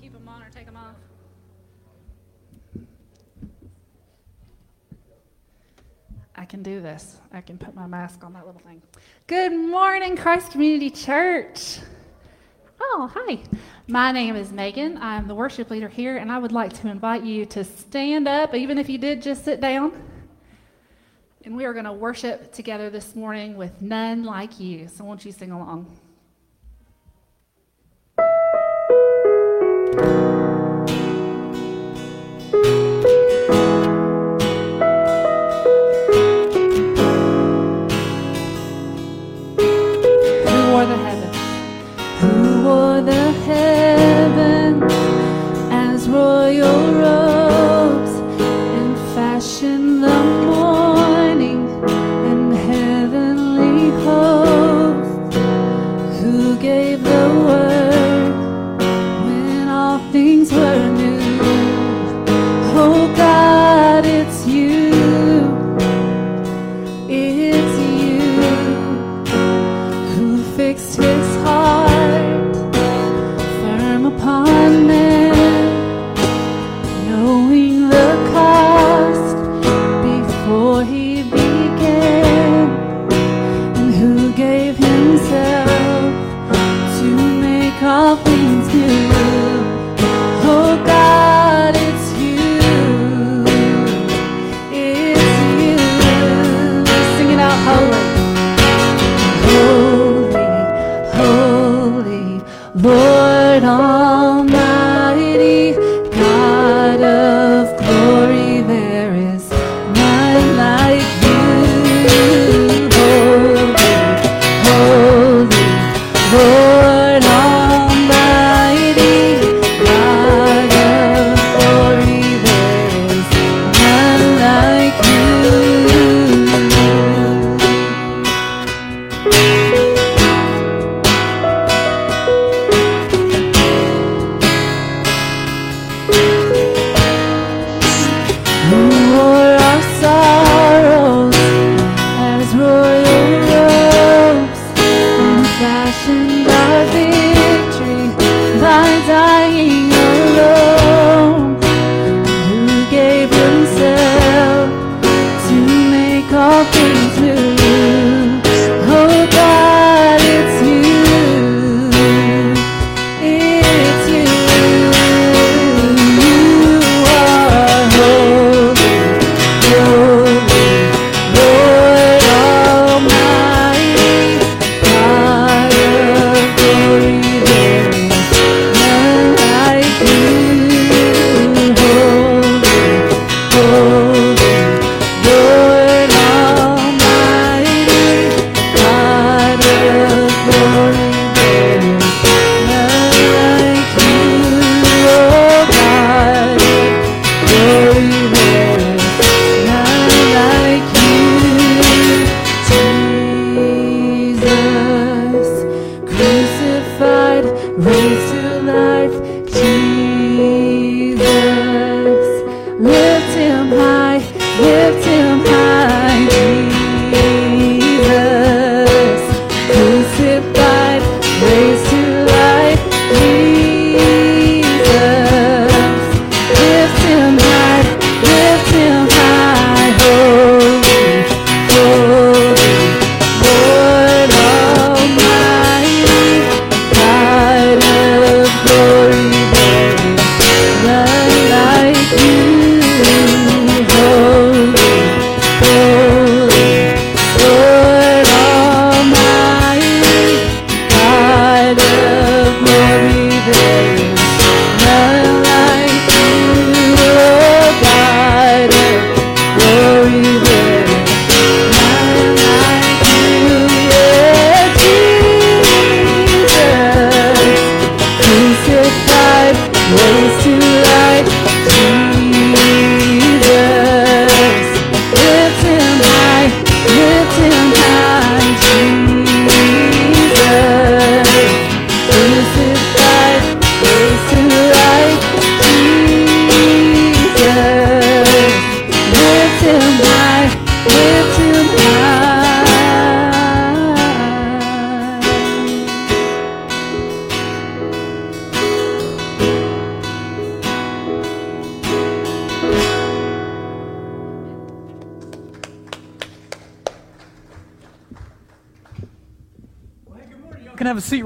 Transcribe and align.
either 0.00 0.12
keep 0.12 0.12
them 0.12 0.28
on 0.28 0.42
or 0.42 0.50
take 0.50 0.66
them 0.66 0.76
off. 0.76 0.96
I 6.36 6.44
can 6.44 6.62
do 6.62 6.80
this. 6.80 7.18
I 7.32 7.40
can 7.40 7.58
put 7.58 7.74
my 7.74 7.86
mask 7.86 8.24
on 8.24 8.32
that 8.32 8.46
little 8.46 8.60
thing. 8.60 8.80
Good 9.26 9.52
morning, 9.52 10.16
Christ 10.16 10.52
Community 10.52 10.90
Church. 10.90 11.80
Oh, 12.80 13.10
hi. 13.12 13.40
My 13.88 14.10
name 14.10 14.36
is 14.36 14.50
Megan. 14.50 14.96
I'm 14.98 15.28
the 15.28 15.34
worship 15.34 15.70
leader 15.70 15.88
here, 15.88 16.16
and 16.16 16.32
I 16.32 16.38
would 16.38 16.52
like 16.52 16.72
to 16.80 16.88
invite 16.88 17.24
you 17.24 17.44
to 17.46 17.64
stand 17.64 18.26
up, 18.26 18.54
even 18.54 18.78
if 18.78 18.88
you 18.88 18.96
did 18.96 19.20
just 19.20 19.44
sit 19.44 19.60
down. 19.60 20.02
And 21.44 21.54
we 21.54 21.66
are 21.66 21.74
going 21.74 21.84
to 21.84 21.92
worship 21.92 22.52
together 22.52 22.88
this 22.88 23.14
morning 23.14 23.56
with 23.56 23.82
None 23.82 24.24
Like 24.24 24.58
You. 24.58 24.88
So, 24.88 25.04
won't 25.04 25.24
you 25.26 25.32
sing 25.32 25.50
along? 25.50 25.94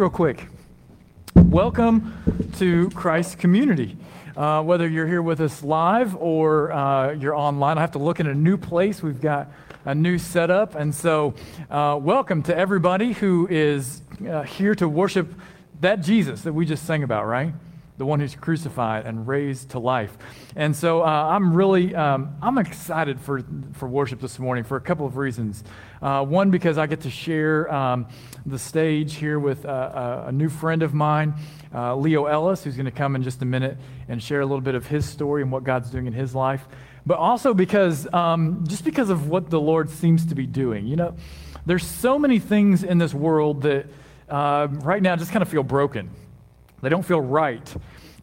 Real 0.04 0.11
quick. 0.11 0.49
Welcome 1.34 2.12
to 2.58 2.90
Christ 2.90 3.38
Community. 3.38 3.96
Uh, 4.37 4.62
whether 4.62 4.87
you're 4.87 5.06
here 5.06 5.23
with 5.23 5.40
us 5.40 5.62
live 5.62 6.14
or 6.16 6.73
uh, 6.73 7.12
you're 7.12 7.34
online, 7.34 7.78
I 7.78 7.80
have 7.80 7.92
to 7.92 7.99
look 7.99 8.20
in 8.20 8.26
a 8.26 8.34
new 8.34 8.58
place. 8.58 9.02
We've 9.02 9.18
got 9.18 9.50
a 9.87 9.94
new 9.94 10.18
setup. 10.18 10.75
And 10.75 10.94
so, 10.94 11.32
uh, 11.70 11.99
welcome 11.99 12.42
to 12.42 12.54
everybody 12.54 13.14
who 13.14 13.49
is 13.49 14.02
uh, 14.28 14.42
here 14.42 14.75
to 14.75 14.87
worship 14.87 15.32
that 15.80 16.02
Jesus 16.02 16.42
that 16.42 16.52
we 16.52 16.66
just 16.66 16.84
sang 16.84 17.02
about, 17.02 17.25
right? 17.25 17.54
The 17.96 18.04
one 18.04 18.18
who's 18.18 18.34
crucified 18.34 19.06
and 19.06 19.26
raised 19.28 19.70
to 19.70 19.78
life. 19.78 20.16
And 20.56 20.74
so 20.74 21.02
uh, 21.02 21.06
I'm 21.06 21.54
really 21.54 21.94
um, 21.94 22.36
I'm 22.42 22.58
excited 22.58 23.20
for, 23.20 23.42
for 23.74 23.88
worship 23.88 24.20
this 24.20 24.38
morning 24.38 24.64
for 24.64 24.76
a 24.76 24.80
couple 24.80 25.06
of 25.06 25.16
reasons. 25.16 25.62
Uh, 26.02 26.24
one, 26.24 26.50
because 26.50 26.76
I 26.76 26.86
get 26.86 27.02
to 27.02 27.10
share 27.10 27.72
um, 27.72 28.08
the 28.44 28.58
stage 28.58 29.14
here 29.14 29.38
with 29.38 29.64
a, 29.64 30.24
a 30.28 30.32
new 30.32 30.48
friend 30.48 30.82
of 30.82 30.92
mine, 30.92 31.34
uh, 31.72 31.94
Leo 31.96 32.26
Ellis, 32.26 32.64
who's 32.64 32.76
going 32.76 32.86
to 32.86 32.90
come 32.90 33.16
in 33.16 33.22
just 33.22 33.40
a 33.42 33.46
minute 33.46 33.78
and 34.08 34.22
share 34.22 34.40
a 34.40 34.46
little 34.46 34.60
bit 34.60 34.74
of 34.74 34.86
his 34.86 35.08
story 35.08 35.42
and 35.42 35.52
what 35.52 35.64
God's 35.64 35.90
doing 35.90 36.06
in 36.06 36.12
his 36.12 36.34
life 36.34 36.66
but 37.06 37.18
also 37.18 37.52
because 37.52 38.12
um, 38.14 38.64
just 38.66 38.84
because 38.84 39.10
of 39.10 39.28
what 39.28 39.50
the 39.50 39.60
Lord 39.60 39.90
seems 39.90 40.26
to 40.26 40.34
be 40.34 40.46
doing. 40.46 40.86
You 40.86 40.96
know, 40.96 41.16
there's 41.66 41.86
so 41.86 42.18
many 42.18 42.38
things 42.38 42.82
in 42.82 42.98
this 42.98 43.14
world 43.14 43.62
that 43.62 43.86
uh, 44.28 44.68
right 44.70 45.02
now 45.02 45.16
just 45.16 45.30
kind 45.30 45.42
of 45.42 45.48
feel 45.48 45.62
broken. 45.62 46.10
They 46.84 46.90
don't 46.90 47.04
feel 47.04 47.20
right. 47.20 47.74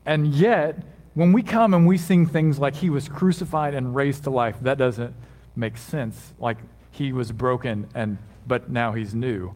And 0.05 0.33
yet, 0.33 0.77
when 1.13 1.33
we 1.33 1.43
come 1.43 1.73
and 1.73 1.85
we 1.85 1.97
sing 1.97 2.25
things 2.25 2.59
like 2.59 2.75
He 2.75 2.89
was 2.89 3.09
crucified 3.09 3.73
and 3.73 3.93
raised 3.93 4.23
to 4.23 4.29
life, 4.29 4.55
that 4.61 4.77
doesn't 4.77 5.13
make 5.55 5.77
sense. 5.77 6.33
Like 6.39 6.57
He 6.91 7.11
was 7.11 7.31
broken 7.31 7.87
and 7.93 8.17
but 8.47 8.69
now 8.69 8.93
He's 8.93 9.13
new. 9.13 9.53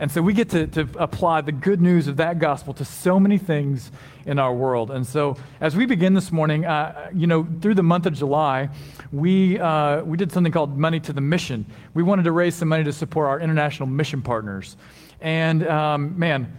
And 0.00 0.10
so 0.10 0.22
we 0.22 0.32
get 0.32 0.48
to, 0.50 0.66
to 0.68 0.88
apply 0.98 1.42
the 1.42 1.52
good 1.52 1.82
news 1.82 2.08
of 2.08 2.16
that 2.16 2.38
gospel 2.38 2.72
to 2.74 2.86
so 2.86 3.20
many 3.20 3.36
things 3.36 3.92
in 4.24 4.38
our 4.38 4.52
world. 4.52 4.90
And 4.90 5.06
so 5.06 5.36
as 5.60 5.76
we 5.76 5.84
begin 5.84 6.14
this 6.14 6.32
morning, 6.32 6.64
uh, 6.64 7.10
you 7.14 7.26
know, 7.26 7.46
through 7.60 7.74
the 7.74 7.82
month 7.82 8.06
of 8.06 8.14
July, 8.14 8.70
we, 9.12 9.58
uh, 9.58 10.02
we 10.02 10.16
did 10.16 10.32
something 10.32 10.52
called 10.52 10.78
Money 10.78 11.00
to 11.00 11.12
the 11.12 11.20
Mission. 11.20 11.66
We 11.92 12.02
wanted 12.02 12.22
to 12.22 12.32
raise 12.32 12.54
some 12.54 12.68
money 12.68 12.82
to 12.84 12.94
support 12.94 13.28
our 13.28 13.40
international 13.40 13.90
mission 13.90 14.22
partners. 14.22 14.78
And 15.20 15.68
um, 15.68 16.18
man, 16.18 16.56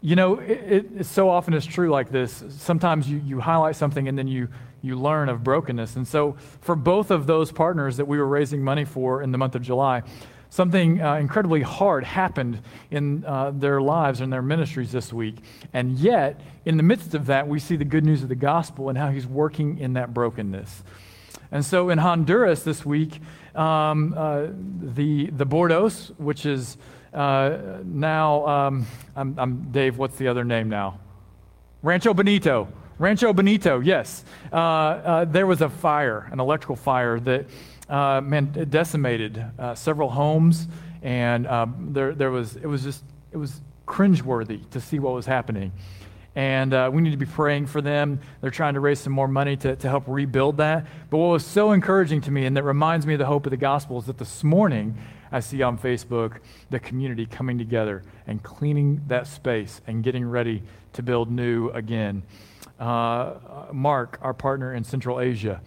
you 0.00 0.14
know, 0.16 0.38
it, 0.38 0.86
it, 0.98 1.06
so 1.06 1.28
often 1.28 1.54
is 1.54 1.66
true 1.66 1.90
like 1.90 2.10
this. 2.10 2.44
Sometimes 2.50 3.08
you, 3.08 3.18
you 3.18 3.40
highlight 3.40 3.76
something 3.76 4.06
and 4.06 4.16
then 4.16 4.28
you, 4.28 4.48
you 4.80 4.96
learn 4.96 5.28
of 5.28 5.42
brokenness. 5.42 5.96
And 5.96 6.06
so, 6.06 6.36
for 6.60 6.76
both 6.76 7.10
of 7.10 7.26
those 7.26 7.50
partners 7.50 7.96
that 7.96 8.06
we 8.06 8.18
were 8.18 8.26
raising 8.26 8.62
money 8.62 8.84
for 8.84 9.22
in 9.22 9.32
the 9.32 9.38
month 9.38 9.56
of 9.56 9.62
July, 9.62 10.02
something 10.50 11.02
uh, 11.02 11.16
incredibly 11.16 11.62
hard 11.62 12.04
happened 12.04 12.62
in 12.90 13.24
uh, 13.24 13.50
their 13.50 13.80
lives 13.80 14.20
and 14.20 14.32
their 14.32 14.42
ministries 14.42 14.92
this 14.92 15.12
week. 15.12 15.36
And 15.72 15.98
yet, 15.98 16.40
in 16.64 16.76
the 16.76 16.82
midst 16.82 17.14
of 17.14 17.26
that, 17.26 17.48
we 17.48 17.58
see 17.58 17.76
the 17.76 17.84
good 17.84 18.04
news 18.04 18.22
of 18.22 18.28
the 18.28 18.36
gospel 18.36 18.88
and 18.88 18.96
how 18.96 19.10
he's 19.10 19.26
working 19.26 19.78
in 19.78 19.94
that 19.94 20.14
brokenness. 20.14 20.84
And 21.50 21.64
so 21.64 21.88
in 21.88 21.98
Honduras 21.98 22.62
this 22.62 22.84
week, 22.84 23.20
um, 23.54 24.14
uh, 24.16 24.46
the, 24.80 25.30
the 25.30 25.46
Bordos, 25.46 26.10
which 26.18 26.44
is 26.46 26.76
uh, 27.12 27.78
now, 27.84 28.46
um, 28.46 28.86
I'm, 29.16 29.34
I'm, 29.38 29.70
Dave, 29.70 29.98
what's 29.98 30.16
the 30.16 30.28
other 30.28 30.44
name 30.44 30.68
now? 30.68 31.00
Rancho 31.82 32.14
Bonito. 32.14 32.68
Rancho 32.98 33.32
Bonito, 33.32 33.80
yes. 33.80 34.24
Uh, 34.52 34.56
uh, 34.56 35.24
there 35.24 35.46
was 35.46 35.60
a 35.60 35.68
fire, 35.68 36.28
an 36.32 36.40
electrical 36.40 36.76
fire 36.76 37.20
that 37.20 37.46
uh, 37.88 38.20
man, 38.20 38.46
decimated 38.68 39.44
uh, 39.58 39.74
several 39.74 40.10
homes, 40.10 40.68
and 41.02 41.46
um, 41.46 41.90
there, 41.92 42.14
there 42.14 42.30
was, 42.30 42.56
it 42.56 42.66
was 42.66 42.82
just, 42.82 43.04
it 43.32 43.36
was 43.36 43.60
cringeworthy 43.86 44.68
to 44.70 44.80
see 44.80 44.98
what 44.98 45.14
was 45.14 45.26
happening. 45.26 45.72
And 46.34 46.74
uh, 46.74 46.90
we 46.92 47.02
need 47.02 47.10
to 47.10 47.16
be 47.16 47.26
praying 47.26 47.66
for 47.66 47.80
them. 47.80 48.20
They're 48.40 48.50
trying 48.50 48.74
to 48.74 48.80
raise 48.80 49.00
some 49.00 49.12
more 49.12 49.26
money 49.26 49.56
to, 49.56 49.74
to 49.76 49.88
help 49.88 50.04
rebuild 50.06 50.58
that. 50.58 50.86
But 51.10 51.18
what 51.18 51.28
was 51.28 51.44
so 51.44 51.72
encouraging 51.72 52.20
to 52.22 52.30
me, 52.30 52.46
and 52.46 52.56
that 52.56 52.62
reminds 52.62 53.06
me 53.06 53.14
of 53.14 53.18
the 53.18 53.26
hope 53.26 53.46
of 53.46 53.50
the 53.50 53.56
gospel, 53.56 53.98
is 53.98 54.06
that 54.06 54.18
this 54.18 54.44
morning 54.44 54.96
I 55.30 55.40
see 55.40 55.62
on 55.62 55.78
Facebook 55.78 56.38
the 56.70 56.80
community 56.80 57.26
coming 57.26 57.58
together 57.58 58.02
and 58.26 58.42
cleaning 58.42 59.02
that 59.08 59.26
space 59.26 59.80
and 59.86 60.02
getting 60.02 60.28
ready 60.28 60.62
to 60.94 61.02
build 61.02 61.30
new 61.30 61.70
again. 61.70 62.22
Uh, 62.78 63.34
Mark, 63.72 64.18
our 64.22 64.34
partner 64.34 64.74
in 64.74 64.84
Central 64.84 65.20
Asia, 65.20 65.60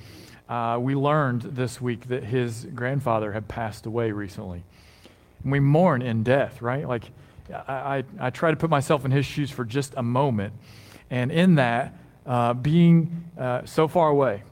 uh, 0.49 0.77
we 0.79 0.95
learned 0.95 1.41
this 1.41 1.79
week 1.79 2.07
that 2.07 2.23
his 2.23 2.65
grandfather 2.75 3.31
had 3.31 3.47
passed 3.47 3.85
away 3.85 4.11
recently. 4.11 4.63
And 5.43 5.51
we 5.51 5.59
mourn 5.59 6.01
in 6.01 6.23
death, 6.23 6.61
right? 6.61 6.87
Like, 6.87 7.05
I, 7.67 7.73
I, 7.73 8.03
I, 8.19 8.29
try 8.29 8.51
to 8.51 8.57
put 8.57 8.69
myself 8.69 9.05
in 9.05 9.11
his 9.11 9.25
shoes 9.25 9.49
for 9.49 9.65
just 9.65 9.93
a 9.97 10.03
moment. 10.03 10.53
And 11.09 11.31
in 11.31 11.55
that, 11.55 11.93
uh, 12.25 12.53
being 12.53 13.25
uh, 13.37 13.65
so 13.65 13.87
far 13.87 14.09
away, 14.09 14.43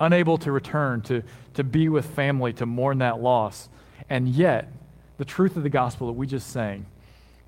unable 0.00 0.38
to 0.38 0.52
return, 0.52 1.00
to, 1.02 1.22
to 1.54 1.64
be 1.64 1.88
with 1.88 2.06
family, 2.06 2.52
to 2.54 2.66
mourn 2.66 2.98
that 2.98 3.20
loss. 3.20 3.68
And 4.10 4.28
yet, 4.28 4.70
the 5.18 5.24
truth 5.24 5.56
of 5.56 5.62
the 5.62 5.68
gospel 5.68 6.06
that 6.06 6.14
we 6.14 6.26
just 6.26 6.50
sang, 6.50 6.86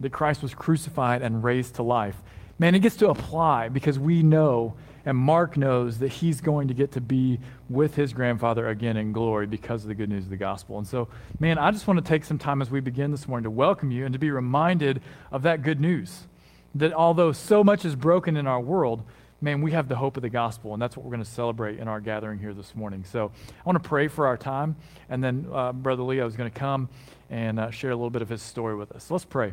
that 0.01 0.13
Christ 0.13 0.43
was 0.43 0.55
crucified 0.55 1.23
and 1.23 1.45
raised 1.45 1.77
to 1.77 1.83
life, 1.83 2.17
man, 2.59 2.75
it 2.75 2.81
gets 2.81 2.97
to 2.97 3.09
apply 3.09 3.69
because 3.69 3.99
we 3.99 4.23
know 4.23 4.75
and 5.05 5.17
Mark 5.17 5.57
knows 5.57 5.99
that 5.99 6.09
he's 6.09 6.41
going 6.41 6.69
to 6.69 6.75
get 6.75 6.93
to 6.93 7.01
be 7.01 7.41
with 7.69 7.95
his 7.95 8.13
grandfather 8.13 8.69
again 8.69 8.97
in 8.97 9.13
glory 9.13 9.47
because 9.47 9.83
of 9.83 9.89
the 9.89 9.95
good 9.95 10.11
news 10.11 10.25
of 10.25 10.31
the 10.31 10.37
gospel. 10.37 10.79
And 10.79 10.87
so, 10.87 11.09
man, 11.39 11.59
I 11.59 11.71
just 11.71 11.87
want 11.87 12.05
to 12.05 12.09
take 12.09 12.25
some 12.25 12.39
time 12.39 12.61
as 12.61 12.71
we 12.71 12.81
begin 12.81 13.11
this 13.11 13.27
morning 13.27 13.45
to 13.45 13.51
welcome 13.51 13.91
you 13.91 14.05
and 14.05 14.13
to 14.13 14.19
be 14.19 14.31
reminded 14.31 15.01
of 15.33 15.43
that 15.43 15.63
good 15.63 15.81
news. 15.81 16.27
That 16.75 16.93
although 16.93 17.33
so 17.33 17.65
much 17.65 17.85
is 17.85 17.97
broken 17.97 18.37
in 18.37 18.47
our 18.47 18.61
world, 18.61 19.03
man, 19.41 19.63
we 19.63 19.73
have 19.73 19.89
the 19.89 19.97
hope 19.97 20.17
of 20.17 20.23
the 20.23 20.29
gospel, 20.29 20.73
and 20.73 20.83
that's 20.83 20.97
what 20.97 21.05
we're 21.05 21.11
going 21.11 21.25
to 21.25 21.31
celebrate 21.31 21.79
in 21.79 21.89
our 21.89 22.01
gathering 22.01 22.39
here 22.39 22.53
this 22.53 22.75
morning. 22.75 23.05
So 23.05 23.33
I 23.49 23.63
want 23.65 23.83
to 23.83 23.89
pray 23.89 24.09
for 24.09 24.27
our 24.27 24.37
time, 24.37 24.77
and 25.09 25.23
then 25.23 25.47
uh, 25.53 25.73
Brother 25.73 26.03
Leo 26.03 26.27
is 26.27 26.37
going 26.37 26.51
to 26.51 26.59
come 26.59 26.89
and 27.31 27.59
uh, 27.59 27.71
share 27.71 27.91
a 27.91 27.97
little 27.97 28.11
bit 28.11 28.23
of 28.23 28.29
his 28.29 28.43
story 28.43 28.75
with 28.75 28.93
us. 28.93 29.11
let's 29.11 29.25
pray. 29.25 29.53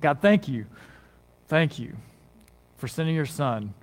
God, 0.00 0.20
thank 0.20 0.48
you. 0.48 0.66
Thank 1.48 1.78
you 1.78 1.96
for 2.78 2.88
sending 2.88 3.14
your 3.14 3.26
son 3.26 3.74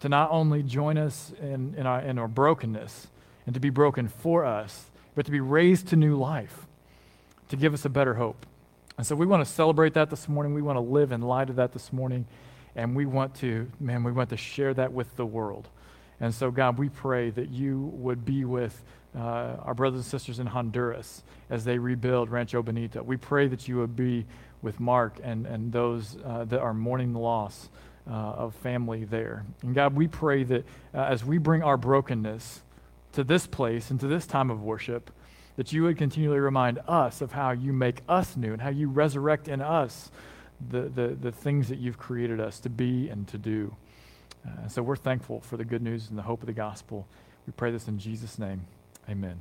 to 0.00 0.08
not 0.08 0.30
only 0.30 0.62
join 0.62 0.98
us 0.98 1.32
in, 1.40 1.74
in, 1.78 1.86
our, 1.86 2.00
in 2.00 2.18
our 2.18 2.28
brokenness 2.28 3.06
and 3.46 3.54
to 3.54 3.60
be 3.60 3.70
broken 3.70 4.08
for 4.08 4.44
us, 4.44 4.86
but 5.14 5.24
to 5.26 5.30
be 5.30 5.40
raised 5.40 5.88
to 5.88 5.96
new 5.96 6.16
life, 6.16 6.66
to 7.48 7.56
give 7.56 7.72
us 7.72 7.84
a 7.84 7.88
better 7.88 8.14
hope. 8.14 8.44
And 8.98 9.06
so 9.06 9.16
we 9.16 9.26
want 9.26 9.46
to 9.46 9.50
celebrate 9.50 9.94
that 9.94 10.10
this 10.10 10.28
morning. 10.28 10.54
We 10.54 10.62
want 10.62 10.76
to 10.76 10.80
live 10.80 11.12
in 11.12 11.22
light 11.22 11.50
of 11.50 11.56
that 11.56 11.72
this 11.72 11.92
morning. 11.92 12.26
And 12.76 12.96
we 12.96 13.06
want 13.06 13.34
to, 13.36 13.70
man, 13.80 14.02
we 14.04 14.12
want 14.12 14.30
to 14.30 14.36
share 14.36 14.74
that 14.74 14.92
with 14.92 15.14
the 15.16 15.26
world. 15.26 15.68
And 16.20 16.34
so, 16.34 16.50
God, 16.50 16.78
we 16.78 16.88
pray 16.88 17.30
that 17.30 17.50
you 17.50 17.90
would 17.94 18.24
be 18.24 18.44
with 18.44 18.82
uh, 19.16 19.56
our 19.62 19.74
brothers 19.74 20.00
and 20.00 20.06
sisters 20.06 20.38
in 20.38 20.46
Honduras 20.46 21.22
as 21.50 21.64
they 21.64 21.78
rebuild 21.78 22.30
Rancho 22.30 22.62
Bonito. 22.62 23.02
We 23.02 23.16
pray 23.16 23.46
that 23.48 23.68
you 23.68 23.78
would 23.78 23.94
be 23.94 24.26
with 24.62 24.80
Mark 24.80 25.18
and, 25.22 25.46
and 25.46 25.72
those 25.72 26.16
uh, 26.24 26.44
that 26.44 26.60
are 26.60 26.74
mourning 26.74 27.12
the 27.12 27.18
loss 27.18 27.68
uh, 28.08 28.12
of 28.12 28.54
family 28.56 29.04
there. 29.04 29.44
And 29.62 29.74
God, 29.74 29.94
we 29.94 30.08
pray 30.08 30.42
that 30.44 30.64
uh, 30.94 30.98
as 30.98 31.24
we 31.24 31.38
bring 31.38 31.62
our 31.62 31.76
brokenness 31.76 32.62
to 33.12 33.24
this 33.24 33.46
place 33.46 33.90
and 33.90 34.00
to 34.00 34.06
this 34.06 34.26
time 34.26 34.50
of 34.50 34.62
worship, 34.62 35.10
that 35.56 35.72
you 35.72 35.84
would 35.84 35.96
continually 35.96 36.40
remind 36.40 36.80
us 36.88 37.20
of 37.20 37.32
how 37.32 37.52
you 37.52 37.72
make 37.72 38.00
us 38.08 38.36
new 38.36 38.52
and 38.52 38.60
how 38.60 38.70
you 38.70 38.88
resurrect 38.88 39.46
in 39.46 39.60
us 39.60 40.10
the, 40.70 40.82
the, 40.82 41.08
the 41.20 41.32
things 41.32 41.68
that 41.68 41.78
you've 41.78 41.98
created 41.98 42.40
us 42.40 42.60
to 42.60 42.68
be 42.68 43.08
and 43.08 43.26
to 43.28 43.38
do. 43.38 43.74
Uh, 44.46 44.68
so 44.68 44.82
we're 44.82 44.96
thankful 44.96 45.40
for 45.40 45.56
the 45.56 45.64
good 45.64 45.82
news 45.82 46.08
and 46.08 46.18
the 46.18 46.22
hope 46.22 46.40
of 46.40 46.46
the 46.46 46.52
gospel. 46.52 47.06
We 47.46 47.52
pray 47.52 47.70
this 47.70 47.88
in 47.88 47.98
Jesus' 47.98 48.38
name. 48.38 48.66
Amen. 49.08 49.40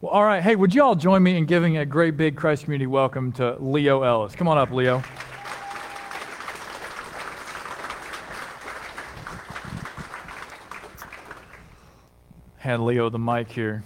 Well, 0.00 0.12
all 0.12 0.24
right. 0.24 0.42
Hey, 0.42 0.56
would 0.56 0.74
you 0.74 0.82
all 0.82 0.94
join 0.94 1.22
me 1.22 1.36
in 1.36 1.46
giving 1.46 1.76
a 1.78 1.86
great 1.86 2.16
big 2.16 2.36
Christ 2.36 2.64
community 2.64 2.86
welcome 2.86 3.32
to 3.32 3.56
Leo 3.58 4.02
Ellis? 4.02 4.34
Come 4.34 4.48
on 4.48 4.58
up, 4.58 4.70
Leo. 4.70 5.02
Had 12.58 12.80
Leo 12.80 13.10
the 13.10 13.18
mic 13.18 13.50
here. 13.50 13.82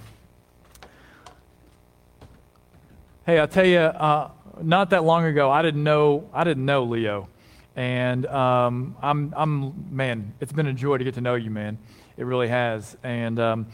Hey, 3.27 3.39
I'll 3.39 3.49
tell 3.49 3.67
you, 3.67 3.79
uh, 3.79 4.31
not 4.63 4.91
that 4.91 5.05
long 5.05 5.25
ago, 5.25 5.51
I 5.51 5.63
didn't 5.63 5.85
know 5.85 6.29
I 6.33 6.45
didn't 6.45 6.65
know 6.65 6.85
Leo, 6.85 7.29
and 7.77 8.27
um, 8.27 8.97
I'm 9.03 9.35
I'm 9.37 9.95
man, 9.95 10.35
it's 10.41 10.53
been 10.53 10.67
a 10.67 10.73
joy 10.73 10.99
to 10.99 11.05
get 11.05 11.15
to 11.15 11.21
know 11.21 11.35
you, 11.35 11.51
man. 11.51 11.79
It 12.17 12.25
really 12.25 12.49
has. 12.49 12.97
And 13.03 13.39
um, 13.39 13.67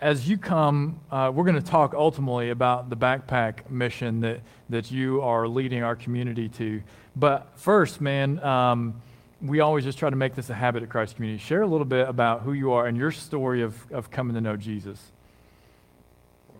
as 0.00 0.28
you 0.28 0.38
come, 0.38 1.00
uh, 1.10 1.30
we're 1.32 1.44
going 1.44 1.60
to 1.62 1.70
talk 1.70 1.94
ultimately 1.94 2.50
about 2.50 2.90
the 2.90 2.96
backpack 2.96 3.70
mission 3.70 4.20
that 4.20 4.40
that 4.68 4.90
you 4.90 5.22
are 5.22 5.46
leading 5.46 5.82
our 5.82 5.96
community 5.96 6.48
to. 6.50 6.82
But 7.16 7.48
first, 7.56 8.00
man. 8.00 8.42
Um, 8.42 9.02
we 9.40 9.60
always 9.60 9.84
just 9.84 9.98
try 9.98 10.10
to 10.10 10.16
make 10.16 10.34
this 10.34 10.50
a 10.50 10.54
habit 10.54 10.82
at 10.82 10.88
Christ 10.88 11.16
Community. 11.16 11.42
Share 11.42 11.62
a 11.62 11.66
little 11.66 11.84
bit 11.84 12.08
about 12.08 12.42
who 12.42 12.52
you 12.52 12.72
are 12.72 12.86
and 12.86 12.96
your 12.96 13.12
story 13.12 13.62
of, 13.62 13.90
of 13.92 14.10
coming 14.10 14.34
to 14.34 14.40
know 14.40 14.56
Jesus. 14.56 15.12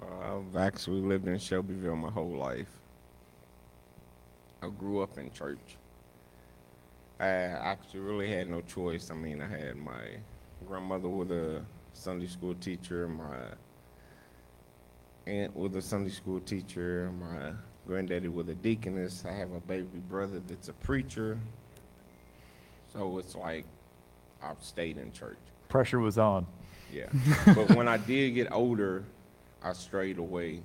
Well, 0.01 0.45
I've 0.53 0.57
actually 0.57 1.01
lived 1.01 1.27
in 1.27 1.39
Shelbyville 1.39 1.97
my 1.97 2.11
whole 2.11 2.31
life. 2.31 2.69
I 4.63 4.69
grew 4.69 5.03
up 5.03 5.19
in 5.19 5.31
church. 5.33 5.77
I 7.21 7.27
actually 7.27 8.01
really 8.01 8.31
had 8.31 8.49
no 8.49 8.61
choice. 8.61 9.11
I 9.11 9.15
mean, 9.15 9.41
I 9.41 9.49
had 9.49 9.77
my 9.77 10.03
grandmother 10.67 11.09
was 11.09 11.31
a 11.31 11.65
Sunday 11.93 12.27
school 12.27 12.55
teacher, 12.55 13.09
my 13.09 13.39
aunt 15.27 15.55
was 15.57 15.75
a 15.75 15.83
Sunday 15.83 16.11
school 16.11 16.41
teacher, 16.41 17.13
my 17.19 17.53
granddaddy 17.87 18.29
was 18.29 18.49
a 18.49 18.55
deaconess. 18.55 19.25
I 19.27 19.33
have 19.33 19.53
a 19.53 19.61
baby 19.61 19.99
brother 20.09 20.41
that's 20.47 20.69
a 20.69 20.73
preacher. 20.73 21.39
So 22.93 23.19
it's 23.19 23.35
like 23.35 23.65
I've 24.43 24.63
stayed 24.63 24.99
in 24.99 25.13
church. 25.13 25.39
Pressure 25.69 25.99
was 25.99 26.19
on. 26.19 26.47
Yeah. 26.93 27.09
but 27.47 27.75
when 27.75 27.89
I 27.89 27.99
did 27.99 28.31
get 28.31 28.53
older, 28.53 29.05
I 29.63 29.73
strayed 29.73 30.19
away. 30.19 30.61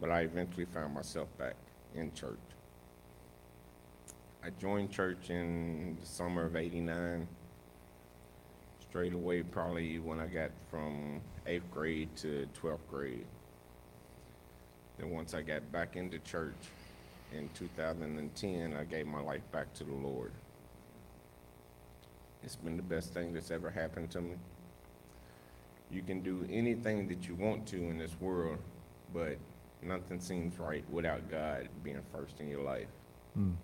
But 0.00 0.10
I 0.10 0.20
eventually 0.20 0.66
found 0.66 0.94
myself 0.94 1.28
back 1.38 1.54
in 1.94 2.12
church. 2.12 2.38
I 4.46 4.50
joined 4.60 4.92
church 4.92 5.30
in 5.30 5.96
the 6.00 6.06
summer 6.06 6.44
of 6.44 6.54
89. 6.54 7.26
Straight 8.78 9.12
away, 9.12 9.42
probably 9.42 9.98
when 9.98 10.20
I 10.20 10.26
got 10.26 10.52
from 10.70 11.20
eighth 11.48 11.68
grade 11.72 12.14
to 12.18 12.46
12th 12.62 12.78
grade. 12.88 13.26
Then 14.98 15.10
once 15.10 15.34
I 15.34 15.42
got 15.42 15.72
back 15.72 15.96
into 15.96 16.20
church 16.20 16.54
in 17.32 17.50
2010, 17.54 18.72
I 18.72 18.84
gave 18.84 19.08
my 19.08 19.20
life 19.20 19.42
back 19.50 19.74
to 19.74 19.84
the 19.84 19.92
Lord. 19.92 20.30
It's 22.44 22.54
been 22.54 22.76
the 22.76 22.84
best 22.84 23.12
thing 23.12 23.34
that's 23.34 23.50
ever 23.50 23.68
happened 23.68 24.12
to 24.12 24.20
me. 24.20 24.36
You 25.90 26.02
can 26.02 26.20
do 26.20 26.46
anything 26.48 27.08
that 27.08 27.26
you 27.26 27.34
want 27.34 27.66
to 27.68 27.78
in 27.78 27.98
this 27.98 28.14
world, 28.20 28.58
but 29.12 29.38
nothing 29.82 30.20
seems 30.20 30.56
right 30.60 30.84
without 30.88 31.28
God 31.28 31.68
being 31.82 32.02
first 32.12 32.38
in 32.38 32.48
your 32.48 32.62
life. 32.62 32.86
Mm. 33.36 33.56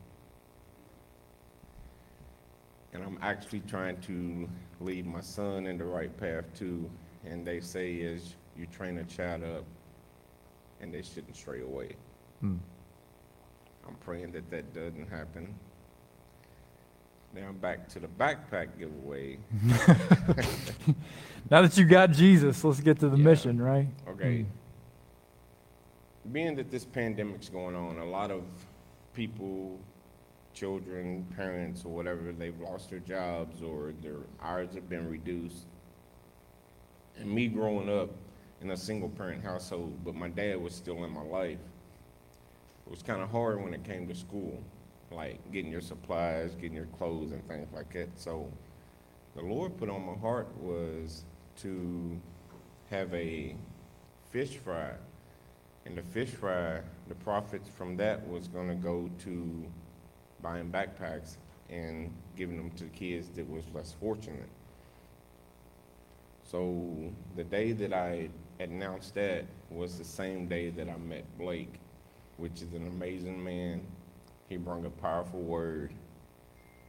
And 2.93 3.03
I'm 3.03 3.19
actually 3.23 3.61
trying 3.61 4.01
to 4.03 4.49
lead 4.81 5.07
my 5.07 5.21
son 5.21 5.67
in 5.67 5.79
the 5.79 5.85
right 5.85 6.15
path 6.19 6.45
too. 6.55 6.91
And 7.25 7.47
they 7.47 7.61
say 7.61 7.95
is 7.95 8.35
you 8.57 8.67
train 8.67 8.99
a 8.99 9.05
child 9.05 9.45
up 9.45 9.65
and 10.81 10.93
they 10.93 11.03
shouldn't 11.03 11.37
stray 11.37 11.63
away. 11.63 11.97
Mm. 12.43 12.59
I'm 13.89 13.95
praying 14.05 14.33
that 14.33 14.51
that 14.51 14.75
doesn't 14.75 15.09
happen. 15.09 15.55
Now 17.35 17.49
I'm 17.49 17.57
back 17.57 17.89
to 17.91 18.01
the 18.01 18.09
backpack 18.09 18.79
giveaway. 18.79 19.39
now 21.51 21.63
that 21.63 21.79
you 21.79 21.85
got 21.87 22.13
Jesus, 22.13 22.63
let's 22.63 22.81
get 22.81 23.01
to 23.01 23.09
the 23.09 23.17
yeah. 23.17 23.25
mission, 23.25 23.61
right? 23.61 23.89
Okay. 24.09 24.41
Mm 24.41 24.47
being 26.31 26.55
that 26.57 26.71
this 26.71 26.85
pandemic's 26.85 27.49
going 27.49 27.75
on, 27.75 27.99
a 27.99 28.05
lot 28.05 28.31
of 28.31 28.43
people, 29.15 29.79
children, 30.55 31.27
parents, 31.37 31.85
or 31.85 31.93
whatever, 31.93 32.33
they've 32.33 32.59
lost 32.61 32.91
their 32.91 32.99
jobs 33.01 33.63
or 33.63 33.93
their 34.03 34.19
hours 34.43 34.75
have 34.75 34.89
been 34.89 35.09
reduced. 35.09 35.67
And 37.19 37.31
me 37.31 37.49
growing 37.49 37.89
up 37.89 38.11
in 38.61 38.71
a 38.71 38.77
single 38.77 39.09
parent 39.09 39.43
household, 39.43 39.99
but 40.05 40.15
my 40.15 40.29
dad 40.29 40.61
was 40.61 40.75
still 40.75 41.05
in 41.05 41.11
my 41.11 41.23
life, 41.23 41.59
it 42.87 42.91
was 42.91 43.03
kind 43.03 43.23
of 43.23 43.31
hard 43.31 43.63
when 43.63 43.75
it 43.75 43.85
came 43.85 44.09
to 44.09 44.15
school, 44.15 44.63
like 45.11 45.39
getting 45.53 45.71
your 45.71 45.81
supplies, 45.81 46.55
getting 46.55 46.77
your 46.77 46.87
clothes, 46.99 47.33
and 47.33 47.47
things 47.49 47.69
like 47.73 47.93
that. 47.93 48.09
So 48.17 48.51
the 49.35 49.43
Lord 49.43 49.77
put 49.77 49.89
on 49.89 50.05
my 50.05 50.15
heart 50.15 50.49
was 50.59 51.25
to 51.63 52.21
have 52.91 53.13
a 53.15 53.55
fish 54.31 54.57
fry 54.57 54.93
and 55.85 55.97
the 55.97 56.03
fish 56.03 56.31
fry, 56.31 56.81
the 57.09 57.15
profits 57.17 57.69
from 57.69 57.97
that 57.97 58.27
was 58.29 58.49
going 58.49 58.69
to 58.69 58.75
go 58.75 59.11
to 59.25 59.67
buying 60.43 60.71
backpacks 60.71 61.37
and 61.71 62.13
giving 62.37 62.57
them 62.57 62.71
to 62.73 62.85
kids 62.85 63.29
that 63.37 63.49
was 63.49 63.65
less 63.75 63.95
fortunate. 64.01 64.49
So 66.45 67.13
the 67.37 67.45
day 67.45 67.73
that 67.73 67.93
I 67.93 68.29
announced 68.61 69.15
that 69.15 69.45
was 69.71 69.97
the 69.99 70.05
same 70.05 70.47
day 70.49 70.71
that 70.71 70.89
I 70.89 70.97
met 70.99 71.25
Blake, 71.39 71.75
which 72.37 72.63
is 72.63 72.73
an 72.75 72.87
amazing 72.87 73.43
man. 73.43 73.81
He 74.49 74.57
brought 74.57 74.85
a 74.85 74.91
powerful 74.91 75.41
word. 75.41 75.93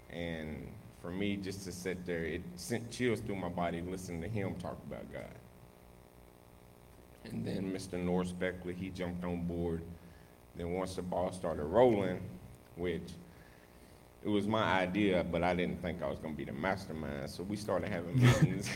And 0.09 0.67
for 1.01 1.11
me, 1.11 1.37
just 1.37 1.63
to 1.63 1.71
sit 1.71 2.05
there, 2.05 2.25
it 2.25 2.41
sent 2.55 2.91
chills 2.91 3.21
through 3.21 3.37
my 3.37 3.49
body 3.49 3.81
listening 3.81 4.21
to 4.21 4.27
him 4.27 4.55
talk 4.55 4.77
about 4.87 5.11
God. 5.11 5.23
And 7.25 7.45
then 7.45 7.71
Mr. 7.71 7.93
Norris 7.93 8.31
Beckley, 8.31 8.73
he 8.73 8.89
jumped 8.89 9.23
on 9.23 9.45
board. 9.45 9.81
Then 10.55 10.73
once 10.73 10.95
the 10.95 11.01
ball 11.01 11.31
started 11.31 11.63
rolling, 11.63 12.19
which 12.75 13.13
it 14.23 14.29
was 14.29 14.47
my 14.47 14.63
idea, 14.63 15.23
but 15.23 15.43
I 15.43 15.53
didn't 15.53 15.81
think 15.81 16.01
I 16.01 16.09
was 16.09 16.19
going 16.19 16.33
to 16.33 16.37
be 16.37 16.45
the 16.45 16.53
mastermind. 16.53 17.29
So 17.29 17.43
we 17.43 17.55
started 17.55 17.89
having 17.89 18.15
meetings. 18.21 18.69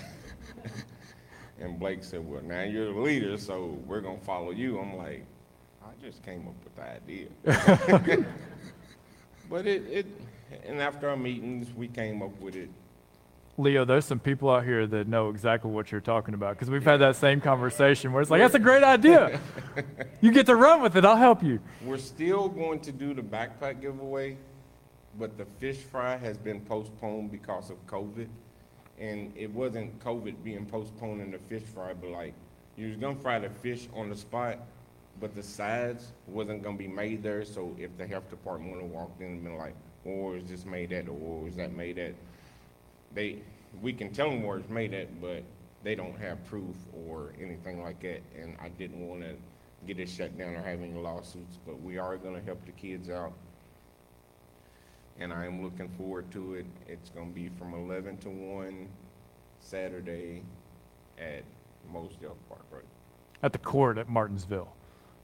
and 1.59 1.79
Blake 1.79 2.03
said, 2.03 2.27
Well, 2.27 2.41
now 2.41 2.63
you're 2.63 2.93
the 2.93 2.99
leader, 2.99 3.37
so 3.37 3.79
we're 3.85 4.01
going 4.01 4.19
to 4.19 4.25
follow 4.25 4.51
you. 4.51 4.79
I'm 4.79 4.97
like, 4.97 5.25
I 5.83 6.05
just 6.05 6.23
came 6.23 6.47
up 6.47 6.55
with 6.63 6.75
the 6.75 6.83
idea. 6.83 8.25
but 9.49 9.65
it, 9.65 9.83
it, 9.89 10.05
and 10.65 10.81
after 10.81 11.09
our 11.09 11.17
meetings, 11.17 11.73
we 11.73 11.87
came 11.87 12.21
up 12.21 12.39
with 12.41 12.55
it 12.55 12.69
Leo, 13.59 13.85
there's 13.85 14.05
some 14.05 14.19
people 14.19 14.51
out 14.51 14.63
here 14.63 14.85
that 14.85 15.07
know 15.07 15.29
exactly 15.29 15.71
what 15.71 15.91
you're 15.91 15.99
talking 15.99 16.35
about 16.35 16.53
because 16.53 16.69
we've 16.69 16.83
had 16.83 16.97
that 16.97 17.15
same 17.15 17.41
conversation 17.41 18.13
where 18.13 18.21
it's 18.21 18.29
like, 18.29 18.39
that's 18.39 18.53
a 18.53 18.59
great 18.59 18.83
idea. 18.95 19.39
you 20.21 20.31
get 20.31 20.45
to 20.45 20.55
run 20.55 20.81
with 20.81 20.95
it. 20.95 21.03
I'll 21.03 21.15
help 21.15 21.41
you. 21.41 21.59
We're 21.83 21.97
still 21.97 22.49
going 22.49 22.81
to 22.81 22.91
do 22.91 23.15
the 23.15 23.23
backpack 23.23 23.81
giveaway, 23.81 24.37
but 25.17 25.37
the 25.37 25.45
fish 25.59 25.77
fry 25.77 26.17
has 26.17 26.37
been 26.37 26.61
postponed 26.61 27.31
because 27.31 27.69
of 27.69 27.85
COVID. 27.87 28.27
And 28.99 29.31
it 29.35 29.51
wasn't 29.51 29.99
COVID 30.03 30.43
being 30.43 30.65
postponed 30.65 31.21
in 31.21 31.31
the 31.31 31.37
fish 31.37 31.63
fry, 31.73 31.93
but 31.93 32.09
like 32.09 32.33
you 32.75 32.87
was 32.87 32.97
gonna 32.97 33.15
fry 33.15 33.39
the 33.39 33.49
fish 33.49 33.87
on 33.93 34.09
the 34.09 34.15
spot, 34.15 34.59
but 35.19 35.35
the 35.35 35.43
sides 35.43 36.13
wasn't 36.27 36.63
gonna 36.63 36.77
be 36.77 36.87
made 36.87 37.21
there. 37.21 37.45
So 37.45 37.75
if 37.77 37.95
the 37.97 38.07
health 38.07 38.29
department 38.29 38.73
would 38.73 38.81
have 38.81 38.91
walked 38.91 39.21
in 39.21 39.27
and 39.27 39.43
been 39.43 39.57
like, 39.57 39.75
or 40.03 40.37
is 40.37 40.49
this 40.49 40.65
made 40.65 40.93
at, 40.93 41.07
or 41.07 41.47
is 41.47 41.55
that 41.57 41.73
made 41.73 41.99
at? 41.99 42.13
they, 43.13 43.37
we 43.81 43.93
can 43.93 44.11
tell 44.11 44.29
them 44.29 44.43
where 44.43 44.57
it's 44.57 44.69
made 44.69 44.93
at, 44.93 45.21
but 45.21 45.43
they 45.83 45.95
don't 45.95 46.17
have 46.19 46.43
proof 46.45 46.75
or 47.07 47.33
anything 47.41 47.81
like 47.81 48.01
that. 48.01 48.21
And 48.39 48.55
I 48.61 48.69
didn't 48.69 49.07
want 49.07 49.21
to 49.21 49.35
get 49.85 49.99
it 49.99 50.09
shut 50.09 50.37
down 50.37 50.55
or 50.55 50.61
have 50.61 50.81
any 50.81 50.93
lawsuits, 50.93 51.57
but 51.65 51.81
we 51.81 51.97
are 51.97 52.17
to 52.17 52.41
help 52.45 52.65
the 52.65 52.71
kids 52.73 53.09
out. 53.09 53.33
And 55.19 55.33
I 55.33 55.45
am 55.45 55.63
looking 55.63 55.89
forward 55.97 56.29
to 56.31 56.55
it. 56.55 56.65
It's 56.87 57.09
going 57.09 57.29
to 57.29 57.35
be 57.35 57.49
from 57.57 57.73
11 57.73 58.17
to 58.17 58.29
1 58.29 58.87
Saturday 59.59 60.43
at 61.17 61.43
Mosedale 61.91 62.35
Park, 62.47 62.65
right? 62.71 62.83
At 63.41 63.51
the 63.51 63.59
court 63.59 63.97
at 63.97 64.09
Martinsville 64.09 64.73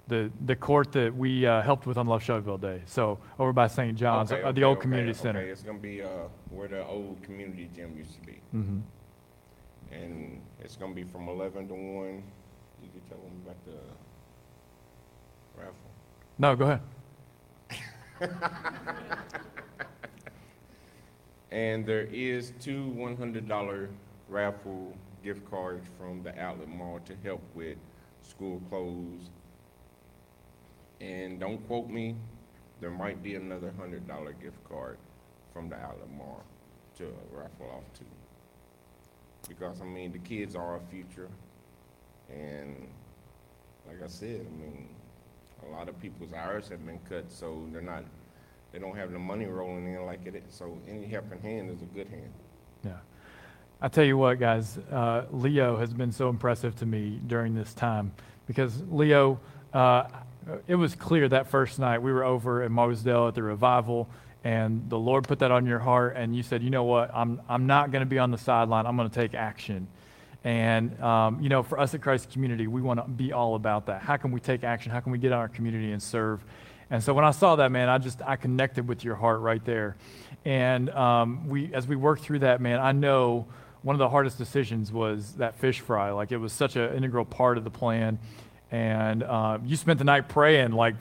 the, 0.07 0.31
the 0.45 0.55
court 0.55 0.91
that 0.93 1.15
we 1.15 1.45
uh, 1.45 1.61
helped 1.61 1.85
with 1.85 1.97
on 1.97 2.07
Love 2.07 2.23
Shelbyville 2.23 2.57
Day. 2.57 2.81
So 2.85 3.19
over 3.39 3.53
by 3.53 3.67
St. 3.67 3.97
John's, 3.97 4.31
okay, 4.31 4.41
uh, 4.41 4.51
the 4.51 4.59
okay, 4.59 4.63
old 4.63 4.77
okay, 4.77 4.83
community 4.83 5.13
center. 5.13 5.39
Okay, 5.39 5.49
it's 5.49 5.63
going 5.63 5.77
to 5.77 5.81
be 5.81 6.01
uh, 6.01 6.07
where 6.49 6.67
the 6.67 6.85
old 6.85 7.21
community 7.23 7.69
gym 7.73 7.95
used 7.97 8.13
to 8.15 8.21
be. 8.21 8.41
Mm-hmm. 8.53 8.79
And 9.91 10.41
it's 10.59 10.75
going 10.75 10.91
to 10.91 10.95
be 10.95 11.03
from 11.09 11.29
11 11.29 11.67
to 11.69 11.73
1. 11.73 12.23
You 12.81 12.89
can 12.89 13.01
tell 13.09 13.19
them 13.19 13.41
about 13.45 13.65
the 13.65 13.77
raffle. 15.57 15.75
No, 16.37 16.55
go 16.55 16.65
ahead. 16.65 16.81
and 21.53 21.85
there 21.85 22.07
is 22.11 22.51
two 22.59 22.93
$100 22.97 23.87
raffle 24.27 24.93
gift 25.23 25.49
cards 25.49 25.85
from 25.97 26.23
the 26.23 26.37
outlet 26.37 26.67
mall 26.67 26.99
to 27.05 27.15
help 27.23 27.41
with 27.55 27.77
school 28.23 28.59
clothes 28.69 29.29
and 30.99 31.39
don't 31.39 31.65
quote 31.67 31.89
me, 31.89 32.15
there 32.79 32.89
might 32.89 33.21
be 33.21 33.35
another 33.35 33.73
hundred 33.77 34.07
dollar 34.07 34.33
gift 34.33 34.57
card 34.69 34.97
from 35.53 35.69
the 35.69 35.75
outlet 35.75 36.09
mall 36.17 36.43
to 36.97 37.05
raffle 37.31 37.69
off 37.75 37.93
to. 37.99 38.05
Because 39.49 39.81
I 39.81 39.85
mean, 39.85 40.13
the 40.13 40.19
kids 40.19 40.55
are 40.55 40.65
our 40.65 40.81
future, 40.89 41.27
and 42.29 42.87
like 43.87 44.01
I 44.01 44.07
said, 44.07 44.47
I 44.47 44.61
mean, 44.61 44.87
a 45.67 45.71
lot 45.71 45.89
of 45.89 45.99
people's 46.01 46.31
hours 46.33 46.69
have 46.69 46.85
been 46.85 46.99
cut, 47.09 47.29
so 47.29 47.65
they're 47.71 47.81
not, 47.81 48.05
they 48.73 48.79
don't 48.79 48.97
have 48.97 49.11
the 49.11 49.19
money 49.19 49.45
rolling 49.45 49.93
in 49.93 50.05
like 50.05 50.25
it 50.25 50.35
is. 50.35 50.43
So 50.49 50.77
any 50.89 51.05
helping 51.05 51.39
hand 51.39 51.69
is 51.69 51.81
a 51.81 51.85
good 51.85 52.07
hand. 52.07 52.33
Yeah. 52.83 52.97
I 53.79 53.87
tell 53.87 54.03
you 54.03 54.17
what, 54.17 54.39
guys, 54.39 54.79
uh, 54.91 55.25
Leo 55.31 55.77
has 55.77 55.93
been 55.93 56.11
so 56.11 56.27
impressive 56.27 56.75
to 56.77 56.85
me 56.85 57.21
during 57.27 57.53
this 57.53 57.73
time 57.73 58.11
because 58.47 58.81
Leo, 58.89 59.39
uh, 59.73 60.05
it 60.67 60.75
was 60.75 60.95
clear 60.95 61.29
that 61.29 61.47
first 61.47 61.79
night 61.79 62.01
we 62.01 62.11
were 62.11 62.23
over 62.23 62.63
at 62.63 62.71
Mosdale 62.71 63.27
at 63.27 63.35
the 63.35 63.43
revival, 63.43 64.09
and 64.43 64.89
the 64.89 64.97
Lord 64.97 65.27
put 65.27 65.39
that 65.39 65.51
on 65.51 65.65
your 65.65 65.79
heart, 65.79 66.15
and 66.17 66.35
you 66.35 66.43
said, 66.43 66.63
you 66.63 66.69
know 66.69 66.83
what, 66.83 67.11
I'm, 67.13 67.41
I'm 67.47 67.67
not 67.67 67.91
going 67.91 68.01
to 68.01 68.09
be 68.09 68.19
on 68.19 68.31
the 68.31 68.37
sideline, 68.37 68.85
I'm 68.85 68.97
going 68.97 69.09
to 69.09 69.15
take 69.15 69.35
action. 69.35 69.87
And, 70.43 70.99
um, 71.01 71.41
you 71.41 71.47
know, 71.47 71.63
for 71.63 71.79
us 71.79 71.93
at 71.93 72.01
Christ 72.01 72.29
Community, 72.31 72.67
we 72.67 72.81
want 72.81 72.99
to 72.99 73.07
be 73.07 73.31
all 73.31 73.55
about 73.55 73.85
that. 73.85 74.01
How 74.01 74.17
can 74.17 74.31
we 74.31 74.41
take 74.41 74.65
action? 74.65 74.91
How 74.91 74.99
can 74.99 75.13
we 75.13 75.17
get 75.17 75.31
out 75.31 75.39
our 75.39 75.47
community 75.47 75.93
and 75.93 76.03
serve? 76.03 76.43
And 76.89 77.03
so 77.03 77.13
when 77.13 77.25
I 77.25 77.31
saw 77.31 77.55
that, 77.55 77.71
man, 77.71 77.89
I 77.89 77.97
just 77.97 78.21
I 78.21 78.35
connected 78.35 78.87
with 78.87 79.03
your 79.03 79.15
heart 79.15 79.41
right 79.41 79.63
there. 79.63 79.95
And 80.45 80.89
um, 80.89 81.47
we, 81.47 81.73
as 81.73 81.87
we 81.87 81.95
worked 81.95 82.23
through 82.23 82.39
that, 82.39 82.61
man, 82.61 82.79
I 82.79 82.91
know 82.91 83.47
one 83.81 83.95
of 83.95 83.99
the 83.99 84.09
hardest 84.09 84.37
decisions 84.37 84.91
was 84.91 85.33
that 85.33 85.55
fish 85.55 85.79
fry. 85.79 86.11
Like 86.11 86.31
it 86.31 86.37
was 86.37 86.53
such 86.53 86.75
an 86.75 86.93
integral 86.95 87.25
part 87.25 87.57
of 87.57 87.63
the 87.63 87.69
plan. 87.69 88.19
And 88.71 89.23
uh, 89.23 89.59
you 89.63 89.75
spent 89.75 89.99
the 89.99 90.05
night 90.05 90.27
praying, 90.27 90.71
like, 90.71 90.95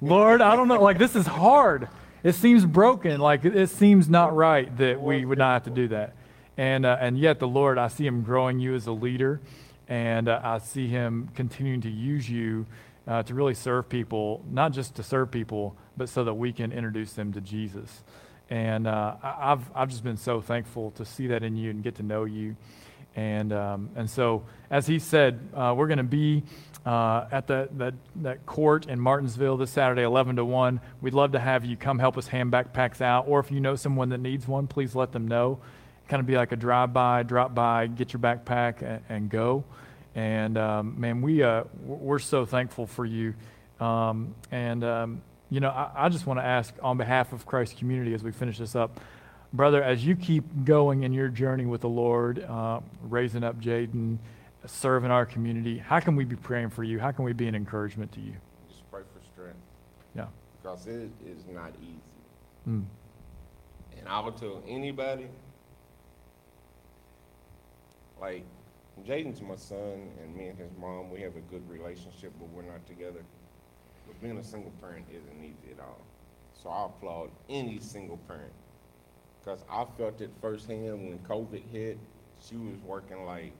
Lord, 0.00 0.40
I 0.40 0.54
don't 0.54 0.68
know, 0.68 0.80
like 0.80 0.98
this 0.98 1.16
is 1.16 1.26
hard. 1.26 1.88
It 2.22 2.34
seems 2.34 2.64
broken. 2.64 3.20
Like 3.20 3.44
it 3.44 3.70
seems 3.70 4.08
not 4.08 4.34
right 4.34 4.74
that 4.78 5.00
we 5.00 5.24
would 5.24 5.38
not 5.38 5.52
have 5.52 5.64
to 5.64 5.70
do 5.70 5.88
that. 5.88 6.14
And 6.56 6.84
uh, 6.84 6.96
and 7.00 7.18
yet 7.18 7.38
the 7.38 7.48
Lord, 7.48 7.78
I 7.78 7.88
see 7.88 8.06
Him 8.06 8.22
growing 8.22 8.58
you 8.58 8.74
as 8.74 8.86
a 8.88 8.92
leader, 8.92 9.40
and 9.88 10.28
uh, 10.28 10.40
I 10.42 10.58
see 10.58 10.88
Him 10.88 11.28
continuing 11.36 11.80
to 11.82 11.90
use 11.90 12.28
you 12.28 12.66
uh, 13.08 13.22
to 13.22 13.34
really 13.34 13.54
serve 13.54 13.88
people, 13.88 14.44
not 14.50 14.72
just 14.72 14.94
to 14.96 15.02
serve 15.02 15.30
people, 15.30 15.74
but 15.96 16.08
so 16.08 16.24
that 16.24 16.34
we 16.34 16.52
can 16.52 16.70
introduce 16.70 17.14
them 17.14 17.32
to 17.32 17.40
Jesus. 17.40 18.04
And 18.50 18.86
uh, 18.86 19.16
I've, 19.22 19.70
I've 19.74 19.88
just 19.88 20.04
been 20.04 20.18
so 20.18 20.40
thankful 20.40 20.90
to 20.92 21.04
see 21.04 21.28
that 21.28 21.42
in 21.42 21.56
you 21.56 21.70
and 21.70 21.82
get 21.82 21.96
to 21.96 22.02
know 22.02 22.24
you. 22.24 22.56
And, 23.16 23.52
um, 23.52 23.90
and 23.96 24.08
so, 24.08 24.44
as 24.70 24.86
he 24.86 24.98
said, 24.98 25.40
uh, 25.54 25.74
we're 25.76 25.88
going 25.88 25.98
to 25.98 26.04
be 26.04 26.44
uh, 26.86 27.26
at 27.32 27.46
the, 27.46 27.68
that, 27.78 27.94
that 28.16 28.46
court 28.46 28.86
in 28.86 29.00
Martinsville 29.00 29.56
this 29.56 29.70
Saturday, 29.70 30.02
11 30.02 30.36
to 30.36 30.44
1. 30.44 30.80
We'd 31.00 31.14
love 31.14 31.32
to 31.32 31.38
have 31.38 31.64
you 31.64 31.76
come 31.76 31.98
help 31.98 32.16
us 32.16 32.28
hand 32.28 32.52
backpacks 32.52 33.00
out. 33.00 33.26
Or 33.26 33.40
if 33.40 33.50
you 33.50 33.60
know 33.60 33.74
someone 33.74 34.10
that 34.10 34.20
needs 34.20 34.46
one, 34.46 34.66
please 34.66 34.94
let 34.94 35.12
them 35.12 35.26
know. 35.26 35.58
Kind 36.08 36.20
of 36.20 36.26
be 36.26 36.36
like 36.36 36.52
a 36.52 36.56
drive 36.56 36.92
by, 36.92 37.22
drop 37.22 37.54
by, 37.54 37.86
get 37.86 38.12
your 38.12 38.20
backpack, 38.20 38.82
and, 38.82 39.02
and 39.08 39.30
go. 39.30 39.64
And 40.18 40.58
um, 40.58 40.98
man, 40.98 41.22
we 41.22 41.44
uh, 41.44 41.62
we're 41.84 42.18
so 42.18 42.44
thankful 42.44 42.88
for 42.88 43.06
you. 43.06 43.34
Um, 43.78 44.34
and 44.50 44.82
um, 44.82 45.22
you 45.48 45.60
know, 45.60 45.68
I, 45.68 46.06
I 46.06 46.08
just 46.08 46.26
want 46.26 46.40
to 46.40 46.44
ask 46.44 46.74
on 46.82 46.98
behalf 46.98 47.32
of 47.32 47.46
Christ 47.46 47.78
Community 47.78 48.14
as 48.14 48.24
we 48.24 48.32
finish 48.32 48.58
this 48.58 48.74
up, 48.74 48.98
brother, 49.52 49.80
as 49.80 50.04
you 50.04 50.16
keep 50.16 50.42
going 50.64 51.04
in 51.04 51.12
your 51.12 51.28
journey 51.28 51.66
with 51.66 51.82
the 51.82 51.88
Lord, 51.88 52.42
uh, 52.42 52.80
raising 53.02 53.44
up 53.44 53.60
Jaden, 53.60 54.18
serving 54.66 55.12
our 55.12 55.24
community, 55.24 55.78
how 55.78 56.00
can 56.00 56.16
we 56.16 56.24
be 56.24 56.34
praying 56.34 56.70
for 56.70 56.82
you? 56.82 56.98
How 56.98 57.12
can 57.12 57.24
we 57.24 57.32
be 57.32 57.46
an 57.46 57.54
encouragement 57.54 58.10
to 58.14 58.20
you? 58.20 58.34
Just 58.68 58.90
pray 58.90 59.02
for 59.14 59.24
strength. 59.24 59.60
Yeah. 60.16 60.26
Because 60.60 60.88
it 60.88 61.10
is 61.24 61.44
not 61.48 61.72
easy. 61.80 62.00
Mm. 62.68 62.84
And 63.96 64.08
I 64.08 64.18
would 64.18 64.36
tell 64.36 64.64
anybody, 64.66 65.28
like, 68.20 68.44
Jaden's 69.04 69.42
my 69.42 69.56
son, 69.56 70.10
and 70.20 70.36
me 70.36 70.48
and 70.48 70.58
his 70.58 70.70
mom, 70.78 71.10
we 71.10 71.20
have 71.22 71.36
a 71.36 71.40
good 71.40 71.68
relationship, 71.68 72.32
but 72.38 72.48
we're 72.48 72.62
not 72.62 72.86
together. 72.86 73.24
But 74.06 74.20
being 74.20 74.38
a 74.38 74.44
single 74.44 74.72
parent 74.80 75.06
isn't 75.10 75.44
easy 75.44 75.72
at 75.72 75.80
all. 75.80 76.00
So 76.54 76.70
I 76.70 76.86
applaud 76.86 77.30
any 77.48 77.78
single 77.80 78.18
parent. 78.18 78.52
Because 79.40 79.64
I 79.70 79.84
felt 79.96 80.20
it 80.20 80.30
firsthand 80.40 81.08
when 81.08 81.18
COVID 81.20 81.62
hit. 81.70 81.98
She 82.40 82.56
was 82.56 82.78
working 82.80 83.24
like 83.24 83.52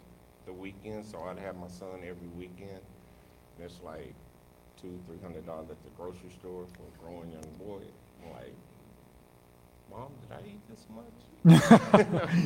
the 0.47 0.53
weekend, 0.53 1.05
so 1.07 1.23
I'd 1.23 1.39
have 1.39 1.57
my 1.57 1.69
son 1.69 2.01
every 2.05 2.29
weekend. 2.37 2.81
That's 3.59 3.81
like 3.83 4.15
two, 4.81 5.01
three 5.07 5.19
hundred 5.21 5.47
dollars 5.47 5.71
at 5.71 5.83
the 5.83 5.91
grocery 5.91 6.31
store 6.31 6.67
for 6.77 6.83
a 6.85 6.99
growing 7.05 7.31
young 7.33 7.51
boy. 7.59 7.83
I'm 8.25 8.33
like, 8.33 8.55
Mom, 9.91 10.13
did 10.23 10.37
I 10.37 10.49
eat 10.49 10.61
this 10.69 10.87
much? 10.95 11.28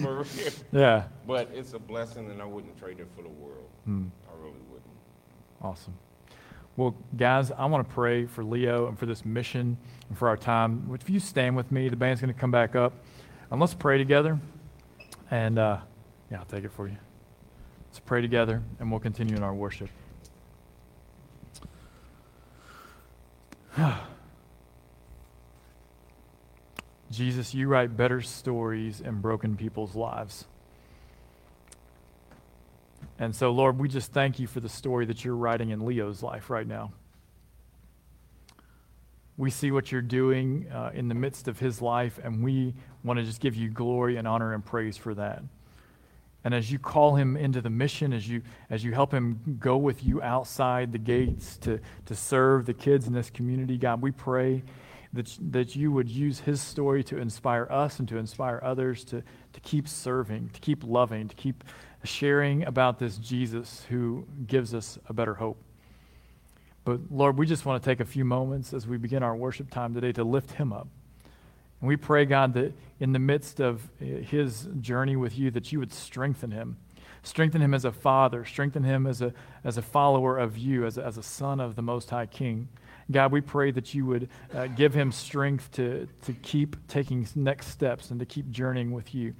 For 0.02 0.22
real. 0.22 0.52
Yeah. 0.70 1.05
But 1.26 1.50
it's 1.55 1.72
a 1.72 1.78
blessing, 1.78 2.31
and 2.31 2.42
I 2.42 2.44
wouldn't 2.44 2.78
trade 2.78 3.00
it 3.00 3.09
for 3.16 3.22
the 3.22 3.28
world. 3.28 3.68
Mm. 3.88 4.11
I 4.28 4.35
really 4.37 4.61
wouldn't. 4.70 4.90
Awesome. 5.61 5.94
Well, 6.76 6.94
guys, 7.16 7.50
I 7.50 7.66
want 7.66 7.87
to 7.87 7.94
pray 7.94 8.26
for 8.26 8.44
Leo 8.44 8.88
and 8.88 8.98
for 8.98 9.07
this 9.07 9.24
mission 9.24 9.76
and 10.09 10.18
for 10.18 10.28
our 10.28 10.37
time. 10.37 10.88
If 10.94 11.09
you 11.11 11.20
stand 11.20 11.57
with 11.57 11.72
me, 11.72 11.88
the 11.88 11.96
band's 11.96 12.20
going 12.20 12.33
to 12.33 12.38
come 12.38 12.50
back 12.50 12.76
up. 12.76 12.92
And 13.50 13.61
let's 13.61 13.74
pray 13.74 13.98
together. 13.98 14.38
And 15.31 15.59
uh, 15.59 15.78
yeah, 16.31 16.38
I'll 16.38 16.44
take 16.44 16.64
it 16.64 16.72
for 16.72 16.88
you. 16.88 16.96
Let's 17.88 18.00
pray 18.00 18.22
together, 18.22 18.62
and 18.78 18.90
we'll 18.90 19.00
continue 19.00 19.37
in 19.37 19.42
our 19.42 19.55
worship. 19.55 19.90
Jesus, 27.12 27.55
you 27.55 27.68
write 27.68 27.96
better 27.96 28.22
stories 28.22 29.01
in 29.01 29.20
broken 29.20 29.57
people's 29.57 29.94
lives. 29.94 30.46
And 33.18 33.37
so, 33.37 33.51
Lord, 33.51 33.79
we 33.79 33.88
just 33.88 34.12
thank 34.12 34.38
you 34.38 34.46
for 34.46 34.61
the 34.61 34.68
story 34.68 35.05
that 35.07 35.25
you're 35.25 35.37
writing 35.37 35.70
in 35.70 35.85
Leo's 35.85 36.22
life 36.22 36.51
right 36.51 36.66
now. 36.66 36.92
We 39.37 39.51
see 39.51 39.70
what 39.70 39.92
you're 39.92 40.01
doing 40.01 40.66
uh, 40.72 40.90
in 40.94 41.09
the 41.09 41.14
midst 41.14 41.48
of 41.48 41.59
his 41.59 41.83
life, 41.83 42.18
and 42.22 42.42
we 42.42 42.75
want 43.05 43.18
to 43.18 43.25
just 43.25 43.40
give 43.40 43.55
you 43.55 43.68
glory 43.68 44.16
and 44.16 44.27
honor 44.27 44.55
and 44.55 44.64
praise 44.64 44.96
for 44.96 45.14
that. 45.14 45.42
And 46.44 46.55
as 46.55 46.72
you 46.72 46.79
call 46.79 47.14
him 47.14 47.37
into 47.37 47.61
the 47.61 47.70
mission, 47.70 48.12
as 48.12 48.29
you, 48.29 48.42
as 48.70 48.83
you 48.83 48.92
help 48.92 49.12
him 49.12 49.59
go 49.61 49.77
with 49.77 50.05
you 50.05 50.20
outside 50.22 50.92
the 50.92 50.98
gates 50.98 51.57
to, 51.59 51.79
to 52.07 52.14
serve 52.14 52.66
the 52.66 52.75
kids 52.75 53.07
in 53.07 53.12
this 53.12 53.31
community, 53.31 53.79
God, 53.79 54.03
we 54.03 54.11
pray 54.11 54.62
that, 55.12 55.37
that 55.51 55.77
you 55.77 55.92
would 55.92 56.09
use 56.09 56.40
his 56.40 56.61
story 56.61 57.05
to 57.05 57.18
inspire 57.18 57.66
us 57.70 57.98
and 57.98 58.09
to 58.09 58.16
inspire 58.16 58.61
others 58.62 59.05
to, 59.05 59.22
to 59.53 59.61
keep 59.61 59.87
serving, 59.87 60.51
to 60.51 60.61
keep 60.61 60.83
loving, 60.85 61.29
to 61.29 61.37
keep 61.37 61.64
sharing 62.05 62.64
about 62.64 62.98
this 62.98 63.18
Jesus 63.18 63.85
who 63.88 64.27
gives 64.46 64.75
us 64.75 64.98
a 65.09 65.12
better 65.12 65.35
hope. 65.35 65.62
But 66.85 67.01
Lord, 67.11 67.38
we 67.38 67.46
just 67.46 67.64
want 67.64 67.83
to 67.83 67.88
take 67.88 68.01
a 68.01 68.05
few 68.05 68.25
moments 68.25 68.72
as 68.72 68.87
we 68.87 68.96
begin 68.96 69.22
our 69.22 69.37
worship 69.37 69.70
time 69.70 69.94
today 69.94 70.12
to 70.12 70.25
lift 70.25 70.53
him 70.53 70.72
up. 70.72 70.88
And 71.81 71.88
we 71.88 71.96
pray, 71.96 72.25
God, 72.25 72.55
that 72.55 72.72
in 73.01 73.12
the 73.12 73.18
midst 73.18 73.61
of 73.61 73.90
uh, 74.01 74.05
his 74.05 74.68
journey 74.81 75.16
with 75.16 75.37
you, 75.37 75.51
that 75.51 75.72
you 75.72 75.79
would 75.79 75.92
strengthen 75.92 76.51
him. 76.51 76.77
Strengthen 77.25 77.61
him 77.61 77.72
as 77.72 77.85
a 77.85 77.92
father, 77.92 78.44
strengthen 78.44 78.83
him 78.83 79.07
as 79.07 79.22
a, 79.22 79.33
as 79.62 79.77
a 79.77 79.83
follower 79.83 80.38
of 80.38 80.59
you, 80.59 80.85
as 80.87 80.98
a, 80.98 81.05
as 81.05 81.18
a 81.18 81.22
son 81.22 81.61
of 81.61 81.77
the 81.77 81.83
Most 81.83 82.11
High 82.11 82.27
King. 82.27 82.68
God, 83.10 83.32
we 83.32 83.40
pray 83.40 83.70
that 83.72 83.94
you 83.94 84.06
would 84.06 84.28
uh, 84.54 84.68
give 84.68 84.94
him 84.94 85.10
strength 85.12 85.70
to, 85.72 86.08
to 86.24 86.32
keep 86.34 86.76
taking 86.88 87.26
next 87.34 87.68
steps 87.68 88.10
and 88.10 88.20
to 88.20 88.26
keep 88.26 88.50
journeying 88.50 88.92
with 88.92 89.14
you. 89.14 89.34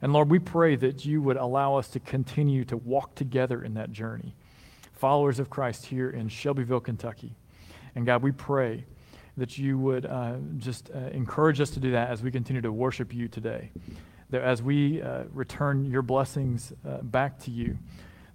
And 0.00 0.12
Lord, 0.12 0.30
we 0.30 0.38
pray 0.38 0.76
that 0.76 1.04
you 1.04 1.20
would 1.22 1.36
allow 1.36 1.76
us 1.76 1.88
to 1.88 2.00
continue 2.00 2.64
to 2.66 2.76
walk 2.76 3.14
together 3.14 3.62
in 3.62 3.74
that 3.74 3.90
journey, 3.90 4.34
followers 4.92 5.38
of 5.38 5.50
Christ 5.50 5.86
here 5.86 6.10
in 6.10 6.28
Shelbyville, 6.28 6.80
Kentucky. 6.80 7.34
And 7.94 8.06
God, 8.06 8.22
we 8.22 8.30
pray 8.30 8.84
that 9.36 9.58
you 9.58 9.78
would 9.78 10.06
uh, 10.06 10.36
just 10.56 10.90
uh, 10.94 10.98
encourage 11.10 11.60
us 11.60 11.70
to 11.70 11.80
do 11.80 11.92
that 11.92 12.10
as 12.10 12.22
we 12.22 12.30
continue 12.30 12.62
to 12.62 12.72
worship 12.72 13.12
you 13.12 13.28
today. 13.28 13.70
That 14.30 14.42
as 14.42 14.62
we 14.62 15.00
uh, 15.00 15.24
return 15.32 15.84
your 15.84 16.02
blessings 16.02 16.72
uh, 16.86 16.98
back 17.02 17.38
to 17.40 17.50
you, 17.50 17.78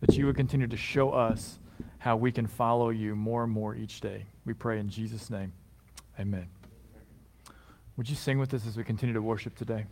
that 0.02 0.16
you 0.16 0.26
would 0.26 0.36
continue 0.36 0.68
to 0.68 0.78
show 0.78 1.12
us 1.12 1.60
how 2.00 2.16
we 2.16 2.32
can 2.32 2.48
follow 2.48 2.90
you 2.90 3.16
more 3.16 3.44
and 3.44 3.52
more 3.52 3.76
each 3.76 4.02
day. 4.02 4.26
We 4.46 4.54
pray 4.54 4.80
in 4.80 4.90
Jesus' 4.90 5.30
name. 5.30 5.54
Amen. 6.20 6.48
Would 7.98 8.10
you 8.10 8.16
sing 8.16 8.40
with 8.40 8.54
us 8.54 8.66
as 8.68 8.76
we 8.76 8.84
continue 8.84 9.14
to 9.14 9.22
worship 9.22 9.56
today? 9.56 9.86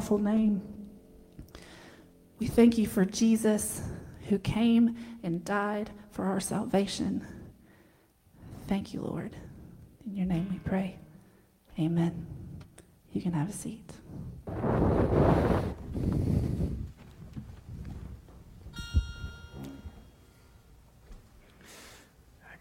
Powerful 0.00 0.16
name. 0.16 0.62
We 2.38 2.46
thank 2.46 2.78
you 2.78 2.86
for 2.86 3.04
Jesus 3.04 3.82
who 4.30 4.38
came 4.38 4.96
and 5.22 5.44
died 5.44 5.90
for 6.10 6.24
our 6.24 6.40
salvation. 6.40 7.26
Thank 8.66 8.94
you, 8.94 9.02
Lord. 9.02 9.36
In 10.06 10.16
your 10.16 10.24
name 10.24 10.48
we 10.50 10.58
pray. 10.60 10.96
Amen. 11.78 12.26
You 13.12 13.20
can 13.20 13.34
have 13.34 13.50
a 13.50 13.52
seat. 13.52 13.92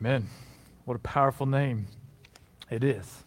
Amen. 0.01 0.27
What 0.83 0.95
a 0.97 0.99
powerful 0.99 1.45
name 1.45 1.87
it 2.69 2.83
is. 2.83 3.23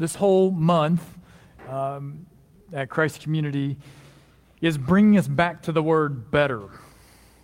This 0.00 0.14
whole 0.14 0.50
month 0.50 1.02
um, 1.68 2.24
at 2.72 2.88
Christ 2.88 3.20
Community 3.20 3.76
is 4.62 4.78
bringing 4.78 5.18
us 5.18 5.28
back 5.28 5.60
to 5.64 5.72
the 5.72 5.82
word 5.82 6.30
better, 6.30 6.70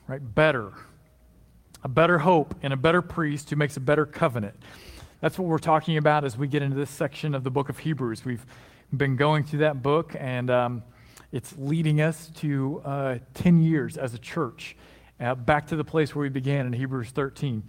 right? 0.08 0.22
Better. 0.34 0.72
A 1.84 1.88
better 1.88 2.16
hope 2.16 2.54
and 2.62 2.72
a 2.72 2.76
better 2.78 3.02
priest 3.02 3.50
who 3.50 3.56
makes 3.56 3.76
a 3.76 3.80
better 3.80 4.06
covenant. 4.06 4.54
That's 5.20 5.38
what 5.38 5.48
we're 5.48 5.58
talking 5.58 5.98
about 5.98 6.24
as 6.24 6.38
we 6.38 6.48
get 6.48 6.62
into 6.62 6.78
this 6.78 6.88
section 6.88 7.34
of 7.34 7.44
the 7.44 7.50
book 7.50 7.68
of 7.68 7.76
Hebrews. 7.76 8.24
We've 8.24 8.46
been 8.96 9.16
going 9.16 9.44
through 9.44 9.58
that 9.58 9.82
book, 9.82 10.16
and 10.18 10.50
um, 10.50 10.82
it's 11.32 11.54
leading 11.58 12.00
us 12.00 12.30
to 12.36 12.80
uh, 12.86 13.18
10 13.34 13.60
years 13.60 13.98
as 13.98 14.14
a 14.14 14.18
church, 14.18 14.78
uh, 15.20 15.34
back 15.34 15.66
to 15.66 15.76
the 15.76 15.84
place 15.84 16.14
where 16.14 16.22
we 16.22 16.30
began 16.30 16.64
in 16.64 16.72
Hebrews 16.72 17.10
13. 17.10 17.64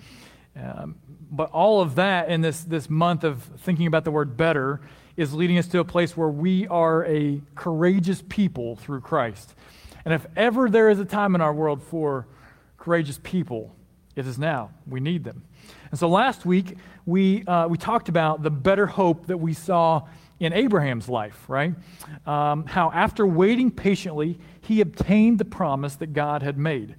Um, 0.62 0.96
but 1.30 1.52
all 1.52 1.82
of 1.82 1.96
that 1.96 2.30
in 2.30 2.42
this, 2.42 2.64
this 2.64 2.90
month 2.90 3.24
of 3.24 3.44
thinking 3.60 3.88
about 3.88 4.04
the 4.04 4.12
word 4.12 4.38
better 4.38 4.82
is 5.18 5.34
leading 5.34 5.58
us 5.58 5.68
to 5.68 5.80
a 5.80 5.86
place 5.86 6.16
where 6.16 6.30
we 6.30 6.68
are 6.68 7.06
a 7.06 7.42
courageous 7.56 8.24
people 8.30 8.76
through 8.78 9.02
Christ. 9.02 9.56
And 10.06 10.14
if 10.14 10.26
ever 10.36 10.70
there 10.70 10.90
is 10.90 11.00
a 11.00 11.06
time 11.06 11.36
in 11.36 11.42
our 11.42 11.54
world 11.54 11.84
for 11.84 12.28
courageous 12.78 13.20
people, 13.24 13.76
it 14.16 14.26
is 14.26 14.40
now. 14.40 14.72
We 14.88 15.00
need 15.00 15.24
them. 15.24 15.44
And 15.92 16.00
so 16.00 16.08
last 16.08 16.46
week, 16.46 16.78
we, 17.06 17.44
uh, 17.46 17.68
we 17.68 17.78
talked 17.78 18.10
about 18.10 18.42
the 18.42 18.50
better 18.50 18.88
hope 18.88 19.28
that 19.28 19.38
we 19.38 19.54
saw 19.54 20.08
in 20.40 20.54
Abraham's 20.54 21.10
life, 21.10 21.46
right? 21.48 21.74
Um, 22.26 22.66
how 22.66 22.92
after 22.92 23.26
waiting 23.26 23.72
patiently, 23.72 24.40
he 24.62 24.82
obtained 24.82 25.40
the 25.40 25.46
promise 25.46 25.96
that 25.96 26.14
God 26.14 26.44
had 26.44 26.58
made. 26.58 26.96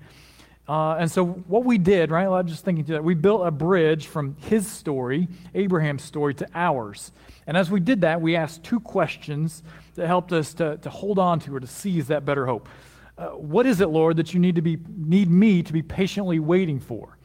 Uh, 0.68 0.96
and 0.96 1.10
so, 1.10 1.24
what 1.24 1.64
we 1.64 1.78
did, 1.78 2.10
right? 2.10 2.26
I'm 2.26 2.46
just 2.46 2.62
thinking 2.62 2.84
to 2.86 2.92
that. 2.92 3.04
We 3.04 3.14
built 3.14 3.46
a 3.46 3.50
bridge 3.50 4.06
from 4.06 4.36
his 4.36 4.70
story, 4.70 5.28
Abraham's 5.54 6.04
story, 6.04 6.34
to 6.34 6.48
ours. 6.54 7.10
And 7.46 7.56
as 7.56 7.70
we 7.70 7.80
did 7.80 8.02
that, 8.02 8.20
we 8.20 8.36
asked 8.36 8.64
two 8.64 8.78
questions 8.78 9.62
that 9.94 10.06
helped 10.06 10.32
us 10.32 10.52
to, 10.54 10.76
to 10.76 10.90
hold 10.90 11.18
on 11.18 11.40
to 11.40 11.56
or 11.56 11.60
to 11.60 11.66
seize 11.66 12.08
that 12.08 12.26
better 12.26 12.44
hope. 12.44 12.68
Uh, 13.16 13.28
what 13.28 13.64
is 13.64 13.80
it, 13.80 13.88
Lord, 13.88 14.18
that 14.18 14.34
you 14.34 14.40
need, 14.40 14.56
to 14.56 14.62
be, 14.62 14.78
need 14.94 15.30
me 15.30 15.62
to 15.62 15.72
be 15.72 15.80
patiently 15.80 16.38
waiting 16.38 16.78
for? 16.78 17.16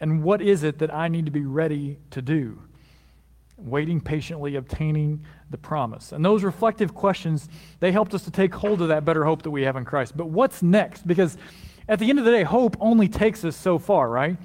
And 0.00 0.22
what 0.22 0.40
is 0.40 0.62
it 0.62 0.78
that 0.78 0.92
I 0.92 1.08
need 1.08 1.26
to 1.26 1.30
be 1.30 1.44
ready 1.44 1.98
to 2.12 2.22
do? 2.22 2.62
Waiting 3.58 4.00
patiently, 4.00 4.56
obtaining 4.56 5.24
the 5.50 5.58
promise. 5.58 6.12
And 6.12 6.24
those 6.24 6.44
reflective 6.44 6.94
questions, 6.94 7.48
they 7.80 7.92
helped 7.92 8.14
us 8.14 8.24
to 8.24 8.30
take 8.30 8.54
hold 8.54 8.82
of 8.82 8.88
that 8.88 9.04
better 9.04 9.24
hope 9.24 9.42
that 9.42 9.50
we 9.50 9.62
have 9.62 9.76
in 9.76 9.84
Christ. 9.84 10.16
But 10.16 10.28
what's 10.28 10.62
next? 10.62 11.06
Because 11.06 11.36
at 11.88 11.98
the 11.98 12.10
end 12.10 12.18
of 12.18 12.24
the 12.24 12.30
day, 12.30 12.42
hope 12.42 12.76
only 12.80 13.08
takes 13.08 13.44
us 13.44 13.56
so 13.56 13.78
far, 13.78 14.08
right? 14.08 14.36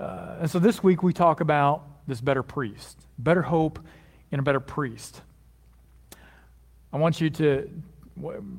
Uh, 0.00 0.38
and 0.40 0.50
so 0.50 0.58
this 0.58 0.82
week 0.82 1.02
we 1.02 1.12
talk 1.12 1.40
about 1.40 1.84
this 2.06 2.20
better 2.20 2.42
priest, 2.42 2.98
better 3.18 3.42
hope 3.42 3.78
in 4.30 4.40
a 4.40 4.42
better 4.42 4.60
priest. 4.60 5.22
I 6.92 6.96
want 6.96 7.20
you 7.20 7.28
to 7.30 7.70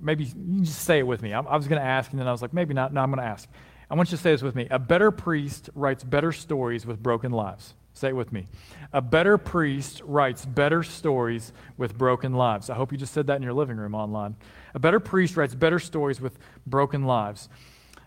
maybe 0.02 0.26
you 0.26 0.62
just 0.62 0.84
say 0.84 1.00
it 1.00 1.08
with 1.08 1.22
me. 1.22 1.34
I, 1.34 1.42
I 1.42 1.56
was 1.56 1.68
going 1.68 1.82
to 1.82 1.86
ask, 1.88 2.12
and 2.12 2.20
then 2.20 2.28
I 2.28 2.32
was 2.32 2.42
like, 2.42 2.54
maybe 2.54 2.74
not. 2.74 2.94
No, 2.94 3.02
I'm 3.02 3.12
going 3.12 3.24
to 3.24 3.30
ask. 3.30 3.50
I 3.90 3.96
want 3.96 4.12
you 4.12 4.18
to 4.18 4.22
say 4.22 4.32
this 4.32 4.42
with 4.42 4.56
me. 4.56 4.68
A 4.70 4.80
better 4.80 5.12
priest 5.12 5.70
writes 5.74 6.04
better 6.04 6.32
stories 6.32 6.86
with 6.86 7.02
broken 7.02 7.32
lives. 7.32 7.74
Say 8.00 8.08
it 8.08 8.16
with 8.16 8.32
me. 8.32 8.48
A 8.94 9.02
better 9.02 9.38
priest 9.38 10.02
writes 10.06 10.46
better 10.46 10.84
stories 10.84 11.52
with 11.76 11.98
broken 11.98 12.32
lives. 12.32 12.70
I 12.70 12.76
hope 12.76 12.94
you 12.94 12.98
just 12.98 13.14
said 13.14 13.28
that 13.28 13.36
in 13.36 13.44
your 13.44 13.52
living 13.52 13.76
room 13.76 13.94
online. 13.94 14.38
A 14.74 14.80
better 14.80 15.02
priest 15.02 15.36
writes 15.36 15.54
better 15.54 15.80
stories 15.80 16.22
with 16.22 16.40
broken 16.66 17.04
lives. 17.04 17.50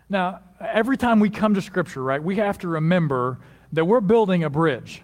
Now, 0.09 0.39
every 0.59 0.97
time 0.97 1.19
we 1.19 1.29
come 1.29 1.53
to 1.53 1.61
Scripture, 1.61 2.01
right, 2.01 2.23
we 2.23 2.37
have 2.37 2.57
to 2.59 2.67
remember 2.67 3.39
that 3.71 3.85
we're 3.85 4.01
building 4.01 4.43
a 4.43 4.49
bridge. 4.49 5.03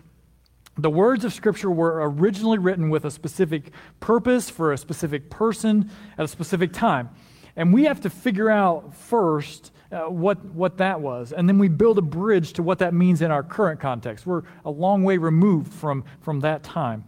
The 0.76 0.90
words 0.90 1.24
of 1.24 1.34
Scripture 1.34 1.70
were 1.70 2.10
originally 2.10 2.58
written 2.58 2.90
with 2.90 3.06
a 3.06 3.12
specific 3.12 3.72
purpose 4.00 4.50
for 4.50 4.74
a 4.74 4.78
specific 4.78 5.30
person 5.30 5.92
at 6.18 6.26
a 6.26 6.28
specific 6.28 6.74
time. 6.74 7.12
And 7.56 7.72
we 7.72 7.84
have 7.84 8.02
to 8.02 8.10
figure 8.10 8.50
out 8.50 8.96
first 8.96 9.72
uh, 9.92 10.02
what, 10.02 10.44
what 10.46 10.78
that 10.78 11.02
was. 11.02 11.32
And 11.32 11.50
then 11.50 11.58
we 11.58 11.68
build 11.68 11.98
a 11.98 12.04
bridge 12.04 12.54
to 12.54 12.64
what 12.64 12.80
that 12.80 12.94
means 12.94 13.22
in 13.22 13.32
our 13.32 13.44
current 13.44 13.80
context. 13.80 14.26
We're 14.26 14.44
a 14.66 14.72
long 14.72 15.04
way 15.04 15.18
removed 15.18 15.74
from, 15.74 16.04
from 16.22 16.42
that 16.42 16.64
time. 16.64 17.06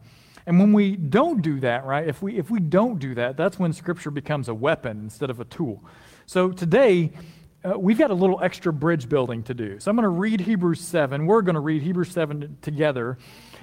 And 0.48 0.60
when 0.60 0.74
we 0.74 0.96
don't 0.96 1.42
do 1.42 1.60
that, 1.60 1.86
right, 1.86 2.08
if 2.08 2.22
we, 2.22 2.38
if 2.38 2.50
we 2.50 2.60
don't 2.60 2.98
do 3.00 3.14
that, 3.16 3.38
that's 3.38 3.60
when 3.60 3.74
Scripture 3.74 4.10
becomes 4.10 4.48
a 4.48 4.54
weapon 4.54 5.00
instead 5.02 5.30
of 5.30 5.40
a 5.40 5.46
tool. 5.46 5.84
So 6.26 6.52
today, 6.52 7.12
uh, 7.64 7.78
we've 7.78 8.00
got 8.00 8.10
a 8.10 8.16
little 8.16 8.42
extra 8.42 8.74
bridge 8.74 9.08
building 9.08 9.44
to 9.44 9.54
do. 9.54 9.80
So 9.80 9.92
I'm 9.92 9.96
going 9.96 10.04
to 10.04 10.10
read 10.10 10.42
Hebrews 10.42 10.82
7. 10.82 11.28
We're 11.28 11.44
going 11.44 11.54
to 11.54 11.62
read 11.62 11.84
Hebrews 11.84 12.10
7 12.10 12.58
together. 12.62 13.20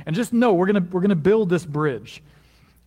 And 0.06 0.14
just 0.14 0.32
know 0.32 0.54
we're 0.54 0.66
going 0.66 0.84
to, 0.84 0.90
we're 0.90 1.00
going 1.00 1.08
to 1.10 1.16
build 1.16 1.48
this 1.48 1.66
bridge. 1.66 2.22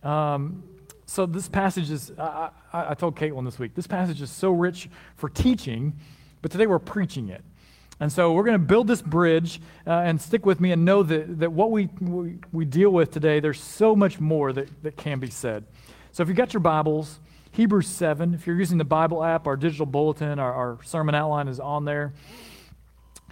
Um, 0.02 0.62
so 1.04 1.26
this 1.26 1.48
passage 1.48 1.90
is, 1.90 2.12
I, 2.18 2.48
I, 2.72 2.90
I 2.90 2.94
told 2.94 3.16
Caitlin 3.16 3.44
this 3.44 3.58
week, 3.58 3.74
this 3.74 3.86
passage 3.86 4.22
is 4.22 4.30
so 4.30 4.52
rich 4.52 4.88
for 5.16 5.28
teaching 5.28 5.98
but 6.42 6.50
today 6.50 6.66
we're 6.66 6.78
preaching 6.78 7.28
it. 7.28 7.42
And 8.00 8.10
so 8.10 8.32
we're 8.32 8.42
going 8.42 8.58
to 8.58 8.66
build 8.66 8.88
this 8.88 9.00
bridge 9.00 9.60
uh, 9.86 9.92
and 9.92 10.20
stick 10.20 10.44
with 10.44 10.60
me 10.60 10.72
and 10.72 10.84
know 10.84 11.04
that, 11.04 11.38
that 11.38 11.52
what 11.52 11.70
we, 11.70 11.88
we, 12.00 12.38
we 12.52 12.64
deal 12.64 12.90
with 12.90 13.12
today, 13.12 13.38
there's 13.38 13.62
so 13.62 13.94
much 13.94 14.18
more 14.18 14.52
that, 14.52 14.82
that 14.82 14.96
can 14.96 15.20
be 15.20 15.30
said. 15.30 15.64
So 16.10 16.22
if 16.22 16.28
you've 16.28 16.36
got 16.36 16.52
your 16.52 16.60
Bibles, 16.60 17.20
Hebrews 17.52 17.86
7, 17.86 18.34
if 18.34 18.46
you're 18.46 18.56
using 18.56 18.78
the 18.78 18.84
Bible 18.84 19.22
app, 19.22 19.46
our 19.46 19.56
digital 19.56 19.86
bulletin, 19.86 20.38
our, 20.38 20.52
our 20.52 20.78
sermon 20.82 21.14
outline 21.14 21.46
is 21.46 21.60
on 21.60 21.84
there. 21.84 22.12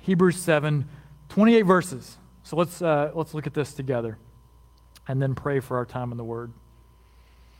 Hebrews 0.02 0.36
7, 0.36 0.88
28 1.30 1.62
verses. 1.62 2.16
So 2.44 2.56
let's, 2.56 2.80
uh, 2.80 3.11
let's 3.14 3.34
look 3.34 3.46
at 3.46 3.54
this 3.54 3.74
together 3.74 4.18
and 5.08 5.20
then 5.20 5.34
pray 5.34 5.58
for 5.61 5.76
our 5.78 5.84
time 5.84 6.12
in 6.12 6.16
the 6.16 6.24
Word. 6.24 6.52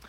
It 0.03 0.09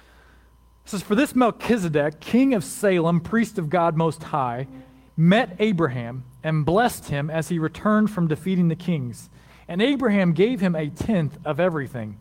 says, 0.89 1.01
For 1.01 1.15
this 1.15 1.35
Melchizedek, 1.35 2.19
king 2.19 2.53
of 2.53 2.63
Salem, 2.63 3.21
priest 3.21 3.57
of 3.57 3.69
God 3.69 3.97
Most 3.97 4.23
High, 4.23 4.67
met 5.15 5.55
Abraham 5.59 6.23
and 6.43 6.65
blessed 6.65 7.09
him 7.09 7.29
as 7.29 7.49
he 7.49 7.59
returned 7.59 8.11
from 8.11 8.27
defeating 8.27 8.67
the 8.67 8.75
kings. 8.75 9.29
And 9.67 9.81
Abraham 9.81 10.33
gave 10.33 10.59
him 10.59 10.75
a 10.75 10.89
tenth 10.89 11.37
of 11.45 11.59
everything. 11.59 12.19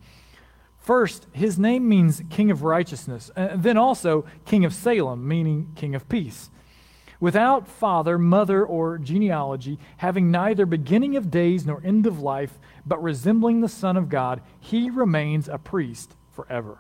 First, 0.79 1.27
his 1.33 1.59
name 1.59 1.89
means 1.89 2.23
king 2.31 2.51
of 2.51 2.63
righteousness, 2.63 3.31
and 3.37 3.63
then 3.63 3.77
also 3.77 4.25
king 4.45 4.65
of 4.65 4.75
Salem, 4.75 5.27
meaning 5.29 5.73
king 5.75 5.95
of 5.95 6.09
peace. 6.09 6.51
Without 7.21 7.69
father, 7.69 8.19
mother, 8.19 8.65
or 8.65 8.97
genealogy, 8.97 9.79
having 9.99 10.31
neither 10.31 10.65
beginning 10.65 11.17
of 11.17 11.31
days 11.31 11.67
nor 11.67 11.83
end 11.85 12.07
of 12.07 12.21
life, 12.21 12.59
but 12.87 13.03
resembling 13.03 13.61
the 13.61 13.69
Son 13.69 13.97
of 13.97 14.09
God, 14.09 14.41
he 14.59 14.89
remains 14.89 15.47
a 15.47 15.59
priest 15.59 16.17
forever. 16.33 16.79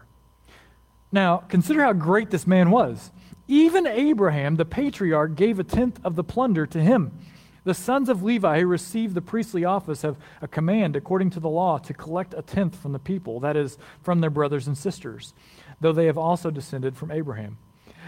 Now, 1.12 1.38
consider 1.48 1.82
how 1.82 1.92
great 1.92 2.30
this 2.30 2.46
man 2.46 2.70
was. 2.70 3.10
Even 3.50 3.84
Abraham, 3.84 4.54
the 4.54 4.64
patriarch, 4.64 5.34
gave 5.34 5.58
a 5.58 5.64
tenth 5.64 5.98
of 6.04 6.14
the 6.14 6.22
plunder 6.22 6.66
to 6.66 6.80
him. 6.80 7.10
The 7.64 7.74
sons 7.74 8.08
of 8.08 8.22
Levi 8.22 8.60
who 8.60 8.66
received 8.68 9.16
the 9.16 9.20
priestly 9.20 9.64
office 9.64 10.02
have 10.02 10.18
a 10.40 10.46
command, 10.46 10.94
according 10.94 11.30
to 11.30 11.40
the 11.40 11.48
law, 11.48 11.76
to 11.78 11.92
collect 11.92 12.32
a 12.32 12.42
tenth 12.42 12.76
from 12.76 12.92
the 12.92 13.00
people, 13.00 13.40
that 13.40 13.56
is, 13.56 13.76
from 14.02 14.20
their 14.20 14.30
brothers 14.30 14.68
and 14.68 14.78
sisters, 14.78 15.34
though 15.80 15.90
they 15.90 16.06
have 16.06 16.16
also 16.16 16.52
descended 16.52 16.96
from 16.96 17.10
Abraham. 17.10 17.58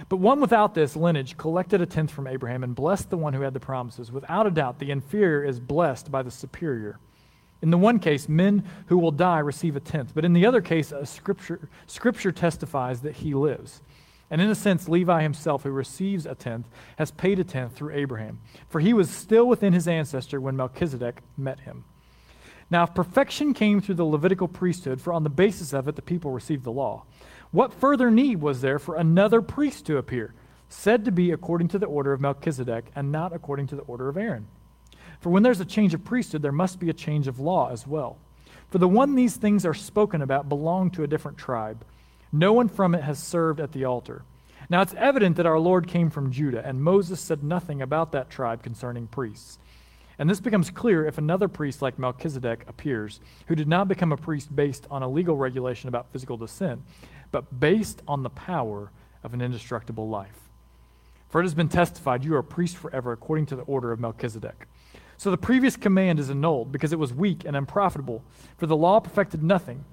But 0.09 0.19
one 0.19 0.41
without 0.41 0.75
this 0.75 0.95
lineage 0.95 1.37
collected 1.37 1.81
a 1.81 1.87
tenth 1.87 2.13
from 2.13 2.29
Abraham 2.29 2.63
and 2.63 2.73
blessed 2.73 3.11
the 3.11 3.17
one 3.17 3.35
who 3.35 3.43
had 3.43 3.53
the 3.53 3.59
promises. 3.59 4.13
Without 4.13 4.47
a 4.47 4.51
doubt, 4.53 4.79
the 4.79 4.93
inferior 4.93 5.43
is 5.43 5.59
blessed 5.59 6.09
by 6.13 6.23
the 6.23 6.31
superior. 6.31 7.01
In 7.63 7.71
the 7.71 7.79
one 7.79 7.99
case, 7.99 8.29
men 8.29 8.63
who 8.87 8.97
will 8.97 9.11
die 9.11 9.41
receive 9.41 9.75
a 9.75 9.81
tenth, 9.81 10.15
but 10.15 10.25
in 10.25 10.35
the 10.35 10.47
other 10.47 10.61
case, 10.61 10.93
scripture, 11.03 11.69
scripture 11.89 12.31
testifies 12.31 13.01
that 13.01 13.17
he 13.17 13.35
lives. 13.35 13.83
And 14.33 14.41
in 14.41 14.49
a 14.49 14.55
sense, 14.55 14.89
Levi 14.89 15.23
himself, 15.23 15.63
who 15.63 15.71
receives 15.71 16.25
a 16.25 16.35
tenth, 16.35 16.67
has 16.97 17.11
paid 17.11 17.39
a 17.39 17.45
tenth 17.45 17.77
through 17.77 17.95
Abraham, 17.95 18.41
for 18.71 18.81
he 18.81 18.95
was 18.95 19.11
still 19.11 19.47
within 19.47 19.75
his 19.75 19.87
ancestor 19.87 20.41
when 20.41 20.57
Melchizedek 20.57 21.21
met 21.37 21.61
him. 21.61 21.85
Now, 22.71 22.85
if 22.85 22.95
perfection 22.95 23.53
came 23.53 23.83
through 23.83 23.97
the 23.97 24.07
Levitical 24.07 24.49
priesthood, 24.49 25.03
for 25.03 25.13
on 25.13 25.23
the 25.23 25.29
basis 25.29 25.75
of 25.75 25.87
it 25.87 25.97
the 25.97 26.03
people 26.03 26.31
received 26.31 26.65
the 26.65 26.73
law, 26.73 27.05
what 27.51 27.75
further 27.75 28.11
need 28.11 28.41
was 28.41 28.63
there 28.63 28.79
for 28.79 28.97
another 28.97 29.43
priest 29.43 29.85
to 29.85 29.99
appear, 29.99 30.33
said 30.71 31.05
to 31.05 31.13
be 31.13 31.31
according 31.31 31.69
to 31.69 31.79
the 31.79 31.85
order 31.85 32.15
of 32.15 32.23
Melchizedek 32.23 32.87
and 32.97 33.13
not 33.13 33.35
according 33.35 33.67
to 33.67 33.77
the 33.77 33.83
order 33.83 34.09
of 34.09 34.17
Aaron? 34.17 34.49
For 35.21 35.29
when 35.29 35.43
there's 35.43 35.61
a 35.61 35.67
change 35.67 35.93
of 35.93 36.07
priesthood, 36.07 36.41
there 36.41 36.53
must 36.53 36.81
be 36.81 36.89
a 36.89 36.95
change 36.95 37.29
of 37.29 37.39
law 37.39 37.71
as 37.71 37.87
well. 37.87 38.17
For 38.71 38.79
the 38.79 38.89
one 38.89 39.15
these 39.15 39.37
things 39.37 39.67
are 39.67 39.75
spoken 39.75 40.23
about 40.23 40.49
belonged 40.49 40.95
to 40.95 41.03
a 41.03 41.07
different 41.07 41.37
tribe. 41.37 41.85
No 42.33 42.53
one 42.53 42.69
from 42.69 42.95
it 42.95 43.03
has 43.03 43.23
served 43.23 43.61
at 43.61 43.73
the 43.73 43.85
altar. 43.85 44.23
Now 44.71 44.81
it's 44.81 44.95
evident 44.95 45.37
that 45.37 45.47
our 45.47 45.59
Lord 45.59 45.87
came 45.87 46.09
from 46.09 46.33
Judah, 46.33 46.67
and 46.67 46.83
Moses 46.83 47.21
said 47.21 47.45
nothing 47.45 47.83
about 47.83 48.13
that 48.13 48.31
tribe 48.31 48.63
concerning 48.63 49.07
priests. 49.07 49.59
And 50.19 50.31
this 50.31 50.41
becomes 50.41 50.71
clear 50.71 51.05
if 51.07 51.19
another 51.19 51.49
priest 51.49 51.83
like 51.83 51.99
Melchizedek 51.99 52.65
appears, 52.69 53.21
who 53.49 53.55
did 53.55 53.69
not 53.69 53.89
become 53.89 54.13
a 54.13 54.17
priest 54.17 54.55
based 54.55 54.87
on 54.91 55.03
a 55.03 55.09
legal 55.09 55.37
regulation 55.37 55.89
about 55.89 56.13
physical 56.13 56.37
descent, 56.37 56.83
but 57.33 57.61
based 57.61 58.03
on 58.07 58.23
the 58.23 58.31
power 58.31 58.91
of 59.25 59.35
an 59.35 59.43
indestructible 59.43 60.09
life. 60.09 60.49
For 61.29 61.41
it 61.41 61.45
has 61.45 61.55
been 61.55 61.69
testified, 61.69 62.25
You 62.25 62.35
are 62.35 62.41
a 62.41 62.45
priest 62.45 62.77
forever 62.77 63.13
according 63.13 63.47
to 63.47 63.57
the 63.57 63.63
order 63.63 63.91
of 63.91 64.01
Melchizedek. 64.01 64.69
So 65.17 65.31
the 65.31 65.39
previous 65.39 65.77
command 65.77 66.19
is 66.19 66.31
annulled 66.31 66.73
because 66.73 66.93
it 66.93 66.99
was 66.99 67.15
weak 67.15 67.45
and 67.45 67.57
unprofitable, 67.57 68.23
for 68.59 68.67
the 68.67 68.77
law 68.77 69.01
perfected 69.01 69.43
nothing, 69.43 69.85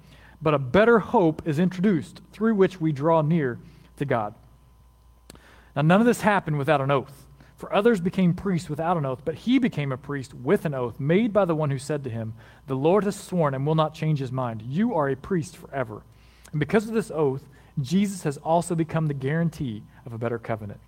but 0.42 0.54
a 0.54 0.58
better 0.58 0.98
hope 0.98 1.46
is 1.46 1.58
introduced 1.58 2.20
through 2.32 2.54
which 2.54 2.80
we 2.80 2.92
draw 2.92 3.22
near 3.22 3.58
to 3.96 4.04
God. 4.04 4.34
Now, 5.76 5.82
none 5.82 6.00
of 6.00 6.06
this 6.06 6.22
happened 6.22 6.58
without 6.58 6.80
an 6.80 6.90
oath. 6.90 7.26
For 7.56 7.72
others 7.74 8.00
became 8.00 8.32
priests 8.32 8.70
without 8.70 8.96
an 8.96 9.04
oath, 9.04 9.20
but 9.22 9.34
he 9.34 9.58
became 9.58 9.92
a 9.92 9.98
priest 9.98 10.32
with 10.32 10.64
an 10.64 10.72
oath 10.72 10.98
made 10.98 11.30
by 11.30 11.44
the 11.44 11.54
one 11.54 11.70
who 11.70 11.78
said 11.78 12.02
to 12.04 12.10
him, 12.10 12.32
The 12.66 12.74
Lord 12.74 13.04
has 13.04 13.20
sworn 13.20 13.54
and 13.54 13.66
will 13.66 13.74
not 13.74 13.92
change 13.92 14.18
his 14.18 14.32
mind. 14.32 14.62
You 14.62 14.94
are 14.94 15.10
a 15.10 15.14
priest 15.14 15.58
forever. 15.58 16.02
And 16.52 16.58
because 16.58 16.88
of 16.88 16.94
this 16.94 17.10
oath, 17.10 17.46
Jesus 17.78 18.22
has 18.22 18.38
also 18.38 18.74
become 18.74 19.06
the 19.06 19.14
guarantee 19.14 19.82
of 20.06 20.14
a 20.14 20.18
better 20.18 20.38
covenant. 20.38 20.80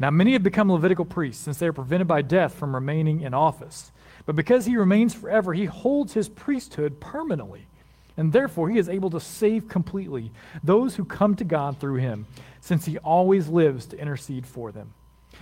Now, 0.00 0.10
many 0.10 0.32
have 0.32 0.42
become 0.42 0.70
Levitical 0.70 1.04
priests 1.04 1.44
since 1.44 1.58
they 1.58 1.68
are 1.68 1.72
prevented 1.72 2.08
by 2.08 2.22
death 2.22 2.54
from 2.54 2.74
remaining 2.74 3.20
in 3.20 3.32
office. 3.32 3.92
But 4.26 4.34
because 4.34 4.66
he 4.66 4.76
remains 4.76 5.14
forever, 5.14 5.54
he 5.54 5.66
holds 5.66 6.14
his 6.14 6.28
priesthood 6.28 7.00
permanently. 7.00 7.68
And 8.16 8.32
therefore, 8.32 8.70
he 8.70 8.78
is 8.78 8.88
able 8.88 9.10
to 9.10 9.20
save 9.20 9.68
completely 9.68 10.30
those 10.62 10.96
who 10.96 11.04
come 11.04 11.34
to 11.36 11.44
God 11.44 11.78
through 11.80 11.96
him, 11.96 12.26
since 12.60 12.84
he 12.84 12.98
always 12.98 13.48
lives 13.48 13.86
to 13.86 13.98
intercede 13.98 14.46
for 14.46 14.70
them. 14.70 14.94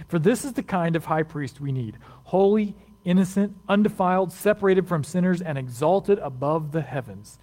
For 0.08 0.18
this 0.18 0.44
is 0.44 0.54
the 0.54 0.62
kind 0.62 0.96
of 0.96 1.04
high 1.04 1.22
priest 1.22 1.60
we 1.60 1.72
need 1.72 1.98
holy, 2.24 2.74
innocent, 3.04 3.56
undefiled, 3.68 4.32
separated 4.32 4.88
from 4.88 5.04
sinners, 5.04 5.42
and 5.42 5.58
exalted 5.58 6.18
above 6.20 6.72
the 6.72 6.82
heavens. 6.82 7.38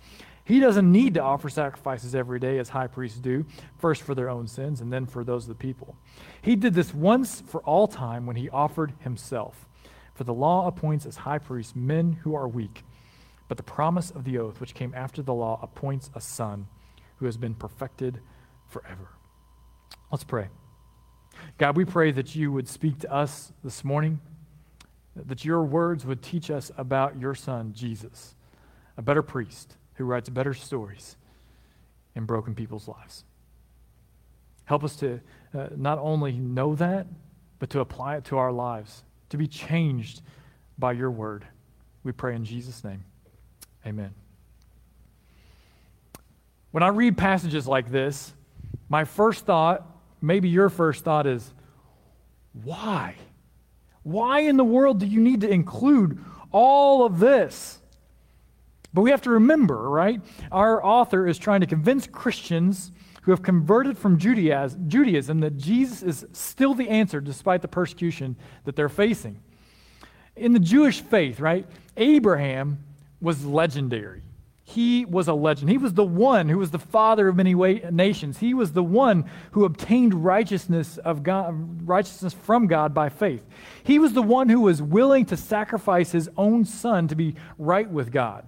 He 0.49 0.59
doesn't 0.59 0.91
need 0.91 1.13
to 1.13 1.21
offer 1.21 1.47
sacrifices 1.47 2.15
every 2.15 2.39
day 2.39 2.57
as 2.57 2.69
high 2.69 2.87
priests 2.87 3.19
do, 3.19 3.45
first 3.77 4.01
for 4.01 4.15
their 4.15 4.31
own 4.31 4.47
sins 4.47 4.81
and 4.81 4.91
then 4.91 5.05
for 5.05 5.23
those 5.23 5.43
of 5.43 5.49
the 5.49 5.55
people. 5.55 5.95
He 6.41 6.55
did 6.55 6.73
this 6.73 6.91
once 6.91 7.41
for 7.41 7.61
all 7.61 7.87
time 7.87 8.25
when 8.25 8.35
he 8.35 8.49
offered 8.49 8.93
himself. 9.01 9.67
For 10.15 10.23
the 10.23 10.33
law 10.33 10.65
appoints 10.65 11.05
as 11.05 11.17
high 11.17 11.37
priests 11.37 11.75
men 11.75 12.13
who 12.23 12.33
are 12.33 12.47
weak, 12.47 12.83
but 13.49 13.57
the 13.57 13.63
promise 13.63 14.11
of 14.11 14.23
the 14.23 14.37
oath, 14.37 14.61
which 14.61 14.73
came 14.73 14.93
after 14.95 15.21
the 15.21 15.33
law, 15.33 15.59
appoints 15.61 16.09
a 16.15 16.21
son 16.21 16.67
who 17.17 17.25
has 17.25 17.35
been 17.35 17.55
perfected 17.55 18.21
forever. 18.69 19.09
Let's 20.11 20.23
pray. 20.23 20.47
God, 21.57 21.75
we 21.75 21.83
pray 21.83 22.11
that 22.11 22.35
you 22.35 22.51
would 22.51 22.69
speak 22.69 22.99
to 22.99 23.11
us 23.11 23.51
this 23.63 23.83
morning, 23.83 24.21
that 25.15 25.43
your 25.43 25.63
words 25.63 26.05
would 26.05 26.21
teach 26.21 26.51
us 26.51 26.71
about 26.77 27.19
your 27.19 27.33
son, 27.33 27.73
Jesus, 27.73 28.35
a 28.97 29.01
better 29.01 29.23
priest 29.23 29.75
who 29.95 30.05
writes 30.05 30.29
better 30.29 30.53
stories 30.53 31.17
in 32.15 32.25
broken 32.25 32.53
people's 32.53 32.87
lives. 32.87 33.25
Help 34.65 34.83
us 34.83 34.95
to 34.97 35.19
uh, 35.57 35.69
not 35.75 35.97
only 35.97 36.33
know 36.33 36.75
that, 36.75 37.07
but 37.57 37.71
to 37.71 37.79
apply 37.79 38.17
it 38.17 38.25
to 38.25 38.37
our 38.37 38.51
lives, 38.51 39.03
to 39.29 39.37
be 39.37 39.47
changed 39.47 40.21
by 40.77 40.91
your 40.91 41.09
word. 41.09 41.45
We 42.03 42.11
pray 42.11 42.35
in 42.35 42.45
Jesus' 42.45 42.83
name. 42.83 43.03
Amen. 43.89 44.13
When 46.69 46.83
I 46.83 46.89
read 46.89 47.17
passages 47.17 47.67
like 47.67 47.89
this, 47.89 48.31
my 48.87 49.03
first 49.03 49.45
thought, 49.45 49.83
maybe 50.21 50.47
your 50.47 50.69
first 50.69 51.03
thought, 51.03 51.25
is 51.25 51.51
why? 52.53 53.15
Why 54.03 54.41
in 54.41 54.57
the 54.57 54.63
world 54.63 54.99
do 54.99 55.07
you 55.07 55.19
need 55.19 55.41
to 55.41 55.49
include 55.49 56.23
all 56.51 57.03
of 57.03 57.19
this? 57.19 57.79
But 58.93 59.01
we 59.01 59.09
have 59.09 59.23
to 59.23 59.31
remember, 59.31 59.89
right? 59.89 60.21
Our 60.51 60.85
author 60.85 61.27
is 61.27 61.39
trying 61.39 61.61
to 61.61 61.67
convince 61.67 62.05
Christians 62.05 62.91
who 63.23 63.31
have 63.31 63.41
converted 63.41 63.97
from 63.97 64.19
Judaism 64.19 65.39
that 65.39 65.57
Jesus 65.57 66.03
is 66.03 66.25
still 66.31 66.75
the 66.75 66.89
answer 66.89 67.19
despite 67.19 67.63
the 67.63 67.67
persecution 67.67 68.35
that 68.65 68.75
they're 68.75 68.87
facing. 68.87 69.41
In 70.35 70.53
the 70.53 70.59
Jewish 70.59 71.01
faith, 71.01 71.39
right, 71.39 71.65
Abraham 71.97 72.83
was 73.21 73.45
legendary. 73.45 74.23
He 74.63 75.03
was 75.03 75.27
a 75.27 75.33
legend. 75.33 75.71
He 75.71 75.79
was 75.79 75.95
the 75.95 76.03
one 76.03 76.47
who 76.47 76.59
was 76.59 76.69
the 76.69 76.77
father 76.77 77.27
of 77.27 77.35
many 77.35 77.55
nations. 77.89 78.37
He 78.37 78.53
was 78.53 78.73
the 78.73 78.83
one 78.83 79.27
who 79.51 79.65
obtained 79.65 80.23
righteousness 80.23 80.99
of 80.99 81.23
God, 81.23 81.87
righteousness 81.87 82.33
from 82.33 82.67
God 82.67 82.93
by 82.93 83.09
faith. 83.09 83.43
He 83.83 83.97
was 83.97 84.13
the 84.13 84.21
one 84.21 84.47
who 84.47 84.61
was 84.61 84.79
willing 84.79 85.25
to 85.25 85.37
sacrifice 85.37 86.11
his 86.11 86.29
own 86.37 86.65
son 86.65 87.07
to 87.07 87.15
be 87.15 87.35
right 87.57 87.89
with 87.89 88.11
God 88.11 88.45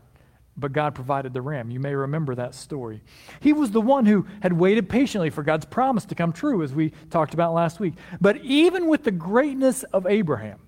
but 0.58 0.74
God 0.74 0.96
provided 0.96 1.34
the 1.34 1.42
ram. 1.42 1.72
You 1.72 1.80
may 1.80 1.96
remember 1.96 2.36
that 2.36 2.56
story. 2.56 3.02
He 3.40 3.54
was 3.54 3.72
the 3.72 3.82
one 3.82 4.06
who 4.06 4.28
had 4.42 4.54
waited 4.54 4.90
patiently 4.90 5.30
for 5.30 5.44
God's 5.44 5.66
promise 5.66 6.06
to 6.06 6.16
come 6.16 6.34
true, 6.34 6.62
as 6.64 6.74
we 6.74 6.92
talked 7.10 7.34
about 7.34 7.54
last 7.54 7.80
week. 7.80 7.96
But 8.20 8.38
even 8.38 8.88
with 8.88 9.04
the 9.04 9.12
greatness 9.12 9.84
of 9.84 10.06
Abraham, 10.06 10.60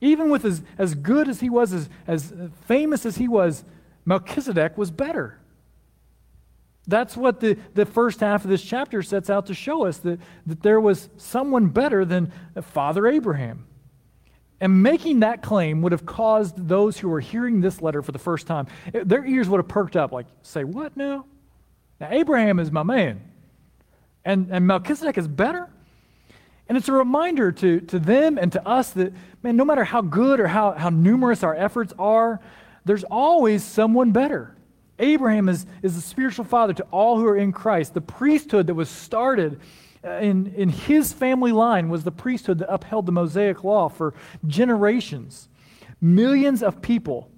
even 0.00 0.30
with 0.30 0.44
as, 0.44 0.62
as 0.76 0.94
good 0.94 1.28
as 1.28 1.40
he 1.40 1.50
was, 1.50 1.72
as, 1.72 1.88
as 2.06 2.32
famous 2.66 3.04
as 3.04 3.16
he 3.16 3.28
was, 3.28 3.64
Melchizedek 4.04 4.78
was 4.78 4.90
better. 4.90 5.38
That's 6.86 7.16
what 7.16 7.40
the, 7.40 7.58
the 7.74 7.84
first 7.84 8.20
half 8.20 8.44
of 8.44 8.50
this 8.50 8.62
chapter 8.62 9.02
sets 9.02 9.28
out 9.28 9.46
to 9.46 9.54
show 9.54 9.84
us 9.84 9.98
that, 9.98 10.18
that 10.46 10.62
there 10.62 10.80
was 10.80 11.10
someone 11.18 11.66
better 11.66 12.04
than 12.04 12.32
Father 12.62 13.06
Abraham. 13.06 13.66
And 14.60 14.82
making 14.82 15.20
that 15.20 15.42
claim 15.42 15.82
would 15.82 15.92
have 15.92 16.06
caused 16.06 16.66
those 16.66 16.98
who 16.98 17.08
were 17.08 17.20
hearing 17.20 17.60
this 17.60 17.82
letter 17.82 18.02
for 18.02 18.12
the 18.12 18.18
first 18.18 18.46
time, 18.46 18.66
eh, 18.94 19.02
their 19.04 19.24
ears 19.24 19.48
would 19.48 19.58
have 19.58 19.68
perked 19.68 19.96
up, 19.96 20.12
like, 20.12 20.26
say, 20.42 20.64
what 20.64 20.96
now? 20.96 21.26
Now, 22.00 22.08
Abraham 22.10 22.58
is 22.58 22.72
my 22.72 22.82
man, 22.82 23.20
and, 24.24 24.48
and 24.50 24.66
Melchizedek 24.66 25.18
is 25.18 25.28
better? 25.28 25.68
And 26.68 26.76
it's 26.76 26.88
a 26.88 26.92
reminder 26.92 27.50
to, 27.50 27.80
to 27.80 27.98
them 27.98 28.38
and 28.38 28.52
to 28.52 28.66
us 28.66 28.90
that, 28.90 29.12
man, 29.42 29.56
no 29.56 29.64
matter 29.64 29.84
how 29.84 30.02
good 30.02 30.38
or 30.38 30.48
how, 30.48 30.72
how 30.72 30.90
numerous 30.90 31.42
our 31.42 31.54
efforts 31.54 31.94
are, 31.98 32.40
there's 32.84 33.04
always 33.04 33.64
someone 33.64 34.12
better. 34.12 34.54
Abraham 34.98 35.48
is, 35.48 35.66
is 35.82 35.94
the 35.94 36.00
spiritual 36.00 36.44
father 36.44 36.74
to 36.74 36.82
all 36.90 37.18
who 37.18 37.26
are 37.26 37.36
in 37.36 37.52
Christ. 37.52 37.94
The 37.94 38.00
priesthood 38.00 38.66
that 38.66 38.74
was 38.74 38.90
started 38.90 39.60
uh, 40.04 40.10
in, 40.18 40.52
in 40.54 40.68
his 40.68 41.12
family 41.12 41.52
line 41.52 41.88
was 41.88 42.04
the 42.04 42.12
priesthood 42.12 42.58
that 42.58 42.72
upheld 42.72 43.06
the 43.06 43.12
Mosaic 43.12 43.64
law 43.64 43.88
for 43.88 44.14
generations. 44.46 45.48
Millions 46.00 46.62
of 46.62 46.82
people 46.82 47.30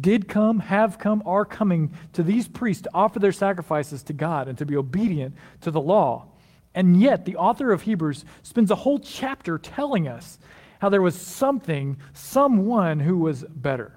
did 0.00 0.28
come, 0.28 0.60
have 0.60 0.98
come, 0.98 1.22
are 1.26 1.44
coming 1.44 1.92
to 2.12 2.22
these 2.22 2.48
priests 2.48 2.82
to 2.82 2.90
offer 2.94 3.18
their 3.18 3.32
sacrifices 3.32 4.02
to 4.04 4.12
God 4.12 4.48
and 4.48 4.58
to 4.58 4.66
be 4.66 4.76
obedient 4.76 5.34
to 5.60 5.70
the 5.70 5.80
law. 5.80 6.26
And 6.74 7.00
yet, 7.00 7.24
the 7.24 7.36
author 7.36 7.72
of 7.72 7.82
Hebrews 7.82 8.24
spends 8.42 8.70
a 8.70 8.76
whole 8.76 8.98
chapter 8.98 9.58
telling 9.58 10.08
us 10.08 10.38
how 10.80 10.88
there 10.88 11.02
was 11.02 11.14
something, 11.14 11.96
someone 12.12 13.00
who 13.00 13.16
was 13.16 13.44
better. 13.44 13.96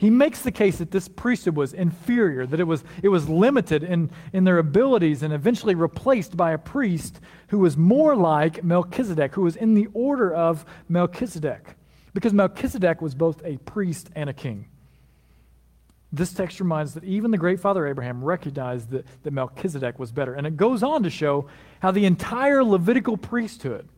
He 0.00 0.08
makes 0.08 0.40
the 0.40 0.50
case 0.50 0.78
that 0.78 0.90
this 0.90 1.08
priesthood 1.08 1.56
was 1.56 1.74
inferior, 1.74 2.46
that 2.46 2.58
it 2.58 2.64
was, 2.64 2.84
it 3.02 3.10
was 3.10 3.28
limited 3.28 3.84
in, 3.84 4.10
in 4.32 4.44
their 4.44 4.56
abilities 4.56 5.22
and 5.22 5.30
eventually 5.30 5.74
replaced 5.74 6.38
by 6.38 6.52
a 6.52 6.58
priest 6.58 7.20
who 7.48 7.58
was 7.58 7.76
more 7.76 8.16
like 8.16 8.64
Melchizedek, 8.64 9.34
who 9.34 9.42
was 9.42 9.56
in 9.56 9.74
the 9.74 9.88
order 9.92 10.32
of 10.32 10.64
Melchizedek, 10.88 11.74
because 12.14 12.32
Melchizedek 12.32 13.02
was 13.02 13.14
both 13.14 13.44
a 13.44 13.58
priest 13.58 14.08
and 14.14 14.30
a 14.30 14.32
king. 14.32 14.69
This 16.12 16.32
text 16.32 16.58
reminds 16.58 16.94
that 16.94 17.04
even 17.04 17.30
the 17.30 17.38
great 17.38 17.60
father 17.60 17.86
Abraham 17.86 18.24
recognized 18.24 18.90
that, 18.90 19.06
that 19.22 19.32
Melchizedek 19.32 19.98
was 19.98 20.10
better. 20.10 20.34
And 20.34 20.46
it 20.46 20.56
goes 20.56 20.82
on 20.82 21.04
to 21.04 21.10
show 21.10 21.48
how 21.80 21.92
the 21.92 22.04
entire 22.04 22.64
Levitical 22.64 23.16
priesthood, 23.16 23.88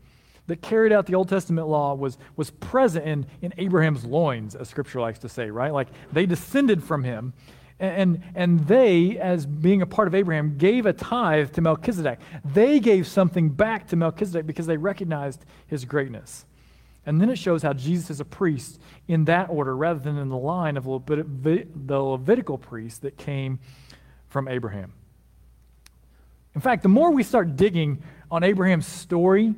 that 0.47 0.61
carried 0.61 0.93
out 0.93 1.07
the 1.07 1.15
Old 1.15 1.29
Testament 1.29 1.69
law 1.69 1.95
was, 1.95 2.19
was 2.37 2.51
present 2.51 3.07
in, 3.07 3.27
in 3.41 3.55
Abraham's 3.59 4.05
loins, 4.05 4.55
as 4.55 4.69
Scripture 4.69 5.01
likes 5.01 5.21
to 5.21 5.29
say, 5.29 5.51
right? 5.51 5.73
Like 5.73 5.89
they 6.13 6.27
descended 6.27 6.83
from 6.83 7.05
him. 7.05 7.33
And, 7.79 8.23
and 8.35 8.61
they, 8.69 9.19
as 9.19 9.45
being 9.45 9.83
a 9.83 9.87
part 9.87 10.07
of 10.07 10.15
Abraham, 10.15 10.57
gave 10.57 10.87
a 10.87 10.93
tithe 10.93 11.53
to 11.55 11.61
Melchizedek. 11.61 12.21
They 12.45 12.79
gave 12.79 13.09
something 13.09 13.49
back 13.49 13.89
to 13.89 13.97
Melchizedek 13.97 14.47
because 14.47 14.67
they 14.67 14.77
recognized 14.77 15.45
his 15.67 15.85
greatness. 15.85 16.45
And 17.05 17.21
then 17.21 17.31
it 17.31 17.37
shows 17.37 17.63
how 17.63 17.73
Jesus 17.73 18.11
is 18.11 18.21
a 18.21 18.25
priest 18.25 18.81
in 19.09 19.25
that 19.25 19.51
order 19.51 19.77
rather 19.77 19.99
than 19.99 20.19
in 20.19 20.29
the 20.29 20.37
line 20.37 20.77
of 20.77 20.85
the 20.85 21.67
Levitical 21.89 22.59
priests 22.59 23.01
that 23.01 23.17
came 23.17 23.59
from 24.29 24.47
Abraham. 24.47 24.93
In 26.55 26.61
fact, 26.61 26.83
the 26.83 26.89
more 26.89 27.11
we 27.11 27.23
start 27.23 27.57
digging 27.57 28.03
on 28.31 28.45
Abraham's 28.45 28.87
story, 28.87 29.55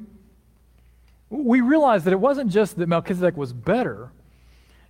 we 1.29 1.61
realize 1.61 2.05
that 2.05 2.13
it 2.13 2.21
wasn't 2.21 2.51
just 2.51 2.77
that 2.79 2.89
Melchizedek 2.89 3.37
was 3.37 3.53
better. 3.53 4.11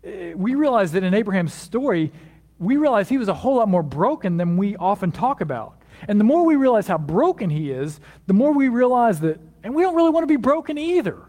We 0.03 0.55
realize 0.55 0.93
that 0.93 1.03
in 1.03 1.15
Abraham's 1.15 1.55
story, 1.55 2.13
we 2.59 2.77
realize 2.77 3.09
he 3.09 3.19
was 3.19 3.29
a 3.29 3.35
whole 3.35 3.57
lot 3.57 3.69
more 3.69 3.83
broken 3.83 4.37
than 4.37 4.57
we 4.57 4.77
often 4.77 5.11
talk 5.11 5.41
about. 5.41 5.81
And 6.07 6.21
the 6.21 6.25
more 6.25 6.45
we 6.45 6.57
realize 6.57 6.87
how 6.87 6.99
broken 6.99 7.51
he 7.51 7.71
is, 7.71 7.99
the 8.27 8.35
more 8.35 8.53
we 8.53 8.69
realize 8.69 9.21
that, 9.21 9.41
and 9.63 9.75
we 9.75 9.83
don't 9.83 9.95
really 9.97 10.11
want 10.11 10.23
to 10.23 10.29
be 10.29 10.37
broken 10.37 10.79
either. 10.79 11.23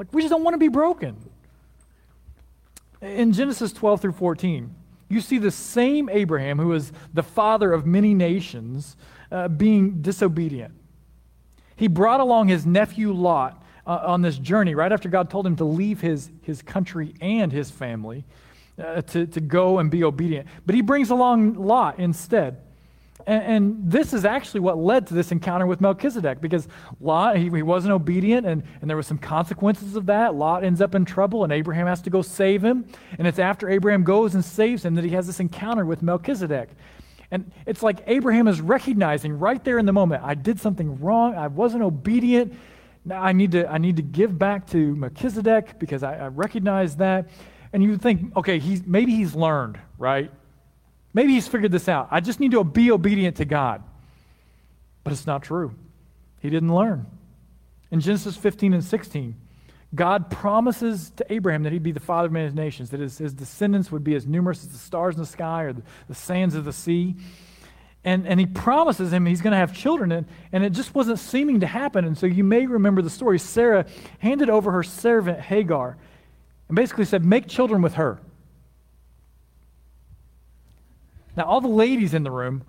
Like, 0.00 0.14
we 0.14 0.22
just 0.22 0.30
don't 0.30 0.42
want 0.42 0.54
to 0.54 0.58
be 0.58 0.68
broken. 0.68 1.14
In 3.02 3.34
Genesis 3.34 3.70
12 3.70 4.00
through 4.00 4.12
14, 4.12 4.74
you 5.10 5.20
see 5.20 5.36
the 5.36 5.50
same 5.50 6.08
Abraham, 6.08 6.58
who 6.58 6.72
is 6.72 6.90
the 7.12 7.22
father 7.22 7.70
of 7.70 7.84
many 7.84 8.14
nations, 8.14 8.96
uh, 9.30 9.48
being 9.48 10.00
disobedient. 10.00 10.72
He 11.76 11.86
brought 11.86 12.20
along 12.20 12.48
his 12.48 12.64
nephew 12.64 13.12
Lot 13.12 13.62
uh, 13.86 14.00
on 14.06 14.22
this 14.22 14.38
journey 14.38 14.74
right 14.74 14.90
after 14.90 15.10
God 15.10 15.28
told 15.28 15.46
him 15.46 15.56
to 15.56 15.64
leave 15.64 16.00
his, 16.00 16.30
his 16.44 16.62
country 16.62 17.12
and 17.20 17.52
his 17.52 17.70
family 17.70 18.24
uh, 18.82 19.02
to, 19.02 19.26
to 19.26 19.40
go 19.42 19.80
and 19.80 19.90
be 19.90 20.02
obedient. 20.02 20.48
But 20.64 20.76
he 20.76 20.80
brings 20.80 21.10
along 21.10 21.56
Lot 21.56 21.98
instead. 21.98 22.56
And, 23.26 23.42
and, 23.42 23.90
this 23.90 24.12
is 24.12 24.24
actually 24.24 24.60
what 24.60 24.78
led 24.78 25.06
to 25.08 25.14
this 25.14 25.32
encounter 25.32 25.66
with 25.66 25.80
Melchizedek 25.80 26.40
because 26.40 26.68
Lot, 27.00 27.36
he, 27.36 27.44
he 27.44 27.62
wasn't 27.62 27.92
obedient 27.92 28.46
and, 28.46 28.62
and 28.80 28.88
there 28.88 28.96
were 28.96 29.02
some 29.02 29.18
consequences 29.18 29.96
of 29.96 30.06
that. 30.06 30.34
Lot 30.34 30.64
ends 30.64 30.80
up 30.80 30.94
in 30.94 31.04
trouble 31.04 31.44
and 31.44 31.52
Abraham 31.52 31.86
has 31.86 32.00
to 32.02 32.10
go 32.10 32.22
save 32.22 32.62
him. 32.62 32.86
And 33.18 33.26
it's 33.26 33.38
after 33.38 33.68
Abraham 33.68 34.04
goes 34.04 34.34
and 34.34 34.44
saves 34.44 34.84
him 34.84 34.94
that 34.94 35.04
he 35.04 35.10
has 35.10 35.26
this 35.26 35.40
encounter 35.40 35.84
with 35.84 36.02
Melchizedek. 36.02 36.70
And 37.30 37.50
it's 37.66 37.82
like 37.82 38.02
Abraham 38.06 38.48
is 38.48 38.60
recognizing 38.60 39.38
right 39.38 39.62
there 39.62 39.78
in 39.78 39.86
the 39.86 39.92
moment, 39.92 40.22
I 40.24 40.34
did 40.34 40.60
something 40.60 40.98
wrong. 41.00 41.34
I 41.36 41.46
wasn't 41.46 41.82
obedient. 41.82 42.54
Now 43.04 43.22
I 43.22 43.32
need 43.32 43.52
to, 43.52 43.70
I 43.70 43.78
need 43.78 43.96
to 43.96 44.02
give 44.02 44.38
back 44.38 44.66
to 44.70 44.96
Melchizedek 44.96 45.78
because 45.78 46.02
I, 46.02 46.16
I 46.16 46.26
recognize 46.28 46.96
that. 46.96 47.30
And 47.72 47.82
you 47.82 47.96
think, 47.96 48.36
okay, 48.36 48.58
he's, 48.58 48.84
maybe 48.84 49.14
he's 49.14 49.34
learned, 49.34 49.78
right? 49.96 50.30
Maybe 51.12 51.32
he's 51.32 51.48
figured 51.48 51.72
this 51.72 51.88
out. 51.88 52.08
I 52.10 52.20
just 52.20 52.40
need 52.40 52.52
to 52.52 52.62
be 52.62 52.90
obedient 52.90 53.36
to 53.36 53.44
God. 53.44 53.82
But 55.02 55.12
it's 55.12 55.26
not 55.26 55.42
true. 55.42 55.74
He 56.40 56.50
didn't 56.50 56.74
learn. 56.74 57.06
In 57.90 58.00
Genesis 58.00 58.36
15 58.36 58.74
and 58.74 58.84
16, 58.84 59.34
God 59.94 60.30
promises 60.30 61.10
to 61.16 61.32
Abraham 61.32 61.64
that 61.64 61.72
he'd 61.72 61.82
be 61.82 61.92
the 61.92 61.98
father 61.98 62.26
of 62.26 62.32
many 62.32 62.52
nations, 62.52 62.90
that 62.90 63.00
his, 63.00 63.18
his 63.18 63.34
descendants 63.34 63.90
would 63.90 64.04
be 64.04 64.14
as 64.14 64.26
numerous 64.26 64.62
as 64.62 64.68
the 64.68 64.78
stars 64.78 65.16
in 65.16 65.20
the 65.20 65.26
sky 65.26 65.64
or 65.64 65.72
the, 65.72 65.82
the 66.06 66.14
sands 66.14 66.54
of 66.54 66.64
the 66.64 66.72
sea. 66.72 67.16
And, 68.04 68.26
and 68.26 68.38
he 68.38 68.46
promises 68.46 69.12
him 69.12 69.26
he's 69.26 69.42
going 69.42 69.50
to 69.50 69.58
have 69.58 69.74
children, 69.74 70.12
and, 70.12 70.26
and 70.52 70.64
it 70.64 70.70
just 70.70 70.94
wasn't 70.94 71.18
seeming 71.18 71.60
to 71.60 71.66
happen. 71.66 72.04
And 72.04 72.16
so 72.16 72.26
you 72.26 72.44
may 72.44 72.66
remember 72.66 73.02
the 73.02 73.10
story. 73.10 73.38
Sarah 73.38 73.84
handed 74.20 74.48
over 74.48 74.70
her 74.70 74.82
servant 74.82 75.40
Hagar 75.40 75.98
and 76.68 76.76
basically 76.76 77.04
said, 77.04 77.24
Make 77.24 77.48
children 77.48 77.82
with 77.82 77.94
her. 77.94 78.20
Now, 81.36 81.44
all 81.44 81.60
the 81.60 81.68
ladies 81.68 82.14
in 82.14 82.22
the 82.22 82.30
room 82.30 82.64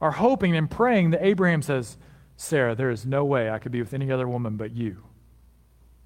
are 0.00 0.12
hoping 0.12 0.56
and 0.56 0.70
praying 0.70 1.10
that 1.10 1.24
Abraham 1.24 1.62
says, 1.62 1.96
Sarah, 2.36 2.74
there 2.74 2.90
is 2.90 3.04
no 3.04 3.24
way 3.24 3.50
I 3.50 3.58
could 3.58 3.72
be 3.72 3.80
with 3.80 3.92
any 3.94 4.12
other 4.12 4.28
woman 4.28 4.56
but 4.56 4.72
you. 4.72 5.02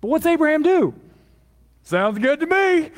But 0.01 0.09
what's 0.09 0.27
Abraham 0.27 0.63
do? 0.63 0.95
Sounds 1.83 2.19
good 2.19 2.41
to 2.41 2.47
me. 2.47 2.91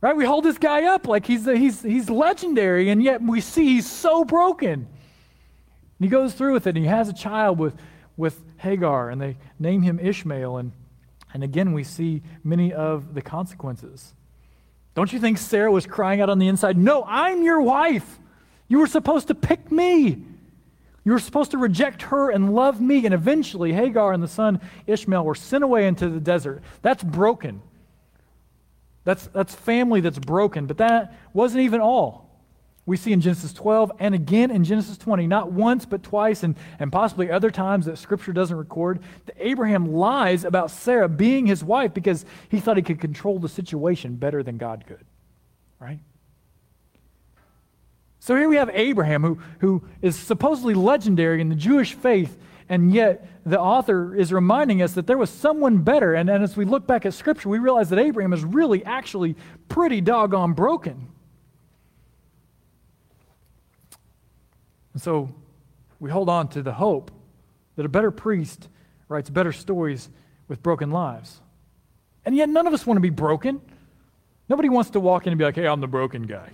Right? 0.00 0.16
We 0.16 0.24
hold 0.24 0.44
this 0.44 0.58
guy 0.58 0.84
up 0.84 1.06
like 1.06 1.26
he's, 1.26 1.44
he's, 1.44 1.82
he's 1.82 2.08
legendary, 2.08 2.88
and 2.88 3.02
yet 3.02 3.20
we 3.20 3.40
see 3.40 3.64
he's 3.64 3.90
so 3.90 4.24
broken. 4.24 4.72
And 4.72 4.86
he 5.98 6.08
goes 6.08 6.34
through 6.34 6.52
with 6.52 6.66
it, 6.66 6.76
and 6.76 6.84
he 6.84 6.90
has 6.90 7.08
a 7.08 7.12
child 7.12 7.58
with, 7.58 7.74
with 8.16 8.40
Hagar, 8.58 9.10
and 9.10 9.20
they 9.20 9.36
name 9.58 9.82
him 9.82 9.98
Ishmael. 9.98 10.56
And, 10.56 10.72
and 11.34 11.42
again, 11.42 11.72
we 11.72 11.82
see 11.82 12.22
many 12.44 12.72
of 12.72 13.14
the 13.14 13.22
consequences. 13.22 14.14
Don't 14.94 15.12
you 15.12 15.20
think 15.20 15.38
Sarah 15.38 15.70
was 15.70 15.86
crying 15.86 16.20
out 16.20 16.30
on 16.30 16.38
the 16.38 16.48
inside? 16.48 16.76
No, 16.76 17.04
I'm 17.06 17.42
your 17.42 17.60
wife. 17.60 18.18
You 18.66 18.78
were 18.80 18.86
supposed 18.86 19.28
to 19.28 19.34
pick 19.34 19.70
me. 19.70 20.24
You 21.04 21.12
were 21.12 21.18
supposed 21.18 21.52
to 21.52 21.58
reject 21.58 22.02
her 22.02 22.30
and 22.30 22.54
love 22.54 22.80
me. 22.80 23.04
And 23.04 23.14
eventually, 23.14 23.72
Hagar 23.72 24.12
and 24.12 24.22
the 24.22 24.28
son 24.28 24.60
Ishmael 24.86 25.24
were 25.24 25.34
sent 25.34 25.64
away 25.64 25.86
into 25.86 26.08
the 26.08 26.20
desert. 26.20 26.62
That's 26.82 27.02
broken. 27.02 27.62
That's, 29.04 29.26
that's 29.28 29.54
family 29.54 30.00
that's 30.00 30.18
broken. 30.18 30.66
But 30.66 30.78
that 30.78 31.14
wasn't 31.32 31.62
even 31.62 31.80
all 31.80 32.27
we 32.88 32.96
see 32.96 33.12
in 33.12 33.20
Genesis 33.20 33.52
12 33.52 33.92
and 33.98 34.14
again 34.14 34.50
in 34.50 34.64
Genesis 34.64 34.96
20, 34.96 35.26
not 35.26 35.52
once 35.52 35.84
but 35.84 36.02
twice, 36.02 36.42
and, 36.42 36.56
and 36.78 36.90
possibly 36.90 37.30
other 37.30 37.50
times 37.50 37.84
that 37.84 37.98
Scripture 37.98 38.32
doesn't 38.32 38.56
record, 38.56 39.00
that 39.26 39.36
Abraham 39.38 39.92
lies 39.92 40.42
about 40.42 40.70
Sarah 40.70 41.08
being 41.08 41.46
his 41.46 41.62
wife 41.62 41.92
because 41.92 42.24
he 42.48 42.60
thought 42.60 42.78
he 42.78 42.82
could 42.82 42.98
control 42.98 43.38
the 43.38 43.48
situation 43.48 44.16
better 44.16 44.42
than 44.42 44.56
God 44.56 44.84
could. 44.86 45.04
Right? 45.78 46.00
So 48.20 48.34
here 48.34 48.48
we 48.48 48.56
have 48.56 48.70
Abraham, 48.72 49.22
who, 49.22 49.38
who 49.58 49.82
is 50.00 50.16
supposedly 50.16 50.72
legendary 50.72 51.42
in 51.42 51.50
the 51.50 51.54
Jewish 51.54 51.92
faith, 51.92 52.38
and 52.70 52.94
yet 52.94 53.28
the 53.44 53.60
author 53.60 54.14
is 54.14 54.32
reminding 54.32 54.80
us 54.80 54.94
that 54.94 55.06
there 55.06 55.18
was 55.18 55.28
someone 55.28 55.78
better. 55.82 56.14
And, 56.14 56.30
and 56.30 56.42
as 56.42 56.56
we 56.56 56.64
look 56.64 56.86
back 56.86 57.04
at 57.04 57.12
Scripture, 57.12 57.50
we 57.50 57.58
realize 57.58 57.90
that 57.90 57.98
Abraham 57.98 58.32
is 58.32 58.44
really 58.44 58.82
actually 58.86 59.36
pretty 59.68 60.00
doggone 60.00 60.54
broken. 60.54 61.08
And 64.98 65.02
so 65.04 65.32
we 66.00 66.10
hold 66.10 66.28
on 66.28 66.48
to 66.48 66.60
the 66.60 66.72
hope 66.72 67.12
that 67.76 67.86
a 67.86 67.88
better 67.88 68.10
priest 68.10 68.68
writes 69.06 69.30
better 69.30 69.52
stories 69.52 70.08
with 70.48 70.60
broken 70.60 70.90
lives. 70.90 71.40
And 72.24 72.34
yet, 72.34 72.48
none 72.48 72.66
of 72.66 72.74
us 72.74 72.84
want 72.84 72.96
to 72.96 73.00
be 73.00 73.08
broken. 73.08 73.60
Nobody 74.48 74.68
wants 74.68 74.90
to 74.90 74.98
walk 74.98 75.24
in 75.24 75.32
and 75.32 75.38
be 75.38 75.44
like, 75.44 75.54
hey, 75.54 75.68
I'm 75.68 75.80
the 75.80 75.86
broken 75.86 76.24
guy. 76.24 76.50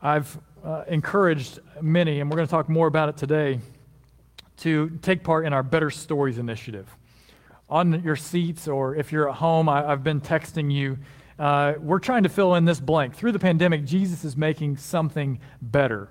I've 0.00 0.38
uh, 0.64 0.84
encouraged 0.88 1.58
many, 1.82 2.20
and 2.20 2.30
we're 2.30 2.36
going 2.36 2.48
to 2.48 2.50
talk 2.50 2.70
more 2.70 2.86
about 2.86 3.10
it 3.10 3.18
today, 3.18 3.60
to 4.60 4.98
take 5.02 5.22
part 5.22 5.44
in 5.44 5.52
our 5.52 5.62
Better 5.62 5.90
Stories 5.90 6.38
initiative. 6.38 6.88
On 7.68 8.02
your 8.02 8.16
seats, 8.16 8.66
or 8.66 8.94
if 8.96 9.12
you're 9.12 9.28
at 9.28 9.34
home, 9.34 9.68
I, 9.68 9.82
have 9.82 10.02
been 10.02 10.22
texting 10.22 10.72
you 10.72 10.96
uh, 11.38 11.74
we're 11.78 11.98
trying 12.00 12.24
to 12.24 12.28
fill 12.28 12.54
in 12.56 12.64
this 12.64 12.80
blank. 12.80 13.14
Through 13.14 13.32
the 13.32 13.38
pandemic, 13.38 13.84
Jesus 13.84 14.24
is 14.24 14.36
making 14.36 14.76
something 14.76 15.38
better. 15.62 16.08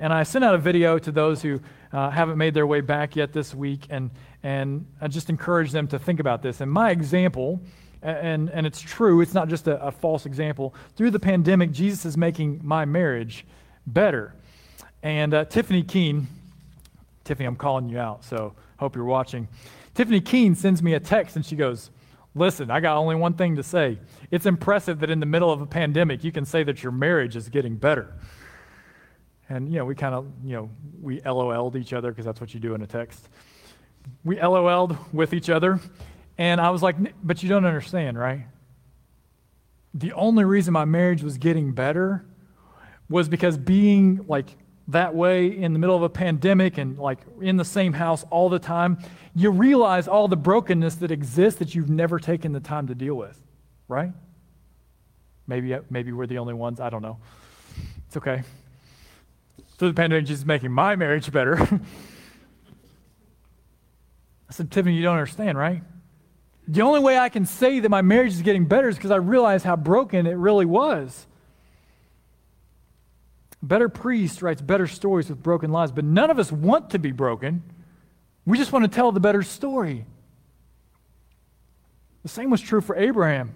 And 0.00 0.12
I 0.12 0.22
sent 0.22 0.44
out 0.44 0.54
a 0.54 0.58
video 0.58 0.98
to 0.98 1.10
those 1.10 1.42
who 1.42 1.60
uh, 1.92 2.10
haven't 2.10 2.38
made 2.38 2.54
their 2.54 2.66
way 2.66 2.80
back 2.80 3.16
yet 3.16 3.32
this 3.32 3.54
week, 3.54 3.86
and, 3.90 4.10
and 4.42 4.86
I 5.00 5.08
just 5.08 5.28
encourage 5.28 5.72
them 5.72 5.88
to 5.88 5.98
think 5.98 6.20
about 6.20 6.42
this. 6.42 6.60
And 6.60 6.70
my 6.70 6.90
example, 6.90 7.60
and, 8.02 8.48
and 8.50 8.66
it's 8.66 8.80
true, 8.80 9.20
it's 9.20 9.34
not 9.34 9.48
just 9.48 9.66
a, 9.66 9.82
a 9.84 9.90
false 9.90 10.26
example. 10.26 10.74
Through 10.96 11.10
the 11.10 11.18
pandemic, 11.18 11.72
Jesus 11.72 12.04
is 12.04 12.16
making 12.16 12.60
my 12.62 12.84
marriage 12.84 13.44
better. 13.86 14.34
And 15.02 15.34
uh, 15.34 15.44
Tiffany 15.46 15.82
Keene, 15.82 16.28
Tiffany, 17.24 17.46
I'm 17.46 17.56
calling 17.56 17.88
you 17.88 17.98
out, 17.98 18.24
so 18.24 18.54
hope 18.76 18.94
you're 18.94 19.04
watching. 19.04 19.48
Tiffany 19.94 20.20
Keene 20.20 20.54
sends 20.54 20.82
me 20.82 20.94
a 20.94 21.00
text 21.00 21.34
and 21.34 21.44
she 21.44 21.56
goes, 21.56 21.90
Listen, 22.38 22.70
I 22.70 22.80
got 22.80 22.96
only 22.96 23.16
one 23.16 23.34
thing 23.34 23.56
to 23.56 23.62
say. 23.62 23.98
It's 24.30 24.46
impressive 24.46 25.00
that 25.00 25.10
in 25.10 25.20
the 25.20 25.26
middle 25.26 25.50
of 25.50 25.60
a 25.60 25.66
pandemic, 25.66 26.22
you 26.22 26.32
can 26.32 26.44
say 26.44 26.62
that 26.64 26.82
your 26.82 26.92
marriage 26.92 27.36
is 27.36 27.48
getting 27.48 27.76
better. 27.76 28.14
And, 29.48 29.68
you 29.68 29.78
know, 29.78 29.84
we 29.84 29.94
kind 29.94 30.14
of, 30.14 30.26
you 30.44 30.54
know, 30.54 30.70
we 31.00 31.20
LOL'd 31.20 31.76
each 31.76 31.92
other 31.92 32.10
because 32.10 32.24
that's 32.24 32.40
what 32.40 32.54
you 32.54 32.60
do 32.60 32.74
in 32.74 32.82
a 32.82 32.86
text. 32.86 33.28
We 34.24 34.40
LOL'd 34.40 34.96
with 35.12 35.32
each 35.32 35.50
other. 35.50 35.80
And 36.36 36.60
I 36.60 36.70
was 36.70 36.82
like, 36.82 36.96
but 37.24 37.42
you 37.42 37.48
don't 37.48 37.64
understand, 37.64 38.18
right? 38.18 38.46
The 39.94 40.12
only 40.12 40.44
reason 40.44 40.72
my 40.72 40.84
marriage 40.84 41.22
was 41.22 41.38
getting 41.38 41.72
better 41.72 42.24
was 43.08 43.28
because 43.28 43.56
being 43.56 44.24
like 44.28 44.56
that 44.88 45.14
way 45.14 45.46
in 45.46 45.72
the 45.72 45.78
middle 45.78 45.96
of 45.96 46.02
a 46.02 46.08
pandemic 46.08 46.78
and 46.78 46.98
like 46.98 47.20
in 47.40 47.56
the 47.56 47.64
same 47.64 47.92
house 47.92 48.24
all 48.30 48.48
the 48.48 48.58
time, 48.58 48.98
you 49.34 49.50
realize 49.50 50.08
all 50.08 50.28
the 50.28 50.36
brokenness 50.36 50.96
that 50.96 51.10
exists 51.10 51.58
that 51.58 51.74
you've 51.74 51.90
never 51.90 52.18
taken 52.18 52.52
the 52.52 52.60
time 52.60 52.86
to 52.88 52.94
deal 52.94 53.14
with 53.14 53.40
right? 53.88 54.12
Maybe, 55.46 55.76
maybe 55.90 56.12
we're 56.12 56.26
the 56.26 56.38
only 56.38 56.54
ones. 56.54 56.78
I 56.78 56.90
don't 56.90 57.02
know. 57.02 57.18
It's 58.06 58.16
okay. 58.18 58.42
So 59.78 59.88
the 59.88 59.94
pandemic 59.94 60.28
is 60.30 60.44
making 60.44 60.70
my 60.72 60.94
marriage 60.96 61.32
better. 61.32 61.56
I 64.48 64.52
said, 64.52 64.70
Tiffany, 64.70 64.94
you 64.94 65.02
don't 65.02 65.14
understand, 65.14 65.58
right? 65.58 65.82
The 66.66 66.82
only 66.82 67.00
way 67.00 67.18
I 67.18 67.30
can 67.30 67.46
say 67.46 67.80
that 67.80 67.88
my 67.88 68.02
marriage 68.02 68.34
is 68.34 68.42
getting 68.42 68.66
better 68.66 68.88
is 68.88 68.96
because 68.96 69.10
I 69.10 69.16
realize 69.16 69.62
how 69.62 69.76
broken 69.76 70.26
it 70.26 70.34
really 70.34 70.66
was. 70.66 71.26
Better 73.62 73.88
priest 73.88 74.40
writes 74.40 74.60
better 74.60 74.86
stories 74.86 75.28
with 75.28 75.42
broken 75.42 75.72
lives, 75.72 75.90
but 75.90 76.04
none 76.04 76.30
of 76.30 76.38
us 76.38 76.52
want 76.52 76.90
to 76.90 76.98
be 76.98 77.10
broken. 77.10 77.62
We 78.46 78.56
just 78.56 78.72
want 78.72 78.84
to 78.84 78.90
tell 78.90 79.10
the 79.10 79.20
better 79.20 79.42
story. 79.42 80.06
The 82.22 82.28
same 82.28 82.50
was 82.50 82.60
true 82.60 82.80
for 82.80 82.96
Abraham. 82.96 83.52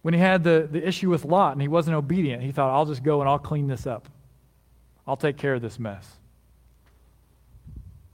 When 0.00 0.14
he 0.14 0.20
had 0.20 0.42
the, 0.42 0.68
the 0.70 0.86
issue 0.86 1.10
with 1.10 1.24
Lot 1.24 1.52
and 1.52 1.62
he 1.62 1.68
wasn't 1.68 1.96
obedient, 1.96 2.42
he 2.42 2.50
thought, 2.50 2.74
I'll 2.74 2.86
just 2.86 3.02
go 3.02 3.20
and 3.20 3.28
I'll 3.28 3.38
clean 3.38 3.68
this 3.68 3.86
up. 3.86 4.08
I'll 5.06 5.16
take 5.16 5.36
care 5.36 5.54
of 5.54 5.62
this 5.62 5.78
mess. 5.78 6.08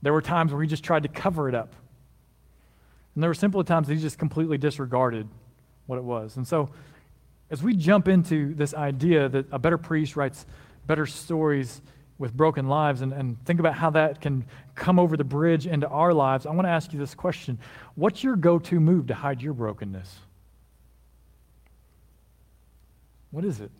There 0.02 0.12
were 0.12 0.22
times 0.22 0.52
where 0.52 0.60
he 0.62 0.68
just 0.68 0.84
tried 0.84 1.04
to 1.04 1.08
cover 1.08 1.48
it 1.48 1.54
up. 1.54 1.74
And 3.14 3.22
there 3.22 3.30
were 3.30 3.34
simply 3.34 3.64
times 3.64 3.88
that 3.88 3.94
he 3.94 4.00
just 4.00 4.18
completely 4.18 4.58
disregarded 4.58 5.28
what 5.86 5.96
it 5.96 6.04
was. 6.04 6.36
And 6.36 6.46
so, 6.46 6.70
as 7.50 7.62
we 7.62 7.74
jump 7.74 8.08
into 8.08 8.54
this 8.54 8.74
idea 8.74 9.28
that 9.28 9.46
a 9.50 9.58
better 9.58 9.78
priest 9.78 10.16
writes 10.16 10.46
better 10.86 11.06
stories 11.06 11.80
with 12.18 12.36
broken 12.36 12.68
lives 12.68 13.00
and, 13.00 13.12
and 13.12 13.42
think 13.44 13.60
about 13.60 13.74
how 13.74 13.90
that 13.90 14.20
can 14.20 14.44
come 14.74 14.98
over 14.98 15.16
the 15.16 15.24
bridge 15.24 15.66
into 15.66 15.88
our 15.88 16.12
lives, 16.12 16.46
I 16.46 16.50
want 16.50 16.66
to 16.66 16.70
ask 16.70 16.92
you 16.92 16.98
this 16.98 17.14
question 17.14 17.58
What's 17.94 18.22
your 18.22 18.36
go 18.36 18.58
to 18.58 18.80
move 18.80 19.06
to 19.08 19.14
hide 19.14 19.40
your 19.40 19.52
brokenness? 19.52 20.18
What 23.30 23.44
is 23.44 23.60
it? 23.60 23.70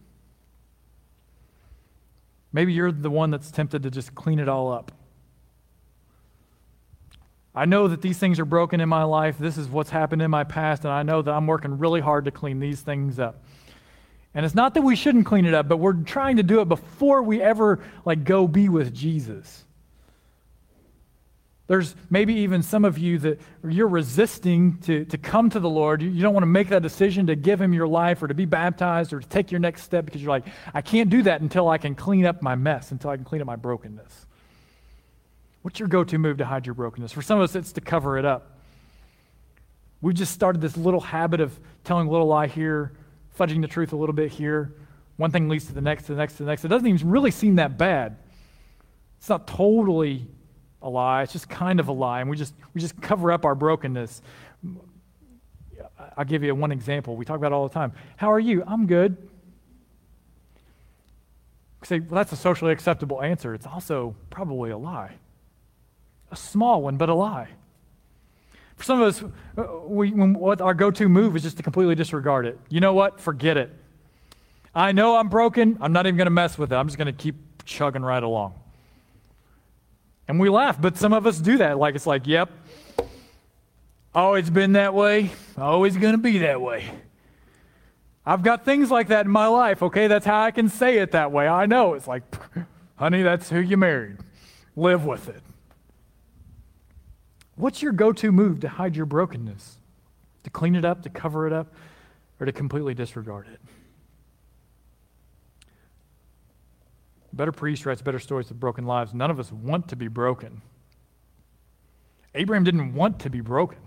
Maybe 2.53 2.73
you're 2.73 2.93
the 2.93 3.11
one 3.11 3.31
that's 3.31 3.51
tempted 3.51 3.83
to 3.83 3.91
just 3.91 4.15
clean 4.15 4.39
it 4.39 4.49
all 4.49 4.73
up. 4.73 4.93
I 7.55 7.65
know 7.65 7.89
that 7.89 8.03
these 8.03 8.19
things 8.19 8.39
are 8.39 8.45
broken 8.45 8.81
in 8.81 8.89
my 8.89 9.03
life. 9.03 9.37
This 9.37 9.59
is 9.59 9.69
what's 9.69 9.91
happened 9.91 10.23
in 10.23 10.31
my 10.31 10.45
past, 10.45 10.85
and 10.85 10.93
I 10.93 11.03
know 11.03 11.23
that 11.23 11.33
I'm 11.33 11.47
working 11.47 11.79
really 11.79 12.01
hard 12.01 12.27
to 12.27 12.31
clean 12.31 12.61
these 12.61 12.81
things 12.83 13.19
up. 13.19 13.43
And 14.39 14.45
it's 14.47 14.55
not 14.55 14.75
that 14.75 14.83
we 14.83 14.95
shouldn't 14.95 15.27
clean 15.27 15.47
it 15.47 15.55
up, 15.55 15.67
but 15.67 15.79
we're 15.79 15.95
trying 15.95 16.37
to 16.37 16.45
do 16.45 16.61
it 16.61 16.69
before 16.69 17.25
we 17.25 17.43
ever 17.43 17.81
like 18.05 18.23
go 18.23 18.47
be 18.47 18.69
with 18.69 18.95
Jesus. 18.95 19.65
There's 21.67 21.97
maybe 22.09 22.35
even 22.35 22.63
some 22.63 22.85
of 22.85 22.99
you 22.99 23.19
that 23.19 23.41
you're 23.69 23.89
resisting 23.89 24.79
to, 24.83 25.05
to 25.07 25.19
come 25.19 25.51
to 25.51 25.59
the 25.59 25.69
Lord. 25.69 26.03
You, 26.03 26.23
don't 26.23 26.35
want 26.35 26.43
to 26.43 26.49
make 26.49 26.69
that 26.69 26.83
decision 26.83 27.27
to 27.27 27.35
give 27.35 27.61
Him 27.61 27.73
your 27.73 27.89
life 27.89 28.23
or 28.23 28.29
to 28.29 28.35
be 28.35 28.45
baptized 28.45 29.13
or 29.13 29.19
to 29.19 29.29
take 29.29 29.51
your 29.51 29.59
next 29.59 29.83
step 29.83 30.05
because 30.05 30.23
you're 30.23 30.31
like, 30.31 30.47
I 30.73 30.83
can't 30.83 31.11
do 31.11 31.23
that 31.23 31.41
until 31.41 31.69
I 31.69 31.79
can 31.79 31.97
clean 31.97 32.25
up 32.25 32.41
my 32.41 32.55
mess, 32.55 32.93
until 32.93 33.11
I 33.11 33.17
can 33.17 33.25
clean 33.25 33.41
up 33.41 33.47
my 33.49 33.57
brokenness. 33.57 34.27
What's 35.63 35.81
your 35.81 35.89
go 35.89 36.05
to 36.05 36.17
move 36.17 36.39
to 36.39 36.45
hide 36.45 36.65
your 36.65 36.77
brokenness? 36.77 37.11
For 37.11 37.23
some 37.23 37.41
of 37.41 37.43
us, 37.51 37.57
it's 37.57 37.73
to 37.73 37.81
cover 37.81 38.19
it 38.19 38.25
up. 38.25 38.61
We've 40.01 40.15
just 40.15 40.33
started 40.33 40.61
this 40.61 40.77
little 40.77 41.01
habit 41.01 41.41
of 41.41 41.59
telling 41.83 42.07
a 42.07 42.11
little 42.13 42.29
lie 42.29 42.47
here, 42.47 42.93
fudging 43.39 43.63
the 43.63 43.69
truth 43.69 43.93
a 43.93 43.97
little 43.97 44.15
bit 44.15 44.33
here. 44.33 44.75
One 45.17 45.31
thing 45.31 45.49
leads 45.49 45.67
to 45.67 45.73
the 45.73 45.81
next, 45.81 46.05
to 46.05 46.13
the 46.13 46.19
next, 46.19 46.35
to 46.35 46.43
the 46.43 46.49
next. 46.49 46.65
It 46.65 46.69
doesn't 46.69 46.87
even 46.87 47.09
really 47.09 47.31
seem 47.31 47.57
that 47.57 47.79
bad. 47.79 48.17
It's 49.19 49.29
not 49.29 49.47
totally 49.47 50.27
a 50.83 50.89
lie. 50.89 51.23
It's 51.23 51.33
just 51.33 51.49
kind 51.49 51.81
of 51.81 51.89
a 51.89 51.93
lie, 51.93 52.21
and 52.21 52.31
we 52.31 52.37
just 52.37 52.55
we 52.75 52.81
just 52.81 53.01
cover 53.01 53.33
up 53.33 53.45
our 53.45 53.55
brokenness. 53.55 54.23
I'll 56.17 56.25
give 56.25 56.43
you 56.43 56.55
one 56.55 56.73
example. 56.73 57.17
We 57.17 57.25
talk 57.25 57.37
about 57.37 57.53
all 57.53 57.67
the 57.67 57.75
time. 57.75 57.93
How 58.17 58.33
are 58.33 58.41
you? 58.41 58.63
I'm 58.67 58.87
good. 58.87 59.17
Say, 61.85 62.01
well, 62.01 62.17
that's 62.17 62.33
a 62.33 62.37
socially 62.37 62.73
acceptable 62.73 63.23
answer. 63.23 63.55
It's 63.55 63.67
also 63.67 64.17
probably 64.31 64.71
a 64.71 64.79
lie. 64.79 65.15
A 66.31 66.37
small 66.37 66.83
one, 66.83 66.97
but 66.97 67.09
a 67.09 67.15
lie. 67.15 67.49
For 68.79 68.85
some 68.85 69.03
of 69.03 69.09
us, 69.09 69.25
uh, 69.57 69.87
we, 69.87 70.11
what 70.13 70.61
our 70.61 70.73
go 70.73 70.93
to 70.93 71.09
move 71.09 71.35
is 71.35 71.43
just 71.43 71.57
to 71.57 71.65
completely 71.65 71.97
disregard 71.97 72.47
it. 72.47 72.59
You 72.69 72.79
know 72.79 72.95
what? 72.95 73.21
Forget 73.21 73.57
it. 73.57 73.75
I 74.73 74.93
know 74.93 75.17
I'm 75.17 75.29
broken. 75.29 75.77
I'm 75.81 75.93
not 75.93 76.07
even 76.07 76.17
going 76.17 76.27
to 76.27 76.31
mess 76.31 76.57
with 76.57 76.73
it. 76.73 76.77
I'm 76.77 76.87
just 76.87 76.97
going 76.97 77.07
to 77.07 77.13
keep 77.13 77.35
chugging 77.65 78.03
right 78.03 78.23
along. 78.23 78.55
And 80.29 80.39
we 80.39 80.49
laugh, 80.49 80.81
but 80.81 80.97
some 80.97 81.13
of 81.13 81.27
us 81.27 81.39
do 81.41 81.59
that. 81.59 81.77
Like, 81.77 81.97
it's 81.97 82.07
like, 82.07 82.29
yep, 82.29 82.51
always 84.15 84.49
been 84.49 84.75
that 84.75 84.95
way, 84.95 85.33
always 85.57 85.97
going 85.97 86.13
to 86.13 86.19
be 86.19 86.39
that 86.39 86.61
way. 86.61 86.85
I've 88.25 88.45
got 88.45 88.65
things 88.65 88.93
like 88.93 89.09
that 89.09 89.27
in 89.27 89.33
my 89.33 89.49
life, 89.49 89.83
okay? 89.83 90.07
That's 90.07 90.27
how 90.27 90.41
I 90.41 90.53
can 90.53 90.69
say 90.69 90.99
it 90.99 91.11
that 91.13 91.33
way. 91.33 91.49
I 91.49 91.67
know. 91.67 91.95
It's 91.95 92.07
like, 92.07 92.23
honey, 92.97 93.23
that's 93.23 93.51
who 93.51 93.59
you 93.59 93.77
married. 93.77 94.19
Live 94.77 95.05
with 95.05 95.29
it. 95.29 95.43
What's 97.59 97.83
your 97.83 97.93
go 97.93 98.13
to 98.13 98.31
move 98.31 98.61
to 98.61 98.69
hide 98.69 98.95
your 98.95 99.05
brokenness? 99.05 99.79
To 100.45 100.51
clean 100.51 100.77
it 100.77 100.85
up, 100.85 101.03
to 101.03 101.11
cover 101.11 101.47
it 101.47 101.53
up, 101.53 101.75
or 102.39 102.47
to 102.47 102.53
completely 102.53 102.95
disregard 102.95 103.49
it? 103.49 103.61
Better 107.33 107.51
priest 107.51 107.85
writes 107.85 108.01
better 108.01 108.21
stories 108.21 108.51
of 108.51 108.61
broken 108.61 108.87
lives. 108.87 109.13
None 109.13 109.31
of 109.31 109.41
us 109.41 109.51
want 109.51 109.89
to 109.89 109.97
be 109.97 110.07
broken. 110.07 110.63
Abraham 112.35 112.63
didn't 112.63 112.95
want 112.95 113.19
to 113.21 113.31
be 113.31 113.41
broken. 113.41 113.79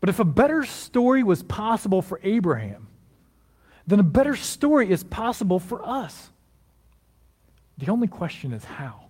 But 0.00 0.08
if 0.08 0.18
a 0.18 0.24
better 0.24 0.64
story 0.64 1.22
was 1.22 1.44
possible 1.44 2.02
for 2.02 2.20
Abraham, 2.24 2.88
then 3.86 4.00
a 4.00 4.04
better 4.04 4.34
story 4.34 4.90
is 4.90 5.04
possible 5.04 5.60
for 5.60 5.86
us. 5.86 6.30
The 7.78 7.90
only 7.90 8.08
question 8.08 8.52
is 8.52 8.64
how. 8.64 9.03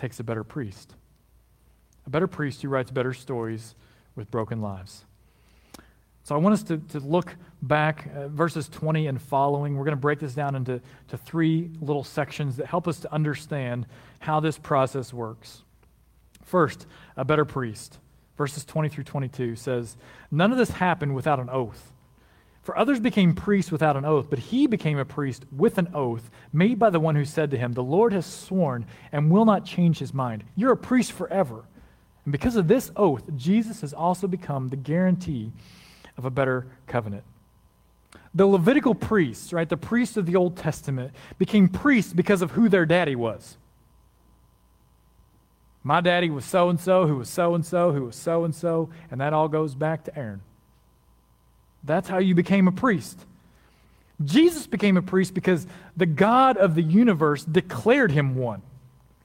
Takes 0.00 0.18
a 0.18 0.24
better 0.24 0.44
priest. 0.44 0.94
A 2.06 2.10
better 2.10 2.26
priest 2.26 2.62
who 2.62 2.70
writes 2.70 2.90
better 2.90 3.12
stories 3.12 3.74
with 4.16 4.30
broken 4.30 4.62
lives. 4.62 5.04
So 6.22 6.34
I 6.34 6.38
want 6.38 6.54
us 6.54 6.62
to, 6.62 6.78
to 6.78 7.00
look 7.00 7.36
back, 7.60 8.08
uh, 8.16 8.28
verses 8.28 8.66
20 8.70 9.08
and 9.08 9.20
following. 9.20 9.76
We're 9.76 9.84
going 9.84 9.96
to 9.96 10.00
break 10.00 10.18
this 10.18 10.32
down 10.32 10.54
into 10.54 10.80
to 11.08 11.18
three 11.18 11.70
little 11.82 12.02
sections 12.02 12.56
that 12.56 12.66
help 12.66 12.88
us 12.88 13.00
to 13.00 13.12
understand 13.12 13.84
how 14.20 14.40
this 14.40 14.56
process 14.56 15.12
works. 15.12 15.64
First, 16.46 16.86
a 17.18 17.24
better 17.26 17.44
priest. 17.44 17.98
Verses 18.38 18.64
20 18.64 18.88
through 18.88 19.04
22 19.04 19.54
says, 19.54 19.98
None 20.30 20.50
of 20.50 20.56
this 20.56 20.70
happened 20.70 21.14
without 21.14 21.40
an 21.40 21.50
oath. 21.50 21.92
For 22.62 22.76
others 22.76 23.00
became 23.00 23.34
priests 23.34 23.72
without 23.72 23.96
an 23.96 24.04
oath, 24.04 24.26
but 24.28 24.38
he 24.38 24.66
became 24.66 24.98
a 24.98 25.04
priest 25.04 25.44
with 25.50 25.78
an 25.78 25.88
oath 25.94 26.30
made 26.52 26.78
by 26.78 26.90
the 26.90 27.00
one 27.00 27.16
who 27.16 27.24
said 27.24 27.50
to 27.50 27.58
him, 27.58 27.72
The 27.72 27.82
Lord 27.82 28.12
has 28.12 28.26
sworn 28.26 28.86
and 29.12 29.30
will 29.30 29.46
not 29.46 29.64
change 29.64 29.98
his 29.98 30.12
mind. 30.12 30.44
You're 30.56 30.72
a 30.72 30.76
priest 30.76 31.12
forever. 31.12 31.64
And 32.24 32.32
because 32.32 32.56
of 32.56 32.68
this 32.68 32.90
oath, 32.96 33.22
Jesus 33.34 33.80
has 33.80 33.94
also 33.94 34.26
become 34.26 34.68
the 34.68 34.76
guarantee 34.76 35.52
of 36.18 36.26
a 36.26 36.30
better 36.30 36.66
covenant. 36.86 37.24
The 38.34 38.46
Levitical 38.46 38.94
priests, 38.94 39.52
right, 39.52 39.68
the 39.68 39.76
priests 39.76 40.16
of 40.16 40.26
the 40.26 40.36
Old 40.36 40.56
Testament, 40.56 41.12
became 41.38 41.68
priests 41.68 42.12
because 42.12 42.42
of 42.42 42.52
who 42.52 42.68
their 42.68 42.86
daddy 42.86 43.16
was. 43.16 43.56
My 45.82 46.00
daddy 46.02 46.28
was 46.28 46.44
so 46.44 46.68
and 46.68 46.78
so, 46.78 47.06
who 47.06 47.16
was 47.16 47.30
so 47.30 47.54
and 47.54 47.64
so, 47.64 47.92
who 47.92 48.04
was 48.04 48.16
so 48.16 48.44
and 48.44 48.54
so, 48.54 48.90
and 49.10 49.20
that 49.20 49.32
all 49.32 49.48
goes 49.48 49.74
back 49.74 50.04
to 50.04 50.16
Aaron. 50.16 50.42
That's 51.84 52.08
how 52.08 52.18
you 52.18 52.34
became 52.34 52.68
a 52.68 52.72
priest. 52.72 53.24
Jesus 54.22 54.66
became 54.66 54.96
a 54.96 55.02
priest 55.02 55.32
because 55.34 55.66
the 55.96 56.06
God 56.06 56.56
of 56.56 56.74
the 56.74 56.82
universe 56.82 57.44
declared 57.44 58.12
him 58.12 58.34
one. 58.36 58.62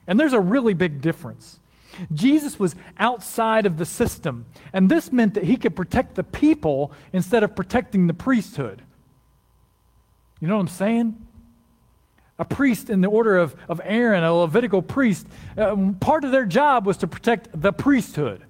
And 0.07 0.19
there's 0.19 0.33
a 0.33 0.39
really 0.39 0.73
big 0.73 1.01
difference. 1.01 1.59
Jesus 2.13 2.59
was 2.59 2.75
outside 2.97 3.65
of 3.65 3.77
the 3.77 3.85
system, 3.85 4.45
and 4.73 4.89
this 4.89 5.11
meant 5.11 5.33
that 5.35 5.45
he 5.45 5.55
could 5.55 5.75
protect 5.75 6.15
the 6.15 6.23
people 6.23 6.91
instead 7.13 7.43
of 7.43 7.55
protecting 7.55 8.07
the 8.07 8.13
priesthood. 8.13 8.81
You 10.39 10.47
know 10.47 10.55
what 10.55 10.61
I'm 10.61 10.67
saying? 10.67 11.25
A 12.37 12.45
priest 12.45 12.89
in 12.89 12.99
the 12.99 13.07
order 13.07 13.37
of, 13.37 13.55
of 13.69 13.79
Aaron, 13.83 14.23
a 14.23 14.33
Levitical 14.33 14.81
priest, 14.81 15.25
um, 15.57 15.95
part 15.95 16.25
of 16.25 16.31
their 16.31 16.45
job 16.45 16.85
was 16.85 16.97
to 16.97 17.07
protect 17.07 17.49
the 17.59 17.71
priesthood. 17.71 18.43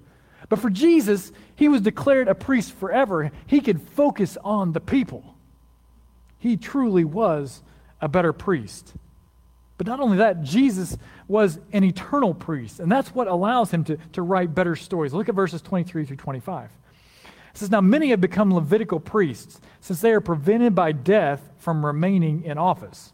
But 0.48 0.60
for 0.60 0.70
Jesus, 0.70 1.32
he 1.56 1.68
was 1.68 1.80
declared 1.80 2.28
a 2.28 2.34
priest 2.34 2.72
forever. 2.72 3.32
He 3.46 3.60
could 3.60 3.80
focus 3.80 4.38
on 4.44 4.72
the 4.72 4.80
people. 4.80 5.34
He 6.38 6.56
truly 6.56 7.04
was 7.04 7.62
a 8.00 8.08
better 8.08 8.32
priest. 8.32 8.92
But 9.78 9.86
not 9.86 10.00
only 10.00 10.18
that, 10.18 10.42
Jesus 10.42 10.96
was 11.28 11.58
an 11.72 11.84
eternal 11.84 12.32
priest, 12.32 12.80
and 12.80 12.90
that's 12.90 13.14
what 13.14 13.28
allows 13.28 13.70
him 13.70 13.84
to, 13.84 13.98
to 14.12 14.22
write 14.22 14.54
better 14.54 14.76
stories. 14.76 15.12
Look 15.12 15.28
at 15.28 15.34
verses 15.34 15.60
23 15.60 16.06
through 16.06 16.16
25. 16.16 16.70
It 17.24 17.58
says, 17.58 17.70
Now 17.70 17.80
many 17.80 18.10
have 18.10 18.20
become 18.20 18.54
Levitical 18.54 19.00
priests, 19.00 19.60
since 19.80 20.00
they 20.00 20.12
are 20.12 20.20
prevented 20.20 20.74
by 20.74 20.92
death 20.92 21.42
from 21.58 21.84
remaining 21.84 22.44
in 22.44 22.58
office. 22.58 23.12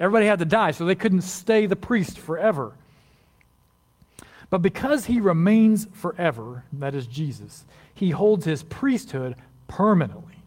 Everybody 0.00 0.26
had 0.26 0.38
to 0.40 0.44
die, 0.44 0.72
so 0.72 0.84
they 0.84 0.94
couldn't 0.94 1.22
stay 1.22 1.66
the 1.66 1.76
priest 1.76 2.18
forever. 2.18 2.74
But 4.50 4.62
because 4.62 5.06
he 5.06 5.20
remains 5.20 5.86
forever, 5.92 6.64
that 6.72 6.94
is 6.94 7.06
Jesus, 7.06 7.66
he 7.94 8.10
holds 8.10 8.44
his 8.44 8.62
priesthood 8.62 9.36
permanently. 9.66 10.42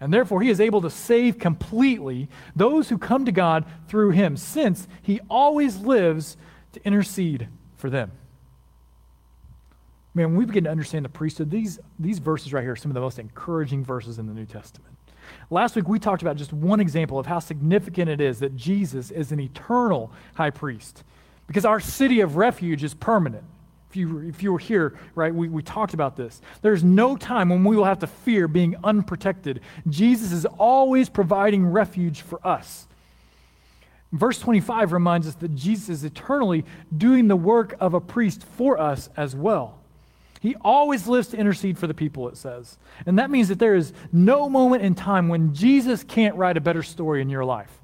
And 0.00 0.12
therefore, 0.12 0.42
he 0.42 0.50
is 0.50 0.60
able 0.60 0.80
to 0.80 0.90
save 0.90 1.38
completely 1.38 2.28
those 2.56 2.88
who 2.88 2.98
come 2.98 3.24
to 3.24 3.32
God 3.32 3.64
through 3.86 4.10
him, 4.10 4.36
since 4.36 4.88
he 5.00 5.20
always 5.30 5.76
lives 5.78 6.36
to 6.72 6.84
intercede 6.84 7.46
for 7.76 7.88
them. 7.88 8.10
Man, 10.14 10.30
when 10.30 10.36
we 10.36 10.44
begin 10.44 10.64
to 10.64 10.70
understand 10.70 11.04
the 11.04 11.08
priesthood, 11.08 11.50
these, 11.50 11.78
these 11.98 12.18
verses 12.18 12.52
right 12.52 12.62
here 12.62 12.72
are 12.72 12.76
some 12.76 12.90
of 12.90 12.94
the 12.94 13.00
most 13.00 13.18
encouraging 13.18 13.84
verses 13.84 14.18
in 14.18 14.26
the 14.26 14.34
New 14.34 14.44
Testament. 14.44 14.92
Last 15.50 15.76
week, 15.76 15.88
we 15.88 15.98
talked 15.98 16.22
about 16.22 16.36
just 16.36 16.52
one 16.52 16.80
example 16.80 17.18
of 17.18 17.26
how 17.26 17.38
significant 17.38 18.10
it 18.10 18.20
is 18.20 18.40
that 18.40 18.56
Jesus 18.56 19.10
is 19.10 19.30
an 19.32 19.40
eternal 19.40 20.10
high 20.34 20.50
priest 20.50 21.04
because 21.52 21.66
our 21.66 21.80
city 21.80 22.20
of 22.20 22.36
refuge 22.36 22.82
is 22.82 22.94
permanent. 22.94 23.44
If 23.90 23.96
you, 23.96 24.20
if 24.20 24.42
you 24.42 24.54
were 24.54 24.58
here, 24.58 24.98
right, 25.14 25.34
we, 25.34 25.50
we 25.50 25.62
talked 25.62 25.92
about 25.92 26.16
this. 26.16 26.40
There's 26.62 26.82
no 26.82 27.14
time 27.14 27.50
when 27.50 27.62
we 27.62 27.76
will 27.76 27.84
have 27.84 27.98
to 27.98 28.06
fear 28.06 28.48
being 28.48 28.74
unprotected. 28.82 29.60
Jesus 29.86 30.32
is 30.32 30.46
always 30.46 31.10
providing 31.10 31.66
refuge 31.66 32.22
for 32.22 32.40
us. 32.42 32.88
Verse 34.12 34.38
25 34.38 34.92
reminds 34.92 35.28
us 35.28 35.34
that 35.34 35.54
Jesus 35.54 35.90
is 35.90 36.04
eternally 36.04 36.64
doing 36.96 37.28
the 37.28 37.36
work 37.36 37.76
of 37.80 37.92
a 37.92 38.00
priest 38.00 38.44
for 38.56 38.80
us 38.80 39.10
as 39.14 39.36
well. 39.36 39.78
He 40.40 40.56
always 40.62 41.06
lives 41.06 41.28
to 41.28 41.36
intercede 41.36 41.76
for 41.76 41.86
the 41.86 41.92
people, 41.92 42.30
it 42.30 42.38
says. 42.38 42.78
And 43.04 43.18
that 43.18 43.30
means 43.30 43.48
that 43.48 43.58
there 43.58 43.74
is 43.74 43.92
no 44.10 44.48
moment 44.48 44.84
in 44.84 44.94
time 44.94 45.28
when 45.28 45.52
Jesus 45.52 46.02
can't 46.02 46.34
write 46.34 46.56
a 46.56 46.62
better 46.62 46.82
story 46.82 47.20
in 47.20 47.28
your 47.28 47.44
life. 47.44 47.81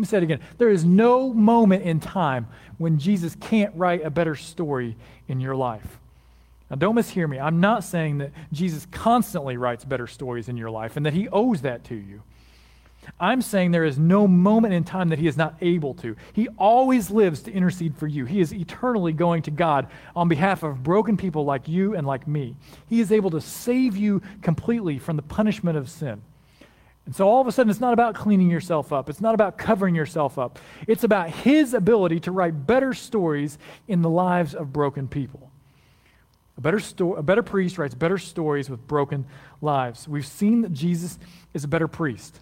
Let 0.00 0.04
me 0.04 0.08
say 0.08 0.16
it 0.16 0.22
again. 0.22 0.40
There 0.56 0.70
is 0.70 0.82
no 0.82 1.30
moment 1.30 1.82
in 1.82 2.00
time 2.00 2.46
when 2.78 2.98
Jesus 2.98 3.36
can't 3.38 3.70
write 3.76 4.02
a 4.02 4.08
better 4.08 4.34
story 4.34 4.96
in 5.28 5.42
your 5.42 5.54
life. 5.54 5.98
Now, 6.70 6.76
don't 6.76 6.94
mishear 6.94 7.28
me. 7.28 7.38
I'm 7.38 7.60
not 7.60 7.84
saying 7.84 8.16
that 8.16 8.30
Jesus 8.50 8.86
constantly 8.90 9.58
writes 9.58 9.84
better 9.84 10.06
stories 10.06 10.48
in 10.48 10.56
your 10.56 10.70
life 10.70 10.96
and 10.96 11.04
that 11.04 11.12
he 11.12 11.28
owes 11.28 11.60
that 11.60 11.84
to 11.84 11.94
you. 11.94 12.22
I'm 13.20 13.42
saying 13.42 13.72
there 13.72 13.84
is 13.84 13.98
no 13.98 14.26
moment 14.26 14.72
in 14.72 14.84
time 14.84 15.10
that 15.10 15.18
he 15.18 15.26
is 15.26 15.36
not 15.36 15.56
able 15.60 15.92
to. 15.96 16.16
He 16.32 16.48
always 16.56 17.10
lives 17.10 17.42
to 17.42 17.52
intercede 17.52 17.94
for 17.94 18.06
you. 18.06 18.24
He 18.24 18.40
is 18.40 18.54
eternally 18.54 19.12
going 19.12 19.42
to 19.42 19.50
God 19.50 19.86
on 20.16 20.28
behalf 20.28 20.62
of 20.62 20.82
broken 20.82 21.18
people 21.18 21.44
like 21.44 21.68
you 21.68 21.94
and 21.94 22.06
like 22.06 22.26
me. 22.26 22.56
He 22.88 23.00
is 23.00 23.12
able 23.12 23.32
to 23.32 23.40
save 23.42 23.98
you 23.98 24.22
completely 24.40 24.98
from 24.98 25.16
the 25.16 25.22
punishment 25.22 25.76
of 25.76 25.90
sin. 25.90 26.22
And 27.06 27.16
so 27.16 27.28
all 27.28 27.40
of 27.40 27.46
a 27.46 27.52
sudden, 27.52 27.70
it's 27.70 27.80
not 27.80 27.92
about 27.92 28.14
cleaning 28.14 28.50
yourself 28.50 28.92
up. 28.92 29.08
It's 29.08 29.20
not 29.20 29.34
about 29.34 29.58
covering 29.58 29.94
yourself 29.94 30.38
up. 30.38 30.58
It's 30.86 31.02
about 31.02 31.30
his 31.30 31.74
ability 31.74 32.20
to 32.20 32.30
write 32.30 32.66
better 32.66 32.94
stories 32.94 33.58
in 33.88 34.02
the 34.02 34.10
lives 34.10 34.54
of 34.54 34.72
broken 34.72 35.08
people. 35.08 35.50
A 36.56 36.60
better, 36.60 36.78
sto- 36.78 37.14
a 37.14 37.22
better 37.22 37.42
priest 37.42 37.78
writes 37.78 37.94
better 37.94 38.18
stories 38.18 38.68
with 38.68 38.86
broken 38.86 39.24
lives. 39.62 40.06
We've 40.06 40.26
seen 40.26 40.60
that 40.62 40.72
Jesus 40.72 41.18
is 41.54 41.64
a 41.64 41.68
better 41.68 41.88
priest. 41.88 42.38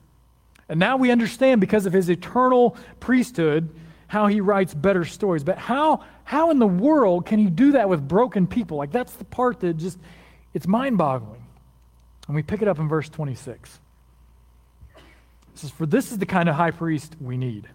And 0.68 0.78
now 0.78 0.96
we 0.96 1.10
understand 1.10 1.60
because 1.60 1.86
of 1.86 1.92
his 1.92 2.10
eternal 2.10 2.76
priesthood 3.00 3.70
how 4.08 4.26
he 4.26 4.40
writes 4.40 4.74
better 4.74 5.04
stories. 5.04 5.44
But 5.44 5.56
how, 5.56 6.04
how 6.24 6.50
in 6.50 6.58
the 6.58 6.66
world 6.66 7.26
can 7.26 7.38
he 7.38 7.46
do 7.46 7.72
that 7.72 7.88
with 7.88 8.06
broken 8.06 8.46
people? 8.46 8.76
Like, 8.76 8.90
that's 8.90 9.12
the 9.12 9.24
part 9.24 9.60
that 9.60 9.76
just, 9.76 9.98
it's 10.52 10.66
mind 10.66 10.98
boggling. 10.98 11.44
And 12.26 12.34
we 12.34 12.42
pick 12.42 12.60
it 12.60 12.68
up 12.68 12.78
in 12.78 12.88
verse 12.88 13.08
26. 13.08 13.78
Says, 15.58 15.70
For 15.70 15.86
this 15.86 16.12
is 16.12 16.18
the 16.18 16.26
kind 16.26 16.48
of 16.48 16.54
high 16.54 16.70
priest 16.70 17.16
we 17.20 17.36
need 17.36 17.68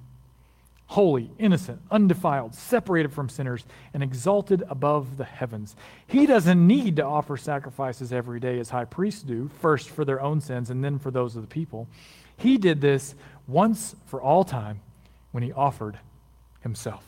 holy, 0.93 1.31
innocent, 1.39 1.81
undefiled, 1.89 2.53
separated 2.53 3.11
from 3.11 3.27
sinners, 3.27 3.65
and 3.95 4.03
exalted 4.03 4.61
above 4.69 5.17
the 5.17 5.23
heavens. 5.23 5.75
He 6.05 6.27
doesn't 6.27 6.67
need 6.67 6.97
to 6.97 7.03
offer 7.03 7.35
sacrifices 7.35 8.13
every 8.13 8.39
day 8.39 8.59
as 8.59 8.69
high 8.69 8.85
priests 8.85 9.23
do, 9.23 9.49
first 9.59 9.89
for 9.89 10.05
their 10.05 10.21
own 10.21 10.39
sins 10.39 10.69
and 10.69 10.83
then 10.83 10.99
for 10.99 11.09
those 11.09 11.35
of 11.35 11.41
the 11.41 11.47
people. 11.47 11.87
He 12.37 12.59
did 12.59 12.79
this 12.79 13.15
once 13.47 13.95
for 14.05 14.21
all 14.21 14.43
time 14.43 14.81
when 15.31 15.41
he 15.41 15.51
offered 15.51 15.97
himself. 16.61 17.03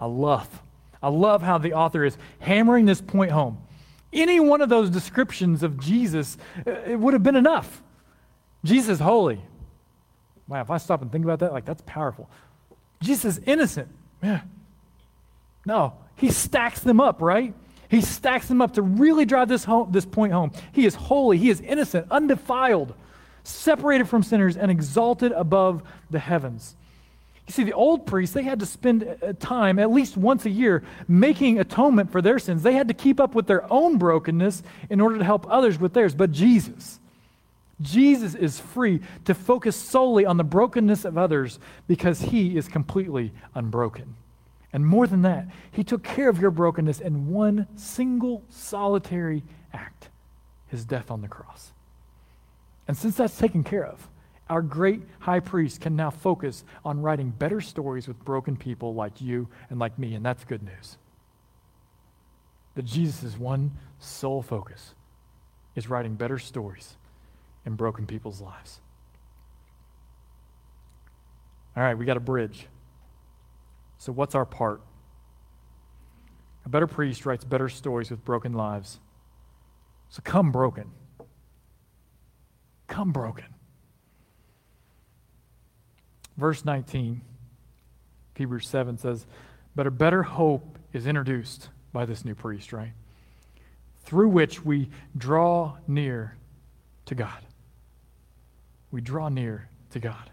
I 0.00 0.06
love, 0.06 0.62
I 1.02 1.10
love 1.10 1.42
how 1.42 1.58
the 1.58 1.74
author 1.74 2.02
is 2.02 2.16
hammering 2.38 2.86
this 2.86 3.02
point 3.02 3.30
home. 3.30 3.58
Any 4.10 4.40
one 4.40 4.62
of 4.62 4.70
those 4.70 4.88
descriptions 4.88 5.62
of 5.62 5.78
Jesus, 5.78 6.38
uh, 6.66 6.70
it 6.70 6.98
would 6.98 7.12
have 7.12 7.22
been 7.22 7.36
enough. 7.36 7.82
Jesus 8.66 8.90
is 8.90 9.00
holy. 9.00 9.40
Wow, 10.48 10.60
if 10.60 10.70
I 10.70 10.78
stop 10.78 11.02
and 11.02 11.10
think 11.10 11.24
about 11.24 11.40
that, 11.40 11.52
like 11.52 11.64
that's 11.64 11.82
powerful. 11.86 12.28
Jesus 13.00 13.36
is 13.36 13.44
innocent. 13.46 13.88
Yeah. 14.22 14.40
No, 15.64 15.94
he 16.14 16.30
stacks 16.30 16.80
them 16.80 17.00
up, 17.00 17.20
right? 17.20 17.54
He 17.88 18.00
stacks 18.00 18.48
them 18.48 18.60
up 18.60 18.74
to 18.74 18.82
really 18.82 19.24
drive 19.24 19.48
this, 19.48 19.64
home, 19.64 19.90
this 19.92 20.04
point 20.04 20.32
home. 20.32 20.52
He 20.72 20.86
is 20.86 20.94
holy, 20.94 21.38
he 21.38 21.50
is 21.50 21.60
innocent, 21.60 22.06
undefiled 22.10 22.94
separated 23.46 24.08
from 24.08 24.22
sinners, 24.22 24.56
and 24.56 24.70
exalted 24.70 25.32
above 25.32 25.82
the 26.10 26.18
heavens. 26.18 26.74
You 27.46 27.52
see, 27.52 27.62
the 27.62 27.74
old 27.74 28.06
priests, 28.06 28.34
they 28.34 28.42
had 28.42 28.58
to 28.58 28.66
spend 28.66 29.04
uh, 29.22 29.32
time, 29.38 29.78
at 29.78 29.90
least 29.92 30.16
once 30.16 30.46
a 30.46 30.50
year, 30.50 30.82
making 31.06 31.60
atonement 31.60 32.10
for 32.10 32.20
their 32.20 32.40
sins. 32.40 32.62
They 32.62 32.72
had 32.72 32.88
to 32.88 32.94
keep 32.94 33.20
up 33.20 33.36
with 33.36 33.46
their 33.46 33.70
own 33.72 33.98
brokenness 33.98 34.64
in 34.90 35.00
order 35.00 35.18
to 35.18 35.24
help 35.24 35.46
others 35.48 35.78
with 35.78 35.94
theirs. 35.94 36.12
But 36.14 36.32
Jesus, 36.32 36.98
Jesus 37.80 38.34
is 38.34 38.58
free 38.58 39.00
to 39.26 39.34
focus 39.34 39.76
solely 39.76 40.24
on 40.24 40.38
the 40.38 40.44
brokenness 40.44 41.04
of 41.04 41.18
others 41.18 41.58
because 41.86 42.20
he 42.20 42.56
is 42.56 42.68
completely 42.68 43.32
unbroken. 43.54 44.16
And 44.72 44.86
more 44.86 45.06
than 45.06 45.22
that, 45.22 45.46
he 45.70 45.84
took 45.84 46.02
care 46.02 46.28
of 46.28 46.40
your 46.40 46.50
brokenness 46.50 47.00
in 47.00 47.28
one 47.28 47.66
single 47.76 48.42
solitary 48.48 49.42
act 49.72 50.08
his 50.68 50.84
death 50.84 51.10
on 51.10 51.20
the 51.20 51.28
cross. 51.28 51.72
And 52.88 52.96
since 52.96 53.16
that's 53.16 53.38
taken 53.38 53.62
care 53.62 53.84
of, 53.84 54.08
our 54.48 54.62
great 54.62 55.02
high 55.20 55.40
priest 55.40 55.80
can 55.80 55.96
now 55.96 56.10
focus 56.10 56.64
on 56.84 57.02
writing 57.02 57.30
better 57.30 57.60
stories 57.60 58.06
with 58.06 58.24
broken 58.24 58.56
people 58.56 58.94
like 58.94 59.20
you 59.20 59.48
and 59.70 59.78
like 59.78 59.98
me, 59.98 60.14
and 60.14 60.24
that's 60.24 60.44
good 60.44 60.62
news. 60.62 60.98
That 62.74 62.84
Jesus' 62.84 63.36
one 63.36 63.72
sole 63.98 64.42
focus 64.42 64.94
is 65.74 65.88
writing 65.88 66.14
better 66.14 66.38
stories 66.38 66.96
in 67.66 67.74
broken 67.74 68.06
people's 68.06 68.40
lives. 68.40 68.80
All 71.76 71.82
right, 71.82 71.94
we 71.98 72.06
got 72.06 72.16
a 72.16 72.20
bridge. 72.20 72.68
So, 73.98 74.12
what's 74.12 74.34
our 74.34 74.46
part? 74.46 74.80
A 76.64 76.68
better 76.70 76.86
priest 76.86 77.26
writes 77.26 77.44
better 77.44 77.68
stories 77.68 78.10
with 78.10 78.24
broken 78.24 78.54
lives. 78.54 78.98
So, 80.08 80.22
come 80.24 80.52
broken 80.52 80.90
come 82.86 83.12
broken. 83.12 83.44
Verse 86.36 86.64
19, 86.64 87.20
Hebrews 88.34 88.68
7 88.68 88.98
says, 88.98 89.26
But 89.74 89.86
a 89.86 89.90
better 89.90 90.22
hope 90.22 90.78
is 90.92 91.06
introduced 91.06 91.68
by 91.92 92.04
this 92.04 92.24
new 92.24 92.34
priest, 92.34 92.72
right? 92.72 92.92
Through 94.04 94.28
which 94.28 94.64
we 94.64 94.88
draw 95.16 95.76
near 95.88 96.36
to 97.06 97.14
God. 97.14 97.45
We 98.96 99.02
draw 99.02 99.28
near 99.28 99.68
to 99.90 100.00
God. 100.00 100.30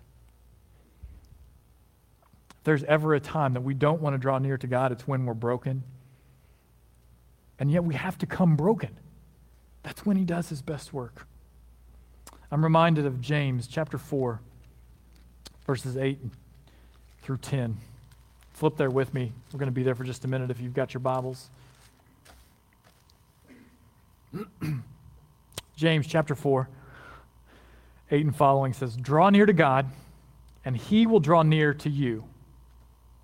If 2.50 2.64
there's 2.64 2.86
ever 2.86 3.14
a 3.14 3.20
time 3.20 3.56
that 3.56 3.62
we 3.62 3.74
don't 3.74 4.02
want 4.02 4.14
to 4.14 4.18
draw 4.18 4.38
near 4.38 4.58
to 4.58 4.68
God, 4.68 4.94
it's 4.94 5.06
when 5.06 5.26
we're 5.26 5.34
broken. 5.34 5.84
And 7.60 7.70
yet 7.70 7.84
we 7.84 7.96
have 7.96 8.18
to 8.20 8.26
come 8.26 8.56
broken. 8.56 8.92
That's 9.84 10.06
when 10.06 10.16
He 10.16 10.24
does 10.24 10.48
His 10.48 10.62
best 10.62 10.94
work. 10.94 11.28
I'm 12.50 12.64
reminded 12.64 13.06
of 13.06 13.20
James 13.20 13.68
chapter 13.68 13.98
4, 13.98 14.40
verses 15.68 15.98
8 15.98 16.20
through 17.22 17.40
10. 17.40 17.76
Flip 18.54 18.78
there 18.78 18.90
with 18.90 19.14
me. 19.14 19.34
We're 19.52 19.60
going 19.60 19.68
to 19.68 19.74
be 19.74 19.84
there 19.84 19.94
for 19.96 20.06
just 20.06 20.24
a 20.24 20.30
minute 20.30 20.52
if 20.52 20.62
you've 20.62 20.74
got 20.74 20.94
your 20.94 21.02
Bibles. 21.02 21.50
James 25.76 26.08
chapter 26.08 26.34
4, 26.34 26.70
8 28.14 28.26
and 28.26 28.36
following 28.36 28.74
says, 28.74 28.96
Draw 28.96 29.32
near 29.32 29.46
to 29.46 29.54
God, 29.54 29.88
and 30.64 30.78
he 30.78 31.06
will 31.08 31.20
draw 31.20 31.44
near 31.44 31.74
to 31.74 31.90
you. 31.90 32.24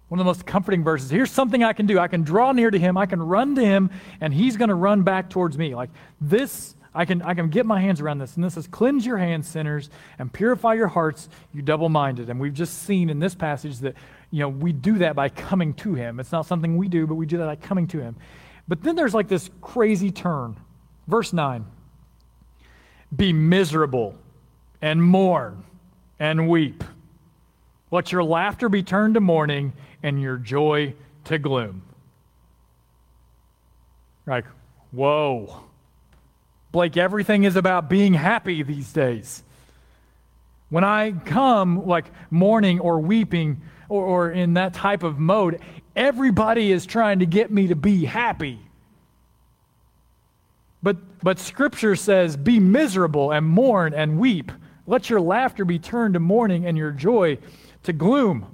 One 0.07 0.19
of 0.19 0.25
the 0.25 0.29
most 0.29 0.45
comforting 0.45 0.83
verses. 0.83 1.11
Here's 1.11 1.31
something 1.31 1.63
I 1.63 1.73
can 1.73 1.85
do. 1.85 1.99
I 1.99 2.07
can 2.07 2.23
draw 2.23 2.51
near 2.51 2.71
to 2.71 2.79
him. 2.79 2.97
I 2.97 3.05
can 3.05 3.21
run 3.21 3.55
to 3.55 3.63
him, 3.63 3.91
and 4.19 4.33
he's 4.33 4.57
going 4.57 4.69
to 4.69 4.75
run 4.75 5.03
back 5.03 5.29
towards 5.29 5.57
me. 5.57 5.75
Like 5.75 5.91
this 6.19 6.75
I 6.93 7.05
can, 7.05 7.21
I 7.21 7.35
can 7.35 7.49
get 7.49 7.65
my 7.65 7.79
hands 7.79 8.01
around 8.01 8.17
this. 8.17 8.35
And 8.35 8.43
this 8.43 8.55
says, 8.55 8.67
Cleanse 8.67 9.05
your 9.05 9.17
hands, 9.17 9.47
sinners, 9.47 9.89
and 10.17 10.31
purify 10.31 10.73
your 10.73 10.87
hearts, 10.87 11.29
you 11.53 11.61
double 11.61 11.89
minded. 11.89 12.29
And 12.29 12.39
we've 12.39 12.53
just 12.53 12.83
seen 12.83 13.09
in 13.09 13.19
this 13.19 13.35
passage 13.35 13.77
that, 13.79 13.95
you 14.31 14.39
know, 14.39 14.49
we 14.49 14.71
do 14.71 14.97
that 14.97 15.15
by 15.15 15.29
coming 15.29 15.73
to 15.75 15.93
Him. 15.93 16.19
It's 16.19 16.31
not 16.31 16.45
something 16.45 16.77
we 16.77 16.87
do, 16.87 17.05
but 17.05 17.15
we 17.15 17.25
do 17.25 17.37
that 17.37 17.45
by 17.45 17.55
coming 17.55 17.87
to 17.89 17.99
Him. 17.99 18.15
But 18.67 18.83
then 18.83 18.95
there's 18.95 19.13
like 19.13 19.27
this 19.27 19.49
crazy 19.61 20.11
turn. 20.11 20.57
Verse 21.07 21.31
9 21.31 21.65
Be 23.15 23.33
miserable 23.33 24.15
and 24.81 25.03
mourn 25.03 25.63
and 26.19 26.49
weep. 26.49 26.83
Let 27.91 28.11
your 28.11 28.23
laughter 28.23 28.69
be 28.69 28.83
turned 28.83 29.15
to 29.15 29.19
mourning 29.19 29.73
and 30.03 30.21
your 30.21 30.37
joy 30.37 30.93
to 31.25 31.37
gloom. 31.37 31.83
Like, 34.25 34.45
whoa. 34.91 35.63
Blake, 36.71 36.97
everything 36.97 37.45
is 37.45 37.55
about 37.55 37.89
being 37.89 38.13
happy 38.13 38.61
these 38.61 38.93
days. 38.93 39.43
When 40.69 40.83
I 40.83 41.11
come 41.11 41.87
like 41.87 42.05
mourning 42.29 42.79
or 42.79 42.99
weeping 42.99 43.61
or, 43.89 44.05
or, 44.05 44.31
in 44.31 44.53
that 44.53 44.75
type 44.75 45.01
of 45.01 45.17
mode, 45.17 45.59
everybody 45.95 46.71
is 46.71 46.85
trying 46.85 47.19
to 47.19 47.25
get 47.25 47.49
me 47.49 47.67
to 47.67 47.75
be 47.75 48.05
happy. 48.05 48.59
But, 50.83 50.97
but 51.23 51.39
Scripture 51.39 51.95
says, 51.95 52.37
be 52.37 52.59
miserable 52.59 53.31
and 53.31 53.47
mourn 53.47 53.95
and 53.95 54.19
weep. 54.19 54.51
Let 54.89 55.07
your 55.07 55.21
laughter 55.21 55.65
be 55.65 55.77
turned 55.77 56.15
to 56.15 56.19
mourning 56.19 56.65
and 56.65 56.75
your 56.75 56.89
joy 56.89 57.37
to 57.83 57.93
gloom. 57.93 58.47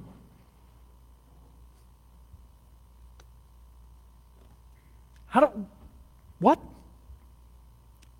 How 5.27 5.39
do, 5.39 5.65
what? 6.39 6.59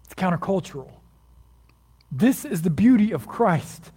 It's 0.06 0.14
countercultural. 0.14 0.90
This 2.10 2.46
is 2.46 2.62
the 2.62 2.70
beauty 2.70 3.12
of 3.12 3.28
Christ. 3.28 3.92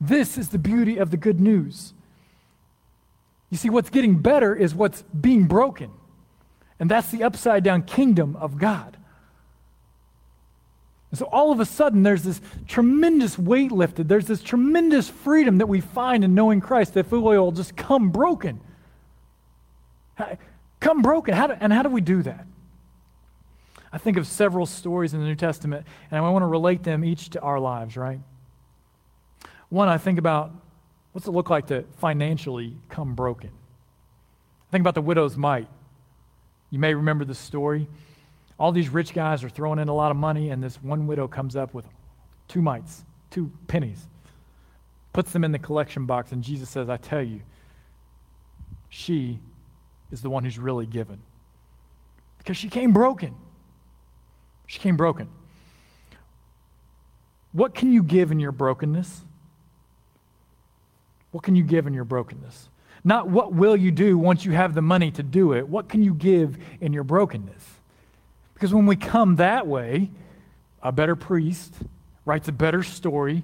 This 0.00 0.38
is 0.38 0.48
the 0.48 0.58
beauty 0.58 0.96
of 0.96 1.10
the 1.10 1.18
good 1.18 1.38
news. 1.38 1.92
You 3.50 3.58
see, 3.58 3.68
what's 3.68 3.90
getting 3.90 4.20
better 4.20 4.56
is 4.56 4.74
what's 4.74 5.02
being 5.02 5.44
broken. 5.44 5.90
And 6.80 6.90
that's 6.90 7.10
the 7.10 7.24
upside 7.24 7.62
down 7.62 7.82
kingdom 7.82 8.36
of 8.36 8.56
God. 8.56 8.96
And 11.12 11.18
so 11.18 11.26
all 11.26 11.52
of 11.52 11.60
a 11.60 11.66
sudden, 11.66 12.02
there's 12.02 12.22
this 12.22 12.40
tremendous 12.66 13.38
weight 13.38 13.70
lifted. 13.70 14.08
There's 14.08 14.26
this 14.26 14.42
tremendous 14.42 15.10
freedom 15.10 15.58
that 15.58 15.66
we 15.66 15.82
find 15.82 16.24
in 16.24 16.34
knowing 16.34 16.62
Christ 16.62 16.94
that 16.94 17.10
we 17.12 17.18
will 17.18 17.52
just 17.52 17.76
come 17.76 18.08
broken. 18.08 18.62
Come 20.80 21.02
broken. 21.02 21.34
How 21.34 21.48
do, 21.48 21.54
and 21.60 21.70
how 21.70 21.82
do 21.82 21.90
we 21.90 22.00
do 22.00 22.22
that? 22.22 22.46
I 23.92 23.98
think 23.98 24.16
of 24.16 24.26
several 24.26 24.64
stories 24.64 25.12
in 25.12 25.20
the 25.20 25.26
New 25.26 25.36
Testament, 25.36 25.86
and 26.10 26.24
I 26.24 26.30
want 26.30 26.44
to 26.44 26.46
relate 26.46 26.82
them 26.82 27.04
each 27.04 27.28
to 27.30 27.40
our 27.40 27.60
lives, 27.60 27.94
right? 27.94 28.20
One, 29.68 29.90
I 29.90 29.98
think 29.98 30.18
about 30.18 30.50
what's 31.12 31.26
it 31.26 31.32
look 31.32 31.50
like 31.50 31.66
to 31.66 31.84
financially 31.98 32.74
come 32.88 33.14
broken? 33.14 33.50
I 33.50 34.70
think 34.70 34.80
about 34.80 34.94
the 34.94 35.02
widow's 35.02 35.36
mite. 35.36 35.68
You 36.70 36.78
may 36.78 36.94
remember 36.94 37.26
the 37.26 37.34
story. 37.34 37.86
All 38.62 38.70
these 38.70 38.90
rich 38.90 39.12
guys 39.12 39.42
are 39.42 39.48
throwing 39.48 39.80
in 39.80 39.88
a 39.88 39.92
lot 39.92 40.12
of 40.12 40.16
money, 40.16 40.50
and 40.50 40.62
this 40.62 40.80
one 40.80 41.08
widow 41.08 41.26
comes 41.26 41.56
up 41.56 41.74
with 41.74 41.84
two 42.46 42.62
mites, 42.62 43.04
two 43.28 43.50
pennies, 43.66 44.06
puts 45.12 45.32
them 45.32 45.42
in 45.42 45.50
the 45.50 45.58
collection 45.58 46.06
box, 46.06 46.30
and 46.30 46.44
Jesus 46.44 46.70
says, 46.70 46.88
I 46.88 46.96
tell 46.96 47.24
you, 47.24 47.40
she 48.88 49.40
is 50.12 50.22
the 50.22 50.30
one 50.30 50.44
who's 50.44 50.60
really 50.60 50.86
given. 50.86 51.18
Because 52.38 52.56
she 52.56 52.68
came 52.68 52.92
broken. 52.92 53.34
She 54.68 54.78
came 54.78 54.96
broken. 54.96 55.28
What 57.50 57.74
can 57.74 57.92
you 57.92 58.04
give 58.04 58.30
in 58.30 58.38
your 58.38 58.52
brokenness? 58.52 59.24
What 61.32 61.42
can 61.42 61.56
you 61.56 61.64
give 61.64 61.88
in 61.88 61.94
your 61.94 62.04
brokenness? 62.04 62.68
Not 63.02 63.28
what 63.28 63.52
will 63.52 63.76
you 63.76 63.90
do 63.90 64.16
once 64.16 64.44
you 64.44 64.52
have 64.52 64.72
the 64.72 64.82
money 64.82 65.10
to 65.10 65.24
do 65.24 65.52
it. 65.52 65.68
What 65.68 65.88
can 65.88 66.04
you 66.04 66.14
give 66.14 66.58
in 66.80 66.92
your 66.92 67.02
brokenness? 67.02 67.81
Because 68.62 68.72
when 68.72 68.86
we 68.86 68.94
come 68.94 69.34
that 69.36 69.66
way, 69.66 70.08
a 70.84 70.92
better 70.92 71.16
priest 71.16 71.74
writes 72.24 72.46
a 72.46 72.52
better 72.52 72.84
story 72.84 73.42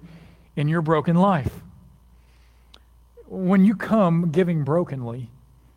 in 0.54 0.68
your 0.68 0.80
broken 0.80 1.16
life. 1.16 1.50
When 3.26 3.64
you 3.64 3.74
come 3.74 4.30
giving 4.30 4.62
brokenly, 4.62 5.28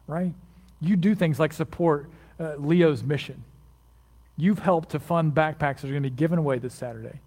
right, 0.06 0.36
you 0.80 0.96
do 0.96 1.16
things 1.16 1.40
like 1.40 1.54
support 1.54 2.08
uh, 2.40 2.54
Leo's 2.58 3.02
mission. 3.02 3.44
You've 4.38 4.60
helped 4.60 4.90
to 4.90 5.00
fund 5.00 5.34
backpacks 5.34 5.78
that 5.78 5.86
are 5.86 5.94
going 5.94 6.04
to 6.04 6.12
be 6.12 6.16
given 6.16 6.38
away 6.38 6.60
this 6.60 6.76
Saturday. 6.76 7.20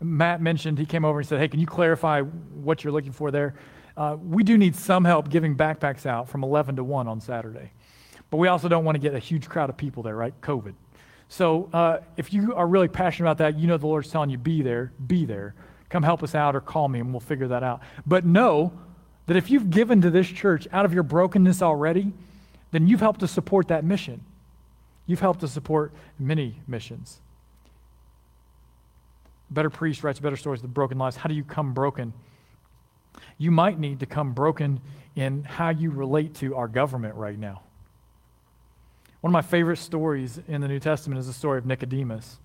Matt 0.00 0.40
mentioned, 0.40 0.78
he 0.78 0.86
came 0.86 1.04
over 1.04 1.18
and 1.18 1.28
said, 1.28 1.38
Hey, 1.38 1.48
can 1.48 1.60
you 1.60 1.66
clarify 1.66 2.22
what 2.22 2.82
you're 2.82 2.94
looking 2.94 3.12
for 3.12 3.30
there? 3.30 3.56
Uh, 3.94 4.16
we 4.18 4.42
do 4.42 4.56
need 4.56 4.74
some 4.74 5.04
help 5.04 5.28
giving 5.28 5.54
backpacks 5.54 6.06
out 6.06 6.30
from 6.30 6.42
11 6.42 6.76
to 6.76 6.84
1 6.84 7.06
on 7.06 7.20
Saturday. 7.20 7.72
But 8.30 8.38
we 8.38 8.48
also 8.48 8.68
don't 8.68 8.86
want 8.86 8.94
to 8.94 9.00
get 9.00 9.14
a 9.14 9.18
huge 9.18 9.50
crowd 9.50 9.68
of 9.68 9.76
people 9.76 10.02
there, 10.02 10.16
right? 10.16 10.32
COVID. 10.40 10.72
So 11.28 11.68
uh, 11.72 11.98
if 12.16 12.32
you 12.32 12.54
are 12.54 12.66
really 12.66 12.88
passionate 12.88 13.28
about 13.28 13.38
that, 13.38 13.58
you 13.58 13.66
know 13.66 13.76
the 13.76 13.86
Lord's 13.86 14.10
telling 14.10 14.30
you, 14.30 14.38
be 14.38 14.62
there, 14.62 14.92
be 15.06 15.24
there. 15.24 15.54
Come 15.88 16.02
help 16.02 16.22
us 16.22 16.34
out 16.34 16.54
or 16.56 16.60
call 16.60 16.88
me 16.88 17.00
and 17.00 17.12
we'll 17.12 17.20
figure 17.20 17.48
that 17.48 17.62
out. 17.62 17.80
But 18.06 18.24
know 18.24 18.72
that 19.26 19.36
if 19.36 19.50
you've 19.50 19.70
given 19.70 20.00
to 20.02 20.10
this 20.10 20.26
church 20.26 20.68
out 20.72 20.84
of 20.84 20.94
your 20.94 21.02
brokenness 21.02 21.62
already, 21.62 22.12
then 22.70 22.86
you've 22.86 23.00
helped 23.00 23.20
to 23.20 23.28
support 23.28 23.68
that 23.68 23.84
mission. 23.84 24.24
You've 25.06 25.20
helped 25.20 25.40
to 25.40 25.48
support 25.48 25.92
many 26.18 26.60
missions. 26.66 27.20
Better 29.50 29.70
priest 29.70 30.02
writes 30.02 30.18
better 30.18 30.36
stories 30.36 30.62
of 30.62 30.74
broken 30.74 30.98
lives. 30.98 31.16
How 31.16 31.28
do 31.28 31.34
you 31.34 31.44
come 31.44 31.72
broken? 31.72 32.12
You 33.38 33.50
might 33.50 33.78
need 33.78 34.00
to 34.00 34.06
come 34.06 34.32
broken 34.32 34.80
in 35.14 35.44
how 35.44 35.70
you 35.70 35.90
relate 35.90 36.34
to 36.36 36.56
our 36.56 36.68
government 36.68 37.14
right 37.14 37.38
now. 37.38 37.62
One 39.26 39.30
of 39.30 39.44
my 39.44 39.50
favorite 39.50 39.78
stories 39.78 40.38
in 40.46 40.60
the 40.60 40.68
New 40.68 40.78
Testament 40.78 41.18
is 41.18 41.26
the 41.26 41.32
story 41.32 41.58
of 41.58 41.66
Nicodemus. 41.66 42.38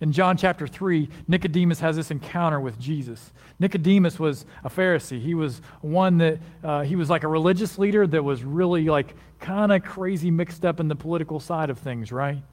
In 0.00 0.12
John 0.12 0.36
chapter 0.36 0.68
3, 0.68 1.08
Nicodemus 1.26 1.80
has 1.80 1.96
this 1.96 2.12
encounter 2.12 2.60
with 2.60 2.78
Jesus. 2.78 3.32
Nicodemus 3.58 4.16
was 4.16 4.46
a 4.62 4.70
Pharisee. 4.70 5.20
He 5.20 5.34
was 5.34 5.60
one 5.80 6.18
that, 6.18 6.38
uh, 6.62 6.82
he 6.82 6.94
was 6.94 7.10
like 7.10 7.24
a 7.24 7.26
religious 7.26 7.80
leader 7.80 8.06
that 8.06 8.22
was 8.22 8.44
really 8.44 8.84
like 8.84 9.16
kind 9.40 9.72
of 9.72 9.82
crazy 9.82 10.30
mixed 10.30 10.64
up 10.64 10.78
in 10.78 10.86
the 10.86 10.94
political 10.94 11.40
side 11.40 11.68
of 11.68 11.80
things, 11.80 12.12
right? 12.12 12.44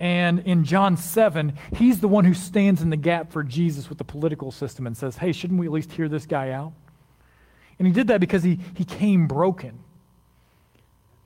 And 0.00 0.38
in 0.38 0.64
John 0.64 0.96
7, 0.96 1.52
he's 1.76 2.00
the 2.00 2.08
one 2.08 2.24
who 2.24 2.32
stands 2.32 2.80
in 2.80 2.88
the 2.88 2.96
gap 2.96 3.32
for 3.32 3.42
Jesus 3.42 3.90
with 3.90 3.98
the 3.98 4.04
political 4.04 4.50
system 4.50 4.86
and 4.86 4.96
says, 4.96 5.18
hey, 5.18 5.32
shouldn't 5.32 5.60
we 5.60 5.66
at 5.66 5.72
least 5.72 5.92
hear 5.92 6.08
this 6.08 6.24
guy 6.24 6.52
out? 6.52 6.72
And 7.78 7.86
he 7.86 7.92
did 7.92 8.06
that 8.06 8.18
because 8.18 8.42
he, 8.42 8.60
he 8.74 8.86
came 8.86 9.26
broken. 9.26 9.80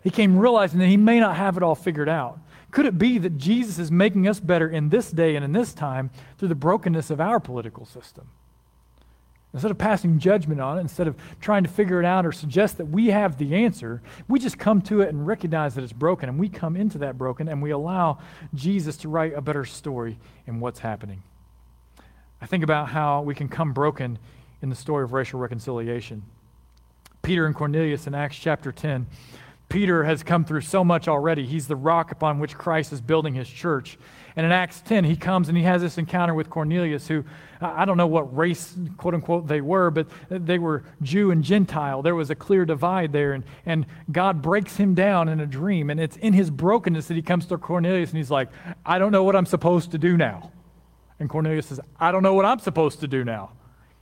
He 0.07 0.13
came 0.13 0.39
realizing 0.39 0.79
that 0.79 0.87
he 0.87 0.97
may 0.97 1.19
not 1.19 1.35
have 1.35 1.57
it 1.57 1.65
all 1.65 1.75
figured 1.75 2.09
out. 2.09 2.39
Could 2.71 2.87
it 2.87 2.97
be 2.97 3.19
that 3.19 3.39
Jesus 3.39 3.81
is 3.81 3.91
making 3.91 4.29
us 4.29 4.39
better 4.39 4.69
in 4.69 4.89
this 4.89 5.11
day 5.11 5.35
and 5.35 5.45
in 5.45 5.51
this 5.51 5.75
time 5.75 6.11
through 6.39 6.47
the 6.47 6.55
brokenness 6.55 7.11
of 7.11 7.21
our 7.21 7.41
political 7.41 7.85
system? 7.85 8.29
Instead 9.53 9.73
of 9.73 9.79
passing 9.79 10.21
judgment 10.21 10.61
on 10.61 10.79
it, 10.79 10.83
instead 10.83 11.09
of 11.09 11.17
trying 11.41 11.65
to 11.65 11.69
figure 11.69 11.99
it 11.99 12.07
out 12.07 12.25
or 12.25 12.31
suggest 12.31 12.79
that 12.79 12.85
we 12.85 13.09
have 13.09 13.37
the 13.37 13.57
answer, 13.57 14.01
we 14.29 14.39
just 14.39 14.61
come 14.61 14.81
to 14.83 15.01
it 15.01 15.09
and 15.09 15.27
recognize 15.27 15.75
that 15.75 15.83
it's 15.83 15.93
broken. 15.93 16.29
And 16.29 16.39
we 16.39 16.49
come 16.49 16.77
into 16.77 16.99
that 16.99 17.19
broken 17.19 17.49
and 17.49 17.61
we 17.61 17.73
allow 17.73 18.19
Jesus 18.55 18.97
to 18.99 19.09
write 19.09 19.35
a 19.35 19.41
better 19.41 19.65
story 19.65 20.21
in 20.47 20.61
what's 20.61 20.79
happening. 20.79 21.25
I 22.41 22.47
think 22.47 22.63
about 22.63 22.91
how 22.91 23.23
we 23.23 23.35
can 23.35 23.49
come 23.49 23.73
broken 23.73 24.21
in 24.63 24.69
the 24.69 24.77
story 24.77 25.03
of 25.03 25.13
racial 25.13 25.41
reconciliation. 25.41 26.23
Peter 27.23 27.45
and 27.45 27.57
Cornelius 27.57 28.07
in 28.07 28.15
Acts 28.15 28.37
chapter 28.37 28.71
10. 28.71 29.09
Peter 29.69 30.05
has 30.05 30.23
come 30.23 30.45
through 30.45 30.61
so 30.61 30.85
much 30.85 31.09
already. 31.09 31.45
He's 31.45 31.67
the 31.67 31.77
rock 31.77 32.13
upon 32.13 32.39
which 32.39 32.55
Christ 32.55 32.93
is 32.93 33.01
building 33.01 33.35
his 33.35 33.49
church. 33.49 33.99
And 34.37 34.47
in 34.47 34.53
Acts 34.53 34.81
10, 34.83 35.05
he 35.05 35.17
comes 35.17 35.49
and 35.49 35.57
he 35.57 35.65
has 35.65 35.83
this 35.83 35.99
encounter 35.99 36.35
with 36.35 36.51
Cornelius, 36.51 37.09
who 37.09 37.25
I 37.61 37.85
don't 37.85 37.97
know 37.97 38.07
what 38.07 38.37
race, 38.37 38.77
quote 38.97 39.15
unquote, 39.15 39.49
they 39.49 39.63
were, 39.63 39.91
but 39.91 40.07
they 40.29 40.59
were 40.59 40.85
Jew 41.03 41.31
and 41.31 41.43
Gentile. 41.43 42.03
There 42.03 42.15
was 42.15 42.31
a 42.31 42.35
clear 42.35 42.65
divide 42.65 43.13
there. 43.13 43.33
And, 43.33 43.45
and 43.65 43.87
God 44.13 44.43
breaks 44.43 44.77
him 44.77 44.95
down 44.95 45.29
in 45.29 45.41
a 45.41 45.47
dream. 45.47 45.91
And 45.91 45.99
it's 45.99 46.17
in 46.19 46.33
his 46.33 46.51
brokenness 46.51 47.09
that 47.09 47.15
he 47.15 47.23
comes 47.23 47.47
to 47.47 47.59
Cornelius 47.59 48.11
and 48.11 48.19
he's 48.19 48.31
like, 48.31 48.51
I 48.85 48.99
don't 48.99 49.11
know 49.11 49.25
what 49.25 49.35
I'm 49.35 49.47
supposed 49.47 49.91
to 49.93 49.99
do 49.99 50.17
now. 50.17 50.53
And 51.19 51.31
Cornelius 51.31 51.67
says, 51.67 51.81
I 51.99 52.13
don't 52.13 52.23
know 52.23 52.35
what 52.35 52.45
I'm 52.45 52.59
supposed 52.59 53.01
to 53.01 53.09
do 53.09 53.25
now. 53.25 53.53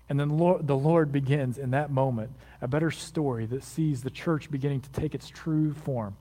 And 0.09 0.21
then 0.21 0.29
the 0.29 0.77
Lord 0.77 1.13
begins 1.13 1.57
in 1.57 1.71
that 1.71 1.91
moment 1.91 2.31
a 2.61 2.69
better 2.69 2.91
story 2.91 3.47
that 3.47 3.65
sees 3.65 4.03
the 4.03 4.11
church 4.11 4.51
beginning 4.51 4.83
to 4.83 4.91
take 4.91 5.15
its 5.15 5.29
true 5.29 5.73
form 5.73 6.17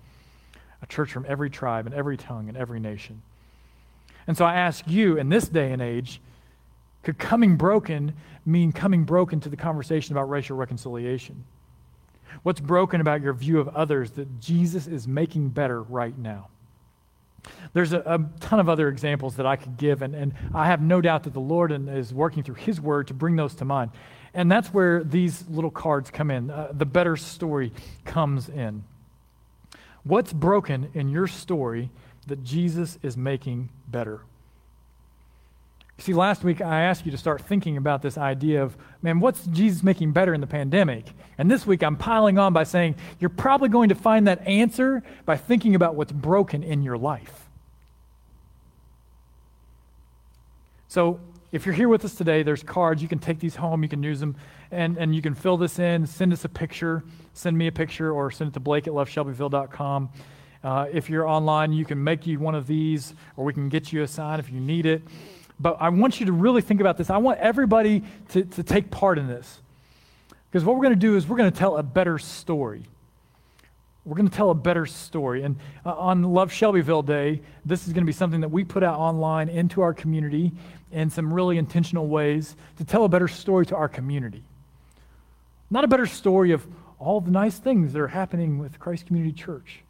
a 0.81 0.85
church 0.85 1.11
from 1.13 1.25
every 1.29 1.49
tribe 1.49 1.85
and 1.85 1.95
every 1.95 2.17
tongue 2.17 2.49
and 2.49 2.57
every 2.57 2.79
nation. 2.79 3.21
And 4.27 4.37
so 4.37 4.43
I 4.43 4.55
ask 4.55 4.85
you, 4.85 5.17
in 5.17 5.29
this 5.29 5.47
day 5.47 5.71
and 5.71 5.81
age, 5.81 6.19
could 7.03 7.17
coming 7.17 7.55
broken 7.55 8.13
mean 8.45 8.73
coming 8.73 9.05
broken 9.05 9.39
to 9.41 9.49
the 9.49 9.55
conversation 9.55 10.13
about 10.13 10.29
racial 10.29 10.57
reconciliation? 10.57 11.45
What's 12.43 12.59
broken 12.59 12.99
about 12.99 13.21
your 13.21 13.33
view 13.33 13.59
of 13.59 13.69
others 13.69 14.11
that 14.11 14.39
Jesus 14.41 14.87
is 14.87 15.07
making 15.07 15.49
better 15.49 15.81
right 15.81 16.17
now? 16.17 16.47
There's 17.73 17.93
a, 17.93 17.99
a, 17.99 18.19
ton 18.39 18.59
of 18.59 18.69
other 18.69 18.87
examples 18.87 19.35
that 19.35 19.45
I 19.45 19.55
could 19.55 19.77
give, 19.77 20.01
and, 20.01 20.15
and 20.15 20.33
I 20.53 20.67
have 20.67 20.81
no 20.81 21.01
doubt 21.01 21.23
that 21.23 21.33
the 21.33 21.39
Lord 21.39 21.71
is 21.71 22.13
working 22.13 22.43
through 22.43 22.55
His 22.55 22.79
Word 22.79 23.07
to 23.07 23.13
bring 23.13 23.35
those 23.35 23.55
to 23.55 23.65
mind. 23.65 23.91
And 24.33 24.51
that's 24.51 24.73
where 24.73 25.03
these 25.03 25.47
little 25.49 25.71
cards 25.71 26.09
come 26.09 26.31
in. 26.31 26.49
Uh, 26.49 26.71
the 26.73 26.85
better 26.85 27.15
story 27.15 27.71
comes 28.05 28.49
in. 28.49 28.83
What's 30.03 30.33
broken 30.33 30.89
in 30.93 31.09
your 31.09 31.27
story 31.27 31.89
that 32.27 32.43
Jesus 32.43 32.97
is 33.01 33.15
making 33.17 33.69
better. 33.87 34.21
See, 36.03 36.13
last 36.13 36.43
week 36.43 36.59
I 36.59 36.81
asked 36.81 37.05
you 37.05 37.11
to 37.13 37.17
start 37.17 37.39
thinking 37.39 37.77
about 37.77 38.01
this 38.01 38.17
idea 38.17 38.61
of, 38.61 38.75
man, 39.01 39.21
what's 39.21 39.45
Jesus 39.45 39.83
making 39.83 40.11
better 40.11 40.33
in 40.33 40.41
the 40.41 40.47
pandemic? 40.47 41.05
And 41.37 41.49
this 41.49 41.65
week 41.65 41.81
I'm 41.81 41.95
piling 41.95 42.37
on 42.37 42.51
by 42.51 42.65
saying, 42.65 42.95
you're 43.21 43.29
probably 43.29 43.69
going 43.69 43.87
to 43.87 43.95
find 43.95 44.27
that 44.27 44.45
answer 44.45 45.01
by 45.25 45.37
thinking 45.37 45.75
about 45.75 45.95
what's 45.95 46.11
broken 46.11 46.61
in 46.61 46.81
your 46.81 46.97
life. 46.97 47.47
So, 50.89 51.21
if 51.53 51.65
you're 51.65 51.73
here 51.73 51.87
with 51.87 52.03
us 52.03 52.15
today, 52.15 52.43
there's 52.43 52.63
cards. 52.63 53.01
You 53.01 53.07
can 53.07 53.19
take 53.19 53.39
these 53.39 53.55
home, 53.55 53.81
you 53.81 53.87
can 53.87 54.03
use 54.03 54.19
them, 54.19 54.35
and, 54.71 54.97
and 54.97 55.15
you 55.15 55.21
can 55.21 55.33
fill 55.33 55.55
this 55.55 55.79
in, 55.79 56.05
send 56.05 56.33
us 56.33 56.43
a 56.43 56.49
picture, 56.49 57.05
send 57.31 57.57
me 57.57 57.67
a 57.67 57.71
picture, 57.71 58.11
or 58.11 58.29
send 58.29 58.49
it 58.49 58.53
to 58.55 58.59
blake 58.59 58.87
at 58.87 58.93
loveshelbyville.com. 58.93 60.09
Uh, 60.65 60.85
if 60.91 61.09
you're 61.09 61.27
online, 61.27 61.71
you 61.71 61.85
can 61.85 62.03
make 62.03 62.27
you 62.27 62.39
one 62.39 62.55
of 62.55 62.67
these, 62.67 63.13
or 63.37 63.45
we 63.45 63.53
can 63.53 63.69
get 63.69 63.93
you 63.93 64.03
a 64.03 64.07
sign 64.07 64.41
if 64.41 64.51
you 64.51 64.59
need 64.59 64.85
it. 64.85 65.01
But 65.63 65.77
I 65.79 65.87
want 65.89 66.19
you 66.19 66.25
to 66.25 66.33
really 66.33 66.61
think 66.61 66.81
about 66.81 66.97
this. 66.97 67.09
I 67.09 67.17
want 67.17 67.39
everybody 67.39 68.03
to, 68.29 68.43
to 68.43 68.63
take 68.63 68.91
part 68.91 69.17
in 69.17 69.27
this. 69.27 69.61
Because 70.51 70.65
what 70.65 70.75
we're 70.75 70.83
going 70.83 70.93
to 70.93 70.99
do 70.99 71.15
is 71.15 71.25
we're 71.25 71.37
going 71.37 71.51
to 71.51 71.57
tell 71.57 71.77
a 71.77 71.83
better 71.83 72.19
story. 72.19 72.83
We're 74.03 74.17
going 74.17 74.27
to 74.27 74.35
tell 74.35 74.49
a 74.49 74.55
better 74.55 74.85
story. 74.85 75.43
And 75.43 75.55
uh, 75.85 75.93
on 75.93 76.21
Love 76.21 76.51
Shelbyville 76.51 77.03
Day, 77.03 77.41
this 77.65 77.87
is 77.87 77.93
going 77.93 78.03
to 78.03 78.05
be 78.05 78.11
something 78.11 78.41
that 78.41 78.49
we 78.49 78.65
put 78.65 78.83
out 78.83 78.99
online 78.99 79.47
into 79.47 79.81
our 79.81 79.93
community 79.93 80.51
in 80.91 81.09
some 81.09 81.33
really 81.33 81.57
intentional 81.57 82.07
ways 82.07 82.57
to 82.77 82.83
tell 82.83 83.05
a 83.05 83.09
better 83.09 83.29
story 83.29 83.65
to 83.67 83.75
our 83.77 83.87
community. 83.87 84.43
Not 85.71 85.85
a 85.85 85.87
better 85.87 86.05
story 86.05 86.51
of 86.51 86.67
all 86.99 87.21
the 87.21 87.31
nice 87.31 87.57
things 87.57 87.93
that 87.93 88.01
are 88.01 88.09
happening 88.09 88.59
with 88.59 88.79
Christ 88.79 89.07
Community 89.07 89.31
Church, 89.33 89.82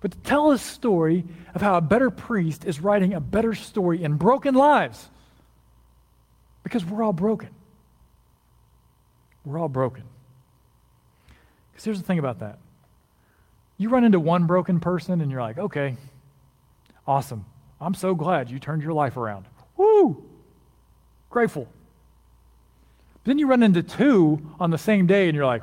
but 0.00 0.12
to 0.12 0.18
tell 0.18 0.52
a 0.52 0.58
story 0.58 1.24
of 1.54 1.60
how 1.60 1.76
a 1.76 1.80
better 1.80 2.10
priest 2.10 2.64
is 2.64 2.80
writing 2.80 3.14
a 3.14 3.20
better 3.20 3.54
story 3.54 4.02
in 4.02 4.14
broken 4.14 4.54
lives. 4.54 5.08
Because 6.62 6.84
we're 6.84 7.02
all 7.02 7.12
broken. 7.12 7.48
We're 9.44 9.58
all 9.58 9.68
broken. 9.68 10.04
Because 11.70 11.84
here's 11.84 12.00
the 12.00 12.06
thing 12.06 12.18
about 12.18 12.40
that 12.40 12.58
you 13.78 13.88
run 13.88 14.02
into 14.04 14.18
one 14.18 14.46
broken 14.46 14.80
person 14.80 15.20
and 15.20 15.30
you're 15.30 15.40
like, 15.40 15.56
okay, 15.56 15.96
awesome. 17.06 17.46
I'm 17.80 17.94
so 17.94 18.14
glad 18.14 18.50
you 18.50 18.58
turned 18.58 18.82
your 18.82 18.92
life 18.92 19.16
around. 19.16 19.46
Woo! 19.76 20.24
Grateful. 21.30 21.68
But 23.12 23.24
then 23.24 23.38
you 23.38 23.46
run 23.46 23.62
into 23.62 23.84
two 23.84 24.40
on 24.58 24.72
the 24.72 24.78
same 24.78 25.06
day 25.06 25.28
and 25.28 25.36
you're 25.36 25.46
like, 25.46 25.62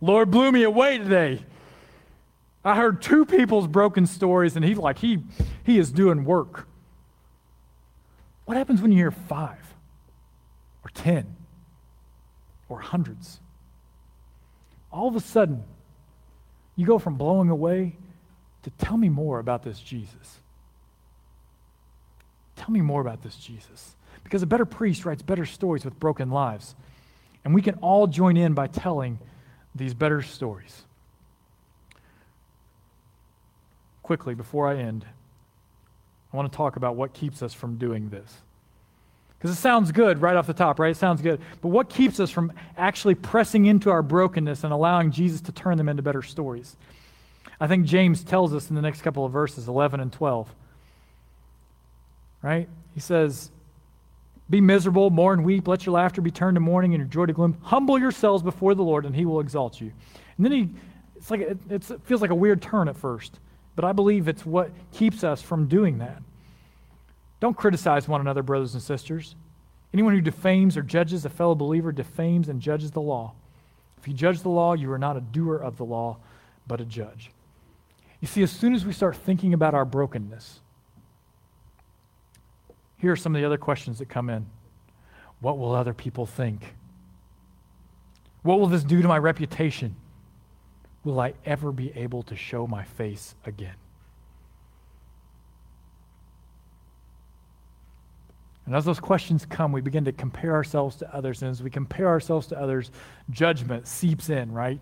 Lord 0.00 0.30
blew 0.30 0.52
me 0.52 0.62
away 0.62 0.98
today. 0.98 1.44
I 2.64 2.76
heard 2.76 3.02
two 3.02 3.26
people's 3.26 3.66
broken 3.66 4.06
stories 4.06 4.56
and 4.56 4.64
he 4.64 4.74
like 4.74 4.98
he 4.98 5.22
he 5.64 5.78
is 5.78 5.92
doing 5.92 6.24
work. 6.24 6.66
What 8.46 8.56
happens 8.56 8.80
when 8.80 8.92
you 8.92 8.98
hear 8.98 9.10
five 9.10 9.74
or 10.84 10.90
ten 10.94 11.36
or 12.68 12.80
hundreds? 12.80 13.40
All 14.90 15.08
of 15.08 15.16
a 15.16 15.20
sudden, 15.20 15.64
you 16.76 16.86
go 16.86 16.98
from 16.98 17.16
blowing 17.16 17.50
away 17.50 17.96
to 18.62 18.70
tell 18.70 18.96
me 18.96 19.08
more 19.08 19.38
about 19.38 19.62
this 19.62 19.78
Jesus. 19.78 20.40
Tell 22.56 22.70
me 22.70 22.80
more 22.80 23.00
about 23.00 23.22
this 23.22 23.36
Jesus. 23.36 23.96
Because 24.22 24.42
a 24.42 24.46
better 24.46 24.64
priest 24.64 25.04
writes 25.04 25.22
better 25.22 25.44
stories 25.44 25.84
with 25.84 25.98
broken 25.98 26.30
lives. 26.30 26.74
And 27.44 27.54
we 27.54 27.60
can 27.60 27.74
all 27.76 28.06
join 28.06 28.36
in 28.36 28.54
by 28.54 28.68
telling 28.68 29.18
these 29.74 29.92
better 29.92 30.22
stories. 30.22 30.84
Quickly, 34.04 34.34
before 34.34 34.68
I 34.68 34.76
end, 34.76 35.04
I 36.32 36.36
want 36.36 36.52
to 36.52 36.56
talk 36.56 36.76
about 36.76 36.94
what 36.94 37.14
keeps 37.14 37.42
us 37.42 37.52
from 37.52 37.78
doing 37.78 38.10
this. 38.10 38.36
Because 39.38 39.56
it 39.56 39.60
sounds 39.60 39.92
good 39.92 40.20
right 40.20 40.36
off 40.36 40.46
the 40.46 40.52
top, 40.52 40.78
right? 40.78 40.90
It 40.90 40.98
sounds 40.98 41.22
good. 41.22 41.40
But 41.62 41.68
what 41.68 41.88
keeps 41.88 42.20
us 42.20 42.30
from 42.30 42.52
actually 42.76 43.14
pressing 43.14 43.64
into 43.64 43.90
our 43.90 44.02
brokenness 44.02 44.62
and 44.62 44.72
allowing 44.72 45.10
Jesus 45.10 45.40
to 45.42 45.52
turn 45.52 45.78
them 45.78 45.88
into 45.88 46.02
better 46.02 46.22
stories? 46.22 46.76
I 47.58 47.66
think 47.66 47.86
James 47.86 48.22
tells 48.22 48.52
us 48.52 48.68
in 48.68 48.76
the 48.76 48.82
next 48.82 49.00
couple 49.00 49.24
of 49.24 49.32
verses, 49.32 49.68
11 49.68 50.00
and 50.00 50.12
12. 50.12 50.54
Right? 52.42 52.68
He 52.92 53.00
says, 53.00 53.50
Be 54.50 54.60
miserable, 54.60 55.08
mourn, 55.08 55.44
weep, 55.44 55.66
let 55.66 55.86
your 55.86 55.94
laughter 55.94 56.20
be 56.20 56.30
turned 56.30 56.56
to 56.56 56.60
mourning 56.60 56.92
and 56.92 57.00
your 57.00 57.08
joy 57.08 57.24
to 57.24 57.32
gloom. 57.32 57.56
Humble 57.62 57.98
yourselves 57.98 58.42
before 58.42 58.74
the 58.74 58.82
Lord, 58.82 59.06
and 59.06 59.16
he 59.16 59.24
will 59.24 59.40
exalt 59.40 59.80
you. 59.80 59.92
And 60.36 60.44
then 60.44 60.52
he, 60.52 60.68
it's 61.16 61.30
like, 61.30 61.40
it, 61.40 61.58
it's, 61.70 61.90
it 61.90 62.02
feels 62.04 62.20
like 62.20 62.30
a 62.30 62.34
weird 62.34 62.60
turn 62.60 62.88
at 62.88 62.96
first, 62.96 63.38
but 63.76 63.84
I 63.84 63.92
believe 63.92 64.28
it's 64.28 64.46
what 64.46 64.70
keeps 64.92 65.24
us 65.24 65.42
from 65.42 65.66
doing 65.66 65.98
that. 65.98 66.22
Don't 67.40 67.56
criticize 67.56 68.08
one 68.08 68.20
another, 68.20 68.42
brothers 68.42 68.74
and 68.74 68.82
sisters. 68.82 69.34
Anyone 69.92 70.14
who 70.14 70.20
defames 70.20 70.76
or 70.76 70.82
judges 70.82 71.24
a 71.24 71.28
fellow 71.28 71.54
believer 71.54 71.92
defames 71.92 72.48
and 72.48 72.60
judges 72.60 72.90
the 72.90 73.00
law. 73.00 73.32
If 73.98 74.08
you 74.08 74.14
judge 74.14 74.40
the 74.40 74.48
law, 74.48 74.74
you 74.74 74.90
are 74.92 74.98
not 74.98 75.16
a 75.16 75.20
doer 75.20 75.56
of 75.56 75.76
the 75.76 75.84
law, 75.84 76.18
but 76.66 76.80
a 76.80 76.84
judge. 76.84 77.30
You 78.20 78.28
see, 78.28 78.42
as 78.42 78.50
soon 78.50 78.74
as 78.74 78.86
we 78.86 78.92
start 78.92 79.16
thinking 79.16 79.54
about 79.54 79.74
our 79.74 79.84
brokenness, 79.84 80.60
here 82.96 83.12
are 83.12 83.16
some 83.16 83.34
of 83.34 83.40
the 83.40 83.46
other 83.46 83.58
questions 83.58 83.98
that 83.98 84.08
come 84.08 84.30
in 84.30 84.46
What 85.40 85.58
will 85.58 85.74
other 85.74 85.92
people 85.92 86.26
think? 86.26 86.74
What 88.42 88.60
will 88.60 88.66
this 88.66 88.84
do 88.84 89.02
to 89.02 89.08
my 89.08 89.18
reputation? 89.18 89.96
Will 91.04 91.20
I 91.20 91.34
ever 91.44 91.70
be 91.70 91.92
able 91.94 92.22
to 92.24 92.36
show 92.36 92.66
my 92.66 92.84
face 92.84 93.34
again? 93.44 93.76
And 98.66 98.74
as 98.74 98.86
those 98.86 99.00
questions 99.00 99.44
come, 99.44 99.72
we 99.72 99.82
begin 99.82 100.06
to 100.06 100.12
compare 100.12 100.54
ourselves 100.54 100.96
to 100.96 101.14
others. 101.14 101.42
And 101.42 101.50
as 101.50 101.62
we 101.62 101.68
compare 101.68 102.08
ourselves 102.08 102.46
to 102.46 102.58
others, 102.58 102.90
judgment 103.30 103.86
seeps 103.86 104.30
in, 104.30 104.52
right? 104.52 104.80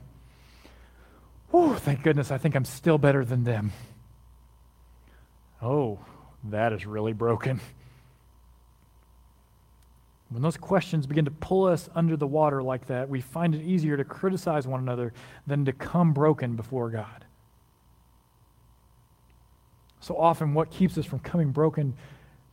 Oh, 1.53 1.75
thank 1.75 2.03
goodness, 2.03 2.31
I 2.31 2.39
think 2.39 2.55
I'm 2.55 2.65
still 2.65 2.99
better 2.99 3.25
than 3.25 3.43
them. 3.43 3.73
Oh, 5.61 5.99
that 6.45 6.73
is 6.73 6.87
really 6.87 7.13
broken. 7.13 7.61
When 10.33 10.43
those 10.43 10.57
questions 10.57 11.07
begin 11.07 11.25
to 11.27 11.31
pull 11.31 11.67
us 11.67 11.91
under 11.95 12.17
the 12.17 12.27
water 12.27 12.63
like 12.63 12.87
that, 12.87 13.09
we 13.09 13.21
find 13.21 13.55
it 13.55 13.63
easier 13.63 13.97
to 13.97 14.05
criticize 14.05 14.67
one 14.67 14.81
another 14.81 15.13
than 15.47 15.65
to 15.67 15.73
come 15.73 16.13
broken 16.13 16.57
before 16.57 16.91
God. 16.91 17.25
So 20.01 20.17
often, 20.17 20.55
what 20.55 20.71
keeps 20.71 20.99
us 20.99 21.07
from 21.07 21.21
coming 21.21 21.53
broken 21.53 21.95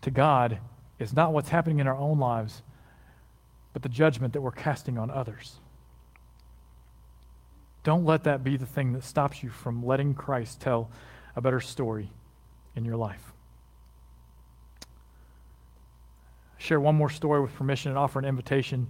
to 0.02 0.12
God 0.12 0.60
is 1.00 1.14
not 1.14 1.34
what's 1.34 1.50
happening 1.50 1.80
in 1.80 1.88
our 1.88 1.96
own 1.96 2.20
lives, 2.20 2.62
but 3.74 3.82
the 3.82 3.90
judgment 3.90 4.34
that 4.34 4.42
we're 4.42 4.52
casting 4.52 4.98
on 4.98 5.10
others. 5.10 5.60
Don't 7.84 8.06
let 8.06 8.26
that 8.26 8.44
be 8.44 8.58
the 8.58 8.66
thing 8.66 8.94
that 8.94 9.04
stops 9.04 9.42
you 9.42 9.50
from 9.50 9.86
letting 9.86 10.14
Christ 10.14 10.60
tell 10.60 10.92
a 11.36 11.42
better 11.42 11.62
story 11.62 12.12
in 12.76 12.84
your 12.86 12.98
life. 12.98 13.29
Share 16.60 16.80
one 16.80 16.94
more 16.96 17.10
story 17.10 17.42
with 17.42 17.56
permission 17.56 17.90
and 17.90 17.98
offer 17.98 18.20
an 18.20 18.26
invitation 18.26 18.88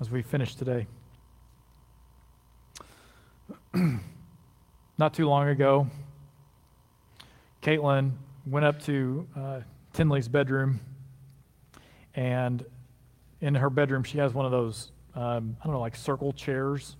as 0.00 0.10
we 0.10 0.20
finish 0.20 0.54
today. 0.54 0.86
Not 4.98 5.14
too 5.14 5.26
long 5.26 5.48
ago, 5.48 5.86
Caitlin 7.62 8.12
went 8.46 8.66
up 8.66 8.82
to 8.82 9.26
uh, 9.34 9.60
Tinley's 9.94 10.28
bedroom 10.28 10.80
and 12.14 12.64
in 13.40 13.54
her 13.54 13.70
bedroom, 13.70 14.02
she 14.02 14.18
has 14.18 14.34
one 14.34 14.44
of 14.44 14.50
those, 14.50 14.90
um, 15.14 15.56
I 15.60 15.64
don't 15.64 15.74
know, 15.74 15.80
like 15.80 15.94
circle 15.94 16.32
chairs. 16.32 16.96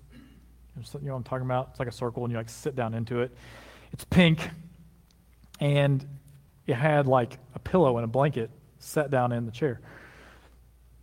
You 0.76 0.82
know 1.00 1.12
what 1.12 1.16
I'm 1.16 1.24
talking 1.24 1.44
about? 1.44 1.70
It's 1.70 1.80
like 1.80 1.88
a 1.88 1.92
circle, 1.92 2.22
and 2.22 2.30
you 2.30 2.38
like 2.38 2.48
sit 2.48 2.76
down 2.76 2.94
into 2.94 3.20
it. 3.22 3.36
It's 3.92 4.04
pink, 4.04 4.48
and 5.58 6.06
it 6.68 6.74
had 6.74 7.08
like 7.08 7.38
a 7.56 7.58
pillow 7.58 7.96
and 7.98 8.04
a 8.04 8.08
blanket 8.08 8.50
set 8.78 9.10
down 9.10 9.32
in 9.32 9.46
the 9.46 9.52
chair. 9.52 9.80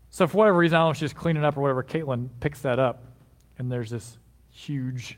So 0.10 0.28
for 0.28 0.38
whatever 0.38 0.58
reason, 0.58 0.78
I 0.78 0.90
if 0.90 0.98
she's 0.98 1.14
cleaning 1.14 1.44
up 1.44 1.58
or 1.58 1.62
whatever, 1.62 1.84
Caitlin 1.84 2.30
picks 2.40 2.62
that 2.62 2.80
up, 2.80 3.04
and 3.58 3.72
there's 3.72 3.89
this 3.89 4.18
huge 4.50 5.18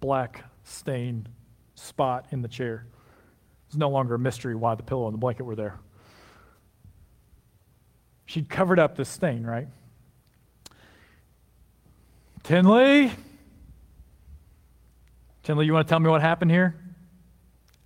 black 0.00 0.44
stain 0.64 1.28
spot 1.74 2.26
in 2.30 2.42
the 2.42 2.48
chair. 2.48 2.86
It's 3.66 3.76
no 3.76 3.90
longer 3.90 4.14
a 4.14 4.18
mystery 4.18 4.54
why 4.54 4.74
the 4.74 4.82
pillow 4.82 5.06
and 5.06 5.14
the 5.14 5.18
blanket 5.18 5.44
were 5.44 5.56
there 5.56 5.78
she'd 8.30 8.48
covered 8.48 8.78
up 8.78 8.96
this 8.96 9.08
stain, 9.08 9.44
right? 9.44 9.66
Tinley? 12.44 13.10
Tinley, 15.42 15.66
you 15.66 15.72
want 15.72 15.88
to 15.88 15.90
tell 15.90 15.98
me 15.98 16.08
what 16.08 16.20
happened 16.20 16.52
here? 16.52 16.76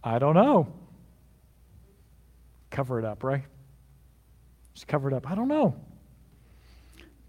I 0.02 0.18
don't 0.18 0.34
know. 0.34 0.70
Cover 2.70 2.98
it 2.98 3.06
up, 3.06 3.24
right? 3.24 3.44
Just 4.74 4.86
covered 4.88 5.14
up. 5.14 5.30
I 5.30 5.34
don't 5.34 5.48
know. 5.48 5.74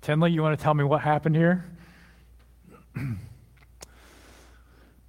Tinley, 0.02 0.32
you 0.32 0.42
want 0.42 0.58
to 0.58 0.64
tell 0.64 0.74
me 0.74 0.84
what 0.84 1.02
happened 1.02 1.36
here? 1.36 1.66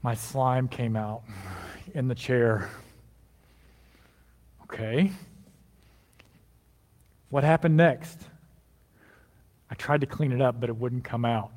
My 0.02 0.14
slime 0.14 0.68
came 0.68 0.96
out 0.96 1.22
in 1.94 2.08
the 2.08 2.14
chair. 2.14 2.70
Okay. 4.62 5.10
What 7.30 7.44
happened 7.44 7.76
next? 7.76 8.20
I 9.70 9.74
tried 9.74 10.00
to 10.02 10.06
clean 10.06 10.32
it 10.32 10.40
up, 10.40 10.60
but 10.60 10.68
it 10.68 10.76
wouldn't 10.76 11.04
come 11.04 11.24
out. 11.24 11.50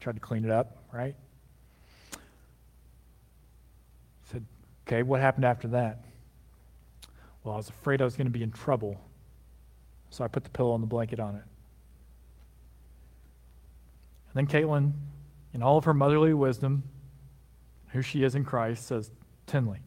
Tried 0.00 0.14
to 0.14 0.20
clean 0.20 0.44
it 0.44 0.50
up, 0.50 0.78
right? 0.92 1.14
Said, 4.24 4.44
okay, 4.86 5.02
what 5.02 5.20
happened 5.20 5.44
after 5.44 5.68
that? 5.68 6.04
Well, 7.44 7.54
I 7.54 7.56
was 7.56 7.68
afraid 7.68 8.00
I 8.00 8.04
was 8.04 8.16
going 8.16 8.26
to 8.26 8.32
be 8.32 8.42
in 8.42 8.50
trouble, 8.50 9.00
so 10.10 10.24
I 10.24 10.28
put 10.28 10.44
the 10.44 10.50
pillow 10.50 10.74
and 10.74 10.82
the 10.82 10.88
blanket 10.88 11.20
on 11.20 11.36
it. 11.36 11.42
And 14.32 14.34
then 14.34 14.46
Caitlin, 14.46 14.92
in 15.54 15.62
all 15.62 15.78
of 15.78 15.84
her 15.84 15.94
motherly 15.94 16.34
wisdom, 16.34 16.82
who 17.88 18.02
she 18.02 18.22
is 18.22 18.34
in 18.34 18.44
Christ, 18.44 18.86
says, 18.86 19.10
Tinley, 19.46 19.80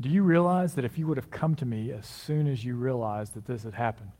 do 0.00 0.08
you 0.08 0.22
realize 0.22 0.74
that 0.74 0.84
if 0.84 0.96
you 0.98 1.06
would 1.06 1.16
have 1.16 1.30
come 1.30 1.54
to 1.56 1.66
me 1.66 1.92
as 1.92 2.06
soon 2.06 2.46
as 2.46 2.64
you 2.64 2.74
realized 2.74 3.34
that 3.34 3.46
this 3.46 3.64
had 3.64 3.74
happened, 3.74 4.10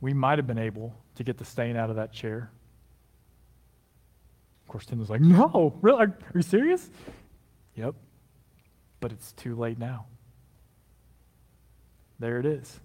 we 0.00 0.12
might 0.12 0.38
have 0.38 0.46
been 0.46 0.58
able 0.58 0.94
to 1.16 1.24
get 1.24 1.38
the 1.38 1.44
stain 1.44 1.76
out 1.76 1.90
of 1.90 1.96
that 1.96 2.12
chair? 2.12 2.50
Of 4.62 4.68
course, 4.68 4.86
was 4.90 5.10
like, 5.10 5.20
No, 5.20 5.76
really? 5.82 5.98
Are, 5.98 6.06
are 6.06 6.32
you 6.34 6.42
serious? 6.42 6.88
Yep. 7.74 7.94
But 9.00 9.12
it's 9.12 9.32
too 9.32 9.54
late 9.54 9.78
now. 9.78 10.06
There 12.18 12.38
it 12.38 12.46
is. 12.46 12.80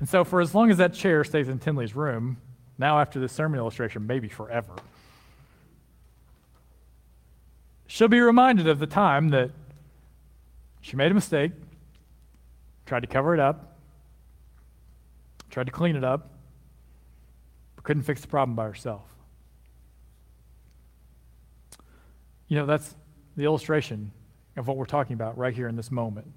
And 0.00 0.08
so, 0.08 0.24
for 0.24 0.40
as 0.40 0.54
long 0.54 0.70
as 0.70 0.78
that 0.78 0.94
chair 0.94 1.22
stays 1.24 1.48
in 1.48 1.58
Tinley's 1.58 1.94
room, 1.94 2.38
Now, 2.78 2.98
after 2.98 3.20
this 3.20 3.32
sermon 3.32 3.58
illustration, 3.60 4.06
maybe 4.06 4.28
forever. 4.28 4.72
She'll 7.86 8.08
be 8.08 8.20
reminded 8.20 8.66
of 8.66 8.78
the 8.78 8.86
time 8.86 9.28
that 9.28 9.50
she 10.80 10.96
made 10.96 11.10
a 11.10 11.14
mistake, 11.14 11.52
tried 12.86 13.00
to 13.00 13.06
cover 13.06 13.34
it 13.34 13.40
up, 13.40 13.76
tried 15.50 15.66
to 15.66 15.72
clean 15.72 15.96
it 15.96 16.04
up, 16.04 16.30
but 17.76 17.84
couldn't 17.84 18.04
fix 18.04 18.22
the 18.22 18.28
problem 18.28 18.56
by 18.56 18.64
herself. 18.64 19.02
You 22.48 22.56
know, 22.56 22.66
that's 22.66 22.94
the 23.36 23.44
illustration 23.44 24.12
of 24.56 24.66
what 24.66 24.76
we're 24.76 24.86
talking 24.86 25.14
about 25.14 25.36
right 25.36 25.54
here 25.54 25.68
in 25.68 25.76
this 25.76 25.90
moment. 25.90 26.32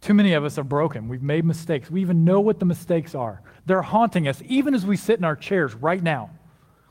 Too 0.00 0.14
many 0.14 0.32
of 0.32 0.44
us 0.44 0.56
are 0.56 0.64
broken. 0.64 1.08
We've 1.08 1.22
made 1.22 1.44
mistakes. 1.44 1.90
We 1.90 2.00
even 2.00 2.24
know 2.24 2.40
what 2.40 2.58
the 2.58 2.64
mistakes 2.64 3.14
are. 3.14 3.42
They're 3.66 3.82
haunting 3.82 4.28
us, 4.28 4.42
even 4.46 4.74
as 4.74 4.86
we 4.86 4.96
sit 4.96 5.18
in 5.18 5.24
our 5.24 5.36
chairs 5.36 5.74
right 5.74 6.02
now. 6.02 6.30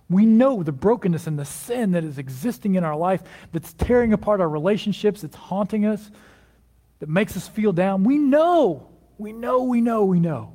We 0.09 0.25
know 0.25 0.63
the 0.63 0.71
brokenness 0.71 1.27
and 1.27 1.37
the 1.37 1.45
sin 1.45 1.91
that 1.91 2.03
is 2.03 2.17
existing 2.17 2.75
in 2.75 2.83
our 2.83 2.95
life 2.95 3.21
that's 3.51 3.73
tearing 3.73 4.13
apart 4.13 4.41
our 4.41 4.49
relationships, 4.49 5.21
that's 5.21 5.35
haunting 5.35 5.85
us, 5.85 6.09
that 6.99 7.09
makes 7.09 7.37
us 7.37 7.47
feel 7.47 7.73
down. 7.73 8.03
We 8.03 8.17
know, 8.17 8.89
we 9.17 9.33
know, 9.33 9.63
we 9.63 9.81
know, 9.81 10.05
we 10.05 10.19
know. 10.19 10.53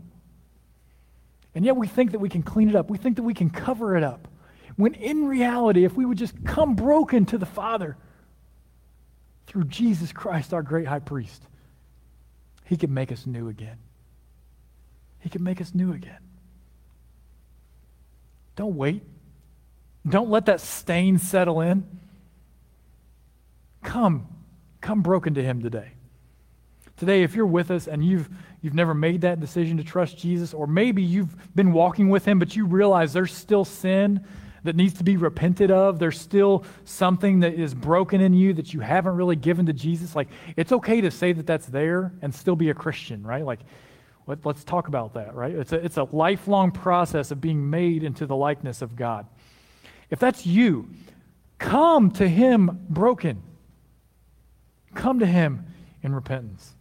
And 1.54 1.64
yet 1.64 1.76
we 1.76 1.86
think 1.86 2.12
that 2.12 2.18
we 2.18 2.28
can 2.28 2.42
clean 2.42 2.68
it 2.68 2.74
up. 2.74 2.90
We 2.90 2.98
think 2.98 3.16
that 3.16 3.22
we 3.22 3.34
can 3.34 3.48
cover 3.48 3.96
it 3.96 4.02
up. 4.02 4.28
When 4.76 4.94
in 4.94 5.26
reality, 5.26 5.84
if 5.84 5.94
we 5.94 6.04
would 6.04 6.18
just 6.18 6.44
come 6.44 6.74
broken 6.74 7.26
to 7.26 7.38
the 7.38 7.46
Father 7.46 7.96
through 9.46 9.64
Jesus 9.64 10.12
Christ, 10.12 10.52
our 10.52 10.62
great 10.62 10.86
high 10.86 10.98
priest, 10.98 11.46
he 12.64 12.76
can 12.76 12.92
make 12.92 13.12
us 13.12 13.26
new 13.26 13.48
again. 13.48 13.78
He 15.20 15.28
can 15.28 15.42
make 15.42 15.60
us 15.60 15.74
new 15.74 15.92
again. 15.92 16.18
Don't 18.56 18.76
wait. 18.76 19.02
Don't 20.08 20.30
let 20.30 20.46
that 20.46 20.60
stain 20.60 21.18
settle 21.18 21.60
in. 21.60 21.86
Come, 23.82 24.26
come 24.80 25.02
broken 25.02 25.34
to 25.34 25.42
Him 25.42 25.62
today. 25.62 25.92
Today, 26.96 27.22
if 27.22 27.34
you're 27.34 27.46
with 27.46 27.70
us 27.70 27.88
and 27.88 28.04
you've, 28.04 28.28
you've 28.62 28.74
never 28.74 28.94
made 28.94 29.22
that 29.22 29.40
decision 29.40 29.78
to 29.78 29.84
trust 29.84 30.16
Jesus, 30.16 30.54
or 30.54 30.66
maybe 30.66 31.02
you've 31.02 31.54
been 31.54 31.72
walking 31.72 32.08
with 32.08 32.24
Him, 32.24 32.38
but 32.38 32.54
you 32.54 32.66
realize 32.66 33.12
there's 33.12 33.34
still 33.34 33.64
sin 33.64 34.24
that 34.64 34.74
needs 34.74 34.94
to 34.94 35.04
be 35.04 35.16
repented 35.16 35.70
of, 35.70 35.98
there's 35.98 36.18
still 36.18 36.64
something 36.84 37.40
that 37.40 37.54
is 37.54 37.74
broken 37.74 38.20
in 38.20 38.32
you 38.32 38.54
that 38.54 38.74
you 38.74 38.80
haven't 38.80 39.14
really 39.14 39.36
given 39.36 39.66
to 39.66 39.72
Jesus, 39.72 40.16
like 40.16 40.28
it's 40.56 40.72
okay 40.72 41.00
to 41.02 41.10
say 41.10 41.32
that 41.32 41.46
that's 41.46 41.66
there 41.66 42.12
and 42.22 42.34
still 42.34 42.56
be 42.56 42.70
a 42.70 42.74
Christian, 42.74 43.22
right? 43.22 43.44
Like, 43.44 43.60
let, 44.26 44.44
us 44.46 44.64
talk 44.64 44.88
about 44.88 45.14
that, 45.14 45.34
right? 45.34 45.54
It's 45.54 45.72
a, 45.72 45.84
it's 45.84 45.98
a 45.98 46.04
lifelong 46.04 46.70
process 46.70 47.30
of 47.30 47.42
being 47.42 47.68
made 47.68 48.02
into 48.02 48.26
the 48.26 48.34
likeness 48.34 48.80
of 48.80 48.96
God. 48.96 49.26
If 50.08 50.18
that's 50.18 50.46
you, 50.46 50.88
come 51.58 52.10
to 52.12 52.26
Him 52.26 52.86
broken. 52.88 53.42
Come 54.94 55.18
to 55.18 55.26
Him 55.26 55.66
in 56.02 56.14
repentance. 56.14 56.74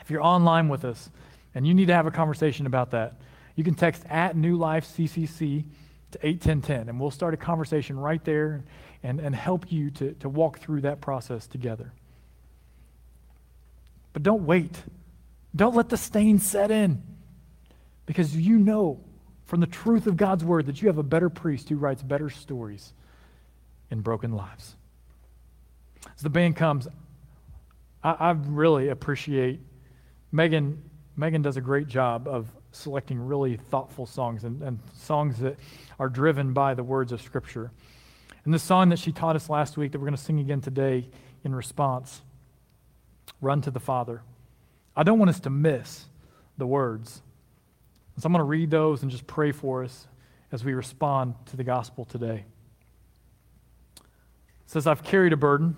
If 0.00 0.10
you're 0.10 0.22
online 0.22 0.68
with 0.68 0.84
us 0.84 1.10
and 1.54 1.66
you 1.66 1.72
need 1.72 1.86
to 1.86 1.94
have 1.94 2.06
a 2.06 2.10
conversation 2.10 2.66
about 2.66 2.90
that, 2.90 3.14
you 3.54 3.64
can 3.64 3.74
text 3.74 4.04
at 4.08 4.36
New 4.36 4.56
Life 4.56 4.86
CCC 4.86 5.64
to 6.12 6.18
81010, 6.26 6.88
and 6.88 7.00
we'll 7.00 7.10
start 7.10 7.34
a 7.34 7.36
conversation 7.36 7.98
right 7.98 8.22
there 8.24 8.64
and, 9.02 9.20
and 9.20 9.34
help 9.34 9.70
you 9.70 9.90
to, 9.90 10.14
to 10.14 10.28
walk 10.28 10.58
through 10.58 10.82
that 10.82 11.00
process 11.00 11.46
together. 11.46 11.92
But 14.12 14.22
don't 14.22 14.44
wait. 14.44 14.82
Don't 15.54 15.74
let 15.74 15.88
the 15.88 15.96
stain 15.96 16.38
set 16.38 16.70
in 16.70 17.02
because 18.06 18.34
you 18.34 18.58
know 18.58 19.00
from 19.44 19.60
the 19.60 19.66
truth 19.66 20.06
of 20.06 20.16
God's 20.16 20.44
word 20.44 20.66
that 20.66 20.82
you 20.82 20.88
have 20.88 20.98
a 20.98 21.02
better 21.02 21.30
priest 21.30 21.68
who 21.68 21.76
writes 21.76 22.02
better 22.02 22.30
stories 22.30 22.92
in 23.90 24.00
broken 24.00 24.32
lives. 24.32 24.76
As 26.14 26.22
the 26.22 26.30
band 26.30 26.56
comes, 26.56 26.88
I, 28.02 28.12
I 28.12 28.30
really 28.30 28.88
appreciate 28.88 29.60
Megan. 30.32 30.82
Megan 31.16 31.42
does 31.42 31.56
a 31.56 31.60
great 31.60 31.86
job 31.86 32.28
of 32.28 32.48
selecting 32.72 33.18
really 33.18 33.56
thoughtful 33.56 34.06
songs 34.06 34.44
and, 34.44 34.62
and 34.62 34.78
songs 34.94 35.38
that 35.38 35.56
are 35.98 36.08
driven 36.08 36.52
by 36.52 36.74
the 36.74 36.82
words 36.82 37.12
of 37.12 37.22
Scripture. 37.22 37.70
And 38.44 38.54
the 38.54 38.58
song 38.58 38.88
that 38.90 38.98
she 38.98 39.12
taught 39.12 39.36
us 39.36 39.48
last 39.48 39.76
week 39.76 39.92
that 39.92 39.98
we're 39.98 40.06
going 40.06 40.16
to 40.16 40.22
sing 40.22 40.40
again 40.40 40.60
today 40.60 41.08
in 41.44 41.54
response 41.54 42.22
Run 43.40 43.60
to 43.62 43.70
the 43.70 43.80
Father. 43.80 44.22
I 44.96 45.02
don't 45.02 45.18
want 45.18 45.28
us 45.28 45.40
to 45.40 45.50
miss 45.50 46.06
the 46.56 46.66
words. 46.66 47.22
So 48.18 48.26
I'm 48.26 48.32
going 48.32 48.40
to 48.40 48.44
read 48.44 48.70
those 48.70 49.02
and 49.02 49.10
just 49.12 49.26
pray 49.28 49.52
for 49.52 49.84
us 49.84 50.08
as 50.50 50.64
we 50.64 50.74
respond 50.74 51.34
to 51.46 51.56
the 51.56 51.62
gospel 51.62 52.04
today. 52.04 52.44
It 53.96 54.02
says, 54.66 54.88
I've 54.88 55.04
carried 55.04 55.32
a 55.32 55.36
burden 55.36 55.76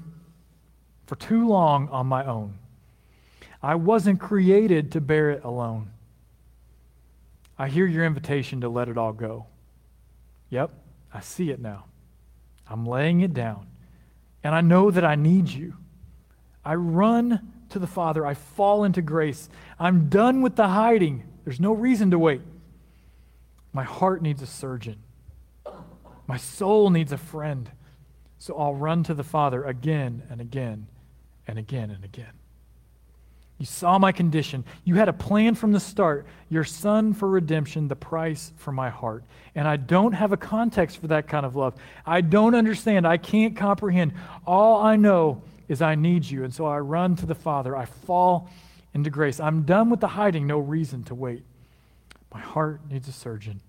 for 1.06 1.16
too 1.16 1.46
long 1.46 1.88
on 1.90 2.06
my 2.06 2.24
own. 2.24 2.54
I 3.62 3.74
wasn't 3.74 4.20
created 4.20 4.92
to 4.92 5.02
bear 5.02 5.30
it 5.30 5.44
alone. 5.44 5.90
I 7.60 7.68
hear 7.68 7.84
your 7.84 8.06
invitation 8.06 8.62
to 8.62 8.70
let 8.70 8.88
it 8.88 8.96
all 8.96 9.12
go. 9.12 9.44
Yep, 10.48 10.70
I 11.12 11.20
see 11.20 11.50
it 11.50 11.60
now. 11.60 11.84
I'm 12.66 12.86
laying 12.86 13.20
it 13.20 13.34
down. 13.34 13.66
And 14.42 14.54
I 14.54 14.62
know 14.62 14.90
that 14.90 15.04
I 15.04 15.14
need 15.14 15.50
you. 15.50 15.74
I 16.64 16.76
run 16.76 17.52
to 17.68 17.78
the 17.78 17.86
Father. 17.86 18.24
I 18.24 18.32
fall 18.32 18.82
into 18.82 19.02
grace. 19.02 19.50
I'm 19.78 20.08
done 20.08 20.40
with 20.40 20.56
the 20.56 20.68
hiding. 20.68 21.24
There's 21.44 21.60
no 21.60 21.74
reason 21.74 22.10
to 22.12 22.18
wait. 22.18 22.40
My 23.74 23.84
heart 23.84 24.22
needs 24.22 24.40
a 24.40 24.46
surgeon. 24.46 24.96
My 26.26 26.38
soul 26.38 26.88
needs 26.88 27.12
a 27.12 27.18
friend. 27.18 27.70
So 28.38 28.56
I'll 28.56 28.74
run 28.74 29.02
to 29.02 29.12
the 29.12 29.22
Father 29.22 29.66
again 29.66 30.22
and 30.30 30.40
again 30.40 30.86
and 31.46 31.58
again 31.58 31.90
and 31.90 32.04
again. 32.06 32.39
You 33.60 33.66
saw 33.66 33.98
my 33.98 34.10
condition. 34.10 34.64
You 34.84 34.94
had 34.94 35.10
a 35.10 35.12
plan 35.12 35.54
from 35.54 35.72
the 35.72 35.80
start 35.80 36.26
your 36.48 36.64
son 36.64 37.12
for 37.12 37.28
redemption, 37.28 37.88
the 37.88 37.94
price 37.94 38.52
for 38.56 38.72
my 38.72 38.88
heart. 38.88 39.22
And 39.54 39.68
I 39.68 39.76
don't 39.76 40.12
have 40.12 40.32
a 40.32 40.36
context 40.38 40.96
for 40.96 41.08
that 41.08 41.28
kind 41.28 41.44
of 41.44 41.54
love. 41.54 41.74
I 42.06 42.22
don't 42.22 42.54
understand. 42.54 43.06
I 43.06 43.18
can't 43.18 43.54
comprehend. 43.54 44.14
All 44.46 44.82
I 44.82 44.96
know 44.96 45.42
is 45.68 45.82
I 45.82 45.94
need 45.94 46.24
you. 46.24 46.42
And 46.42 46.54
so 46.54 46.64
I 46.64 46.78
run 46.78 47.16
to 47.16 47.26
the 47.26 47.34
Father. 47.34 47.76
I 47.76 47.84
fall 47.84 48.48
into 48.94 49.10
grace. 49.10 49.38
I'm 49.38 49.62
done 49.62 49.90
with 49.90 50.00
the 50.00 50.08
hiding, 50.08 50.46
no 50.46 50.58
reason 50.58 51.04
to 51.04 51.14
wait. 51.14 51.44
My 52.32 52.40
heart 52.40 52.80
needs 52.90 53.08
a 53.08 53.12
surgeon, 53.12 53.60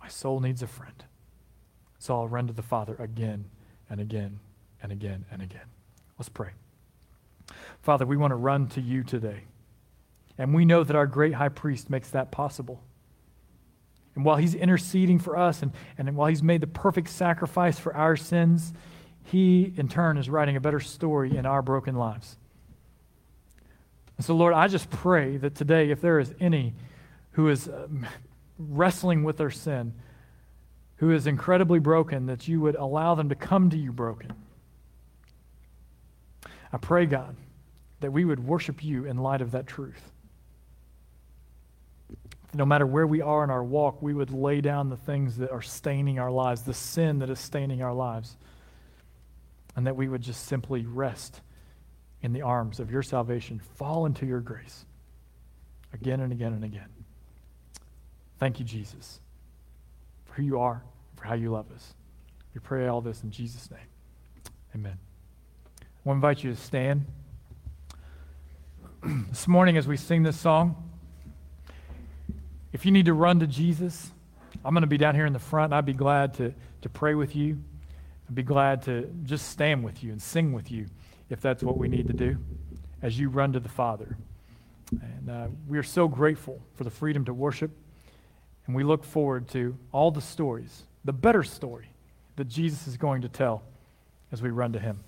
my 0.00 0.08
soul 0.08 0.40
needs 0.40 0.62
a 0.62 0.66
friend. 0.66 1.04
So 1.98 2.14
I'll 2.16 2.28
run 2.28 2.46
to 2.46 2.54
the 2.54 2.62
Father 2.62 2.96
again 2.98 3.44
and 3.90 4.00
again 4.00 4.40
and 4.82 4.90
again 4.90 5.26
and 5.30 5.42
again. 5.42 5.66
Let's 6.18 6.30
pray. 6.30 6.50
Father, 7.82 8.06
we 8.06 8.16
want 8.16 8.32
to 8.32 8.36
run 8.36 8.68
to 8.68 8.80
you 8.80 9.02
today. 9.02 9.42
And 10.36 10.54
we 10.54 10.64
know 10.64 10.84
that 10.84 10.94
our 10.94 11.06
great 11.06 11.34
high 11.34 11.48
priest 11.48 11.90
makes 11.90 12.10
that 12.10 12.30
possible. 12.30 12.82
And 14.14 14.24
while 14.24 14.36
he's 14.36 14.54
interceding 14.54 15.18
for 15.18 15.36
us 15.36 15.62
and, 15.62 15.72
and 15.96 16.16
while 16.16 16.28
he's 16.28 16.42
made 16.42 16.60
the 16.60 16.66
perfect 16.66 17.08
sacrifice 17.08 17.78
for 17.78 17.94
our 17.94 18.16
sins, 18.16 18.72
he 19.24 19.72
in 19.76 19.88
turn 19.88 20.16
is 20.18 20.28
writing 20.28 20.56
a 20.56 20.60
better 20.60 20.80
story 20.80 21.36
in 21.36 21.46
our 21.46 21.62
broken 21.62 21.94
lives. 21.94 22.36
And 24.16 24.24
so, 24.24 24.34
Lord, 24.34 24.54
I 24.54 24.66
just 24.66 24.90
pray 24.90 25.36
that 25.36 25.54
today, 25.54 25.90
if 25.90 26.00
there 26.00 26.18
is 26.18 26.34
any 26.40 26.74
who 27.32 27.48
is 27.48 27.68
um, 27.68 28.06
wrestling 28.58 29.22
with 29.22 29.36
their 29.36 29.50
sin, 29.50 29.94
who 30.96 31.12
is 31.12 31.28
incredibly 31.28 31.78
broken, 31.78 32.26
that 32.26 32.48
you 32.48 32.60
would 32.60 32.74
allow 32.74 33.14
them 33.14 33.28
to 33.28 33.36
come 33.36 33.70
to 33.70 33.76
you 33.76 33.92
broken. 33.92 34.32
I 36.72 36.76
pray, 36.76 37.06
God, 37.06 37.36
that 38.00 38.12
we 38.12 38.24
would 38.24 38.40
worship 38.40 38.84
you 38.84 39.06
in 39.06 39.18
light 39.18 39.40
of 39.40 39.52
that 39.52 39.66
truth. 39.66 40.12
No 42.54 42.64
matter 42.64 42.86
where 42.86 43.06
we 43.06 43.20
are 43.20 43.44
in 43.44 43.50
our 43.50 43.64
walk, 43.64 44.00
we 44.00 44.14
would 44.14 44.30
lay 44.30 44.60
down 44.60 44.88
the 44.88 44.96
things 44.96 45.36
that 45.38 45.50
are 45.50 45.62
staining 45.62 46.18
our 46.18 46.30
lives, 46.30 46.62
the 46.62 46.74
sin 46.74 47.18
that 47.18 47.30
is 47.30 47.38
staining 47.38 47.82
our 47.82 47.92
lives, 47.92 48.36
and 49.76 49.86
that 49.86 49.96
we 49.96 50.08
would 50.08 50.22
just 50.22 50.46
simply 50.46 50.86
rest 50.86 51.40
in 52.22 52.32
the 52.32 52.42
arms 52.42 52.80
of 52.80 52.90
your 52.90 53.02
salvation, 53.02 53.60
fall 53.76 54.06
into 54.06 54.26
your 54.26 54.40
grace 54.40 54.84
again 55.92 56.20
and 56.20 56.32
again 56.32 56.52
and 56.52 56.64
again. 56.64 56.88
Thank 58.38 58.58
you, 58.58 58.64
Jesus, 58.64 59.20
for 60.24 60.34
who 60.34 60.42
you 60.42 60.60
are, 60.60 60.82
for 61.16 61.24
how 61.24 61.34
you 61.34 61.50
love 61.50 61.70
us. 61.72 61.94
We 62.54 62.60
pray 62.60 62.86
all 62.86 63.00
this 63.00 63.22
in 63.22 63.30
Jesus' 63.30 63.70
name. 63.70 63.80
Amen. 64.74 65.07
I 66.08 66.12
invite 66.12 66.42
you 66.42 66.54
to 66.54 66.56
stand. 66.58 67.04
this 69.02 69.46
morning, 69.46 69.76
as 69.76 69.86
we 69.86 69.98
sing 69.98 70.22
this 70.22 70.40
song, 70.40 70.90
if 72.72 72.86
you 72.86 72.92
need 72.92 73.04
to 73.04 73.12
run 73.12 73.40
to 73.40 73.46
Jesus, 73.46 74.10
I'm 74.64 74.72
going 74.72 74.80
to 74.80 74.86
be 74.86 74.96
down 74.96 75.14
here 75.14 75.26
in 75.26 75.34
the 75.34 75.38
front, 75.38 75.66
and 75.66 75.74
I'd 75.74 75.84
be 75.84 75.92
glad 75.92 76.32
to, 76.34 76.54
to 76.80 76.88
pray 76.88 77.14
with 77.14 77.36
you. 77.36 77.62
I'd 78.26 78.34
be 78.34 78.42
glad 78.42 78.80
to 78.84 79.02
just 79.24 79.50
stand 79.50 79.84
with 79.84 80.02
you 80.02 80.10
and 80.10 80.22
sing 80.22 80.54
with 80.54 80.70
you 80.70 80.86
if 81.28 81.42
that's 81.42 81.62
what 81.62 81.76
we 81.76 81.88
need 81.88 82.06
to 82.06 82.14
do 82.14 82.38
as 83.02 83.18
you 83.18 83.28
run 83.28 83.52
to 83.52 83.60
the 83.60 83.68
Father. 83.68 84.16
And 84.90 85.28
uh, 85.28 85.48
we 85.68 85.76
are 85.76 85.82
so 85.82 86.08
grateful 86.08 86.62
for 86.74 86.84
the 86.84 86.90
freedom 86.90 87.26
to 87.26 87.34
worship. 87.34 87.70
And 88.66 88.74
we 88.74 88.82
look 88.82 89.04
forward 89.04 89.46
to 89.48 89.76
all 89.92 90.10
the 90.10 90.22
stories, 90.22 90.84
the 91.04 91.12
better 91.12 91.42
story 91.42 91.90
that 92.36 92.48
Jesus 92.48 92.86
is 92.86 92.96
going 92.96 93.20
to 93.22 93.28
tell 93.28 93.62
as 94.32 94.40
we 94.40 94.48
run 94.48 94.72
to 94.72 94.78
him. 94.78 95.00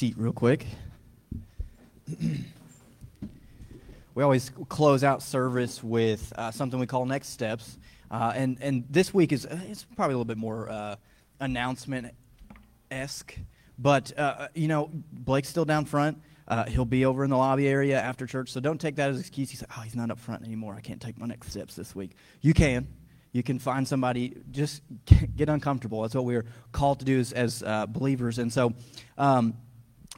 Seat 0.00 0.14
real 0.16 0.32
quick. 0.32 0.64
we 4.14 4.22
always 4.22 4.50
close 4.70 5.04
out 5.04 5.22
service 5.22 5.84
with 5.84 6.32
uh, 6.36 6.50
something 6.50 6.80
we 6.80 6.86
call 6.86 7.04
next 7.04 7.28
steps, 7.28 7.76
uh, 8.10 8.32
and 8.34 8.56
and 8.62 8.86
this 8.88 9.12
week 9.12 9.30
is 9.30 9.44
it's 9.44 9.84
probably 9.96 10.14
a 10.14 10.16
little 10.16 10.24
bit 10.24 10.38
more 10.38 10.70
uh, 10.70 10.96
announcement 11.40 12.14
esque, 12.90 13.36
but 13.78 14.18
uh, 14.18 14.48
you 14.54 14.68
know 14.68 14.88
Blake's 15.12 15.50
still 15.50 15.66
down 15.66 15.84
front. 15.84 16.16
Uh, 16.48 16.64
he'll 16.64 16.86
be 16.86 17.04
over 17.04 17.22
in 17.22 17.28
the 17.28 17.36
lobby 17.36 17.68
area 17.68 18.00
after 18.00 18.26
church, 18.26 18.50
so 18.50 18.58
don't 18.58 18.80
take 18.80 18.96
that 18.96 19.10
as 19.10 19.16
an 19.16 19.20
excuse. 19.20 19.50
He 19.50 19.58
said, 19.58 19.68
"Oh, 19.76 19.82
he's 19.82 19.96
not 19.96 20.10
up 20.10 20.18
front 20.18 20.46
anymore. 20.46 20.76
I 20.78 20.80
can't 20.80 21.02
take 21.02 21.18
my 21.18 21.26
next 21.26 21.50
steps 21.50 21.74
this 21.74 21.94
week." 21.94 22.12
You 22.40 22.54
can. 22.54 22.88
You 23.32 23.42
can 23.42 23.58
find 23.58 23.86
somebody. 23.86 24.34
Just 24.50 24.80
get 25.36 25.50
uncomfortable. 25.50 26.00
That's 26.00 26.14
what 26.14 26.24
we're 26.24 26.46
called 26.72 27.00
to 27.00 27.04
do 27.04 27.20
as, 27.20 27.34
as 27.34 27.62
uh, 27.62 27.84
believers. 27.84 28.38
And 28.38 28.50
so. 28.50 28.72
Um, 29.18 29.56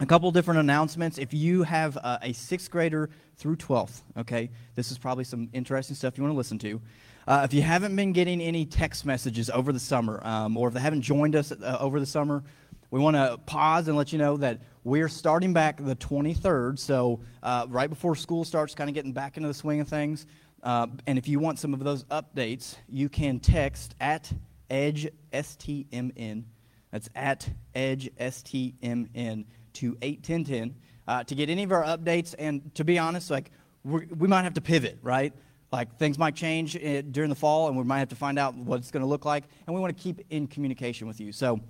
a 0.00 0.06
couple 0.06 0.30
different 0.30 0.60
announcements. 0.60 1.18
If 1.18 1.34
you 1.34 1.64
have 1.64 1.98
uh, 1.98 2.18
a 2.22 2.32
sixth 2.32 2.70
grader 2.70 3.10
through 3.36 3.56
12th, 3.56 4.02
okay, 4.16 4.50
this 4.74 4.90
is 4.90 4.98
probably 4.98 5.24
some 5.24 5.48
interesting 5.52 5.94
stuff 5.94 6.16
you 6.16 6.24
want 6.24 6.32
to 6.32 6.36
listen 6.36 6.58
to. 6.60 6.80
Uh, 7.28 7.42
if 7.44 7.54
you 7.54 7.62
haven't 7.62 7.94
been 7.94 8.12
getting 8.12 8.40
any 8.40 8.64
text 8.64 9.04
messages 9.04 9.50
over 9.50 9.72
the 9.72 9.78
summer, 9.78 10.20
um, 10.26 10.56
or 10.56 10.68
if 10.68 10.74
they 10.74 10.80
haven't 10.80 11.02
joined 11.02 11.36
us 11.36 11.52
uh, 11.52 11.76
over 11.78 12.00
the 12.00 12.06
summer, 12.06 12.42
we 12.90 13.00
want 13.00 13.16
to 13.16 13.38
pause 13.46 13.86
and 13.88 13.96
let 13.96 14.12
you 14.12 14.18
know 14.18 14.36
that 14.38 14.60
we're 14.82 15.08
starting 15.08 15.52
back 15.52 15.76
the 15.78 15.94
23rd, 15.96 16.78
so 16.78 17.20
uh, 17.42 17.66
right 17.68 17.88
before 17.88 18.16
school 18.16 18.44
starts, 18.44 18.74
kind 18.74 18.90
of 18.90 18.94
getting 18.94 19.12
back 19.12 19.36
into 19.36 19.46
the 19.46 19.54
swing 19.54 19.80
of 19.80 19.88
things. 19.88 20.26
Uh, 20.62 20.86
and 21.06 21.18
if 21.18 21.28
you 21.28 21.38
want 21.38 21.58
some 21.58 21.74
of 21.74 21.80
those 21.84 22.04
updates, 22.04 22.76
you 22.88 23.08
can 23.08 23.38
text 23.40 23.94
at 24.00 24.32
Edge 24.70 25.08
STMN. 25.32 26.44
That's 26.90 27.08
at 27.14 27.48
Edge 27.74 28.10
STMN 28.18 29.44
to 29.74 29.96
81010 30.02 30.74
uh, 31.06 31.24
to 31.24 31.34
get 31.34 31.50
any 31.50 31.62
of 31.62 31.72
our 31.72 31.84
updates. 31.84 32.34
And 32.38 32.74
to 32.74 32.84
be 32.84 32.98
honest, 32.98 33.30
like 33.30 33.50
we 33.84 34.28
might 34.28 34.42
have 34.42 34.54
to 34.54 34.60
pivot, 34.60 34.98
right? 35.02 35.32
Like 35.72 35.96
things 35.96 36.18
might 36.18 36.34
change 36.34 36.76
uh, 36.76 37.02
during 37.02 37.30
the 37.30 37.36
fall, 37.36 37.68
and 37.68 37.76
we 37.76 37.82
might 37.82 38.00
have 38.00 38.10
to 38.10 38.16
find 38.16 38.38
out 38.38 38.54
what 38.54 38.78
it's 38.78 38.90
going 38.90 39.02
to 39.02 39.08
look 39.08 39.24
like. 39.24 39.44
And 39.66 39.74
we 39.74 39.80
want 39.80 39.96
to 39.96 40.02
keep 40.02 40.20
in 40.30 40.46
communication 40.46 41.06
with 41.06 41.18
you. 41.20 41.32
So 41.32 41.60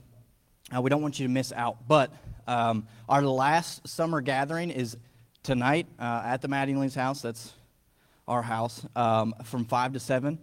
uh, 0.75 0.81
we 0.81 0.91
don't 0.91 1.03
want 1.03 1.21
you 1.21 1.27
to 1.27 1.33
miss 1.33 1.53
out. 1.53 1.87
But 1.87 2.13
um, 2.47 2.87
our 3.09 3.23
last 3.23 3.87
summer 3.87 4.21
gathering 4.21 4.71
is 4.71 4.97
tonight 5.43 5.87
uh, 5.99 6.23
at 6.25 6.43
the 6.43 6.49
Mattingly's 6.49 6.95
house. 6.95 7.23
That's 7.23 7.53
our 8.27 8.43
house 8.43 8.85
um, 8.97 9.35
from 9.45 9.65
5 9.65 9.95
to 9.95 10.01
7. 10.01 10.39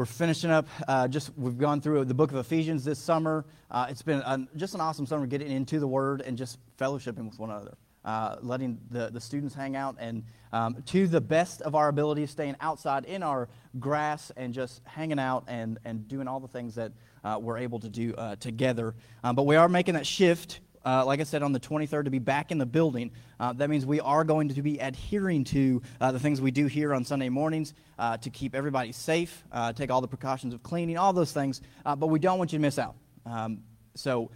We're 0.00 0.06
finishing 0.06 0.50
up, 0.50 0.66
uh, 0.88 1.08
just 1.08 1.30
we've 1.36 1.58
gone 1.58 1.82
through 1.82 2.06
the 2.06 2.14
book 2.14 2.30
of 2.30 2.38
Ephesians 2.38 2.84
this 2.84 2.98
summer. 2.98 3.44
Uh, 3.70 3.88
it's 3.90 4.00
been 4.00 4.20
a, 4.20 4.48
just 4.56 4.72
an 4.72 4.80
awesome 4.80 5.04
summer 5.04 5.26
getting 5.26 5.52
into 5.52 5.78
the 5.78 5.86
Word 5.86 6.22
and 6.22 6.38
just 6.38 6.58
fellowshipping 6.78 7.28
with 7.28 7.38
one 7.38 7.50
another, 7.50 7.76
uh, 8.06 8.36
letting 8.40 8.78
the, 8.90 9.10
the 9.10 9.20
students 9.20 9.54
hang 9.54 9.76
out, 9.76 9.96
and 10.00 10.24
um, 10.54 10.82
to 10.86 11.06
the 11.06 11.20
best 11.20 11.60
of 11.60 11.74
our 11.74 11.88
ability, 11.88 12.24
staying 12.24 12.56
outside 12.62 13.04
in 13.04 13.22
our 13.22 13.50
grass 13.78 14.32
and 14.38 14.54
just 14.54 14.80
hanging 14.86 15.18
out 15.18 15.44
and, 15.48 15.78
and 15.84 16.08
doing 16.08 16.26
all 16.26 16.40
the 16.40 16.48
things 16.48 16.76
that 16.76 16.92
uh, 17.22 17.38
we're 17.38 17.58
able 17.58 17.78
to 17.78 17.90
do 17.90 18.14
uh, 18.14 18.36
together. 18.36 18.94
Um, 19.22 19.36
but 19.36 19.42
we 19.42 19.56
are 19.56 19.68
making 19.68 19.96
that 19.96 20.06
shift 20.06 20.60
uh, 20.84 21.04
like 21.04 21.20
I 21.20 21.24
said, 21.24 21.42
on 21.42 21.52
the 21.52 21.60
23rd 21.60 22.04
to 22.04 22.10
be 22.10 22.18
back 22.18 22.50
in 22.50 22.58
the 22.58 22.66
building. 22.66 23.10
Uh, 23.38 23.52
that 23.54 23.68
means 23.68 23.84
we 23.84 24.00
are 24.00 24.24
going 24.24 24.48
to 24.48 24.62
be 24.62 24.78
adhering 24.78 25.44
to 25.44 25.82
uh, 26.00 26.12
the 26.12 26.18
things 26.18 26.40
we 26.40 26.50
do 26.50 26.66
here 26.66 26.94
on 26.94 27.04
Sunday 27.04 27.28
mornings 27.28 27.74
uh, 27.98 28.16
to 28.18 28.30
keep 28.30 28.54
everybody 28.54 28.92
safe, 28.92 29.44
uh, 29.52 29.72
take 29.72 29.90
all 29.90 30.00
the 30.00 30.08
precautions 30.08 30.54
of 30.54 30.62
cleaning, 30.62 30.96
all 30.96 31.12
those 31.12 31.32
things. 31.32 31.60
Uh, 31.84 31.94
but 31.96 32.06
we 32.06 32.18
don't 32.18 32.38
want 32.38 32.52
you 32.52 32.58
to 32.58 32.62
miss 32.62 32.78
out. 32.78 32.96
Um, 33.26 33.62
so, 33.94 34.30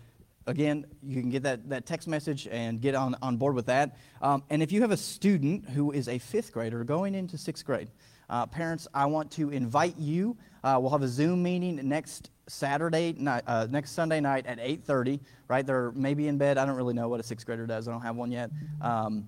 again, 0.46 0.84
you 1.02 1.20
can 1.20 1.30
get 1.30 1.44
that, 1.44 1.68
that 1.70 1.86
text 1.86 2.08
message 2.08 2.46
and 2.50 2.80
get 2.80 2.94
on, 2.94 3.16
on 3.22 3.36
board 3.36 3.54
with 3.54 3.66
that. 3.66 3.96
Um, 4.20 4.42
and 4.50 4.62
if 4.62 4.72
you 4.72 4.82
have 4.82 4.90
a 4.90 4.96
student 4.96 5.68
who 5.70 5.92
is 5.92 6.08
a 6.08 6.18
fifth 6.18 6.52
grader 6.52 6.84
going 6.84 7.14
into 7.14 7.38
sixth 7.38 7.64
grade, 7.64 7.90
parents, 8.50 8.86
I 8.92 9.06
want 9.06 9.30
to 9.32 9.50
invite 9.50 9.96
you. 9.98 10.36
We'll 10.64 10.90
have 10.90 11.02
a 11.02 11.08
Zoom 11.08 11.42
meeting 11.42 11.80
next 11.88 12.30
Saturday 12.46 13.14
night, 13.16 13.42
uh, 13.46 13.66
next 13.70 13.92
Sunday 13.92 14.20
night 14.20 14.46
at 14.46 14.58
8:30. 14.58 15.20
Right, 15.48 15.66
they're 15.66 15.92
maybe 15.92 16.28
in 16.28 16.38
bed. 16.38 16.58
I 16.58 16.66
don't 16.66 16.76
really 16.76 16.94
know 16.94 17.08
what 17.08 17.20
a 17.20 17.22
sixth 17.22 17.46
grader 17.46 17.66
does. 17.66 17.86
I 17.88 17.92
don't 17.92 18.02
have 18.02 18.16
one 18.16 18.32
yet, 18.32 18.50
um, 18.80 19.26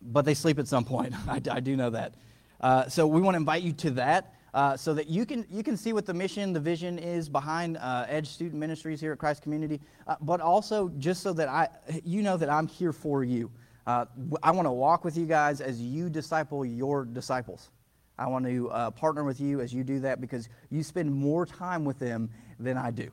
but 0.00 0.24
they 0.24 0.34
sleep 0.34 0.58
at 0.58 0.68
some 0.68 0.84
point. 0.84 1.14
I, 1.28 1.40
I 1.50 1.60
do 1.60 1.76
know 1.76 1.90
that. 1.90 2.14
Uh, 2.60 2.88
so 2.88 3.06
we 3.06 3.20
want 3.20 3.34
to 3.34 3.38
invite 3.38 3.62
you 3.62 3.72
to 3.72 3.90
that. 3.92 4.34
Uh, 4.54 4.76
so 4.76 4.94
that 4.94 5.08
you 5.08 5.26
can 5.26 5.44
you 5.50 5.64
can 5.64 5.76
see 5.76 5.92
what 5.92 6.06
the 6.06 6.14
mission, 6.14 6.52
the 6.52 6.60
vision 6.60 6.96
is 6.96 7.28
behind 7.28 7.76
uh, 7.78 8.06
Edge 8.08 8.28
Student 8.28 8.60
Ministries 8.60 9.00
here 9.00 9.10
at 9.10 9.18
Christ 9.18 9.42
Community, 9.42 9.80
uh, 10.06 10.14
but 10.20 10.40
also 10.40 10.90
just 10.98 11.24
so 11.24 11.32
that 11.32 11.48
I 11.48 11.68
you 12.04 12.22
know 12.22 12.36
that 12.36 12.48
I'm 12.48 12.68
here 12.68 12.92
for 12.92 13.24
you. 13.24 13.50
Uh, 13.84 14.06
I 14.44 14.52
want 14.52 14.66
to 14.66 14.72
walk 14.72 15.04
with 15.04 15.16
you 15.16 15.26
guys 15.26 15.60
as 15.60 15.80
you 15.82 16.08
disciple 16.08 16.64
your 16.64 17.04
disciples. 17.04 17.70
I 18.18 18.26
want 18.28 18.44
to 18.46 18.70
uh, 18.70 18.90
partner 18.90 19.24
with 19.24 19.40
you 19.40 19.60
as 19.60 19.72
you 19.72 19.82
do 19.82 20.00
that 20.00 20.20
because 20.20 20.48
you 20.70 20.82
spend 20.82 21.12
more 21.12 21.44
time 21.44 21.84
with 21.84 21.98
them 21.98 22.30
than 22.60 22.76
I 22.76 22.90
do. 22.90 23.10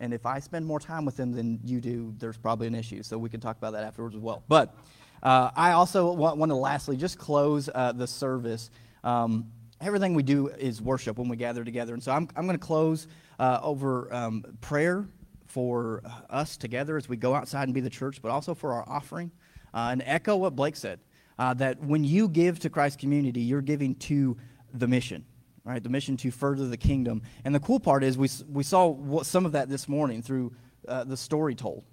And 0.00 0.12
if 0.12 0.26
I 0.26 0.38
spend 0.38 0.66
more 0.66 0.80
time 0.80 1.04
with 1.04 1.16
them 1.16 1.32
than 1.32 1.60
you 1.64 1.80
do, 1.80 2.14
there's 2.18 2.36
probably 2.36 2.66
an 2.66 2.74
issue. 2.74 3.02
So 3.02 3.18
we 3.18 3.28
can 3.28 3.40
talk 3.40 3.56
about 3.56 3.72
that 3.72 3.84
afterwards 3.84 4.14
as 4.14 4.20
well. 4.20 4.42
But 4.48 4.76
uh, 5.22 5.50
I 5.56 5.72
also 5.72 6.12
want, 6.12 6.36
want, 6.36 6.50
to 6.50 6.56
lastly 6.56 6.96
just 6.96 7.18
close 7.18 7.68
uh, 7.74 7.92
the 7.92 8.06
service. 8.06 8.70
Um, 9.02 9.50
everything 9.80 10.14
we 10.14 10.22
do 10.22 10.48
is 10.48 10.82
worship 10.82 11.18
when 11.18 11.28
we 11.28 11.36
gather 11.36 11.64
together. 11.64 11.94
And 11.94 12.02
so 12.02 12.12
I'm, 12.12 12.28
I'm 12.36 12.46
going 12.46 12.58
to 12.58 12.64
close 12.64 13.08
uh, 13.38 13.60
over 13.62 14.12
um, 14.14 14.44
prayer 14.60 15.08
for 15.46 16.02
us 16.28 16.56
together 16.56 16.96
as 16.96 17.08
we 17.08 17.16
go 17.16 17.34
outside 17.34 17.64
and 17.64 17.74
be 17.74 17.80
the 17.80 17.90
church, 17.90 18.20
but 18.20 18.30
also 18.30 18.54
for 18.54 18.72
our 18.72 18.84
offering. 18.88 19.30
Uh, 19.72 19.88
and 19.92 20.02
echo 20.04 20.36
what 20.36 20.54
Blake 20.54 20.76
said 20.76 21.00
uh, 21.38 21.54
that 21.54 21.80
when 21.82 22.04
you 22.04 22.28
give 22.28 22.58
to 22.60 22.70
Christ 22.70 22.98
community, 22.98 23.40
you're 23.40 23.62
giving 23.62 23.94
to 23.96 24.36
the 24.72 24.86
mission, 24.86 25.24
right? 25.64 25.82
The 25.82 25.88
mission 25.88 26.16
to 26.18 26.30
further 26.30 26.66
the 26.68 26.76
kingdom. 26.76 27.22
And 27.44 27.54
the 27.54 27.60
cool 27.60 27.80
part 27.80 28.04
is 28.04 28.16
we, 28.16 28.28
we 28.48 28.62
saw 28.62 28.86
what, 28.86 29.26
some 29.26 29.46
of 29.46 29.52
that 29.52 29.68
this 29.68 29.88
morning 29.88 30.22
through 30.22 30.52
uh, 30.86 31.04
the 31.04 31.16
story 31.16 31.54
told. 31.54 31.84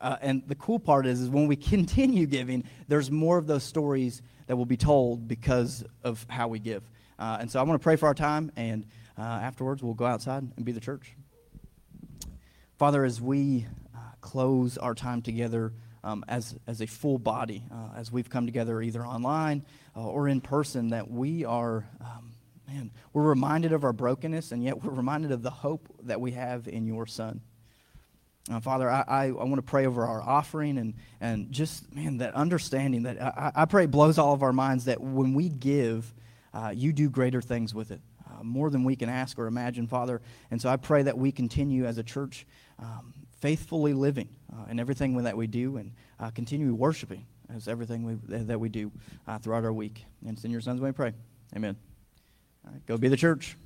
Uh, 0.00 0.16
and 0.22 0.42
the 0.46 0.54
cool 0.54 0.78
part 0.78 1.06
is, 1.06 1.20
is 1.20 1.28
when 1.28 1.46
we 1.46 1.56
continue 1.74 2.26
giving, 2.26 2.64
there's 2.88 3.10
more 3.10 3.38
of 3.38 3.46
those 3.46 3.64
stories 3.64 4.22
that 4.46 4.56
will 4.56 4.66
be 4.66 4.76
told 4.76 5.28
because 5.28 5.84
of 6.02 6.24
how 6.28 6.48
we 6.48 6.58
give. 6.58 6.82
Uh, 7.18 7.38
and 7.40 7.50
so 7.50 7.60
I 7.60 7.62
want 7.62 7.80
to 7.80 7.82
pray 7.82 7.96
for 7.96 8.06
our 8.06 8.14
time, 8.14 8.50
and 8.56 8.86
uh, 9.18 9.22
afterwards 9.22 9.82
we'll 9.82 9.94
go 9.94 10.06
outside 10.06 10.42
and 10.56 10.64
be 10.64 10.72
the 10.72 10.80
church. 10.80 11.14
Father, 12.78 13.04
as 13.04 13.20
we 13.20 13.66
uh, 13.94 13.98
close 14.22 14.78
our 14.78 14.94
time 14.94 15.20
together, 15.20 15.74
um, 16.02 16.24
as, 16.28 16.56
as 16.66 16.80
a 16.80 16.86
full 16.86 17.18
body, 17.18 17.64
uh, 17.70 17.96
as 17.96 18.10
we've 18.10 18.30
come 18.30 18.46
together 18.46 18.80
either 18.80 19.04
online 19.04 19.64
uh, 19.96 20.06
or 20.06 20.28
in 20.28 20.40
person, 20.40 20.90
that 20.90 21.10
we 21.10 21.44
are, 21.44 21.86
um, 22.00 22.32
man, 22.68 22.90
we're 23.12 23.22
reminded 23.22 23.72
of 23.72 23.84
our 23.84 23.92
brokenness, 23.92 24.52
and 24.52 24.64
yet 24.64 24.82
we're 24.82 24.92
reminded 24.92 25.32
of 25.32 25.42
the 25.42 25.50
hope 25.50 25.88
that 26.02 26.20
we 26.20 26.32
have 26.32 26.68
in 26.68 26.86
your 26.86 27.06
Son. 27.06 27.40
Uh, 28.50 28.58
Father, 28.58 28.90
I, 28.90 29.04
I, 29.06 29.24
I 29.26 29.30
want 29.30 29.56
to 29.56 29.62
pray 29.62 29.86
over 29.86 30.06
our 30.06 30.22
offering 30.22 30.78
and, 30.78 30.94
and 31.20 31.52
just, 31.52 31.94
man, 31.94 32.18
that 32.18 32.34
understanding 32.34 33.02
that 33.04 33.20
I, 33.20 33.52
I 33.54 33.64
pray 33.66 33.86
blows 33.86 34.18
all 34.18 34.32
of 34.32 34.42
our 34.42 34.52
minds 34.52 34.86
that 34.86 35.00
when 35.00 35.34
we 35.34 35.48
give, 35.48 36.12
uh, 36.52 36.72
you 36.74 36.92
do 36.92 37.10
greater 37.10 37.42
things 37.42 37.74
with 37.74 37.90
it, 37.90 38.00
uh, 38.26 38.42
more 38.42 38.70
than 38.70 38.82
we 38.82 38.96
can 38.96 39.08
ask 39.08 39.38
or 39.38 39.46
imagine, 39.46 39.86
Father. 39.86 40.20
And 40.50 40.60
so 40.60 40.68
I 40.68 40.76
pray 40.76 41.02
that 41.02 41.18
we 41.18 41.30
continue 41.30 41.84
as 41.84 41.98
a 41.98 42.02
church 42.02 42.46
um, 42.78 43.12
faithfully 43.40 43.92
living 43.92 44.28
uh, 44.52 44.70
in 44.70 44.80
everything 44.80 45.16
that 45.22 45.36
we 45.36 45.46
do 45.46 45.76
and 45.76 45.92
uh, 46.18 46.30
continue 46.30 46.74
worshiping 46.74 47.26
as 47.54 47.68
everything 47.68 48.04
we, 48.04 48.14
that 48.44 48.58
we 48.58 48.68
do 48.68 48.90
uh, 49.26 49.38
throughout 49.38 49.64
our 49.64 49.72
week. 49.72 50.04
And 50.24 50.36
it's 50.36 50.44
in 50.44 50.50
your 50.50 50.60
son's 50.60 50.80
name 50.80 50.88
we 50.88 50.92
pray. 50.92 51.12
Amen. 51.56 51.76
All 52.64 52.72
right, 52.72 52.86
go 52.86 52.96
be 52.96 53.08
the 53.08 53.16
church. 53.16 53.56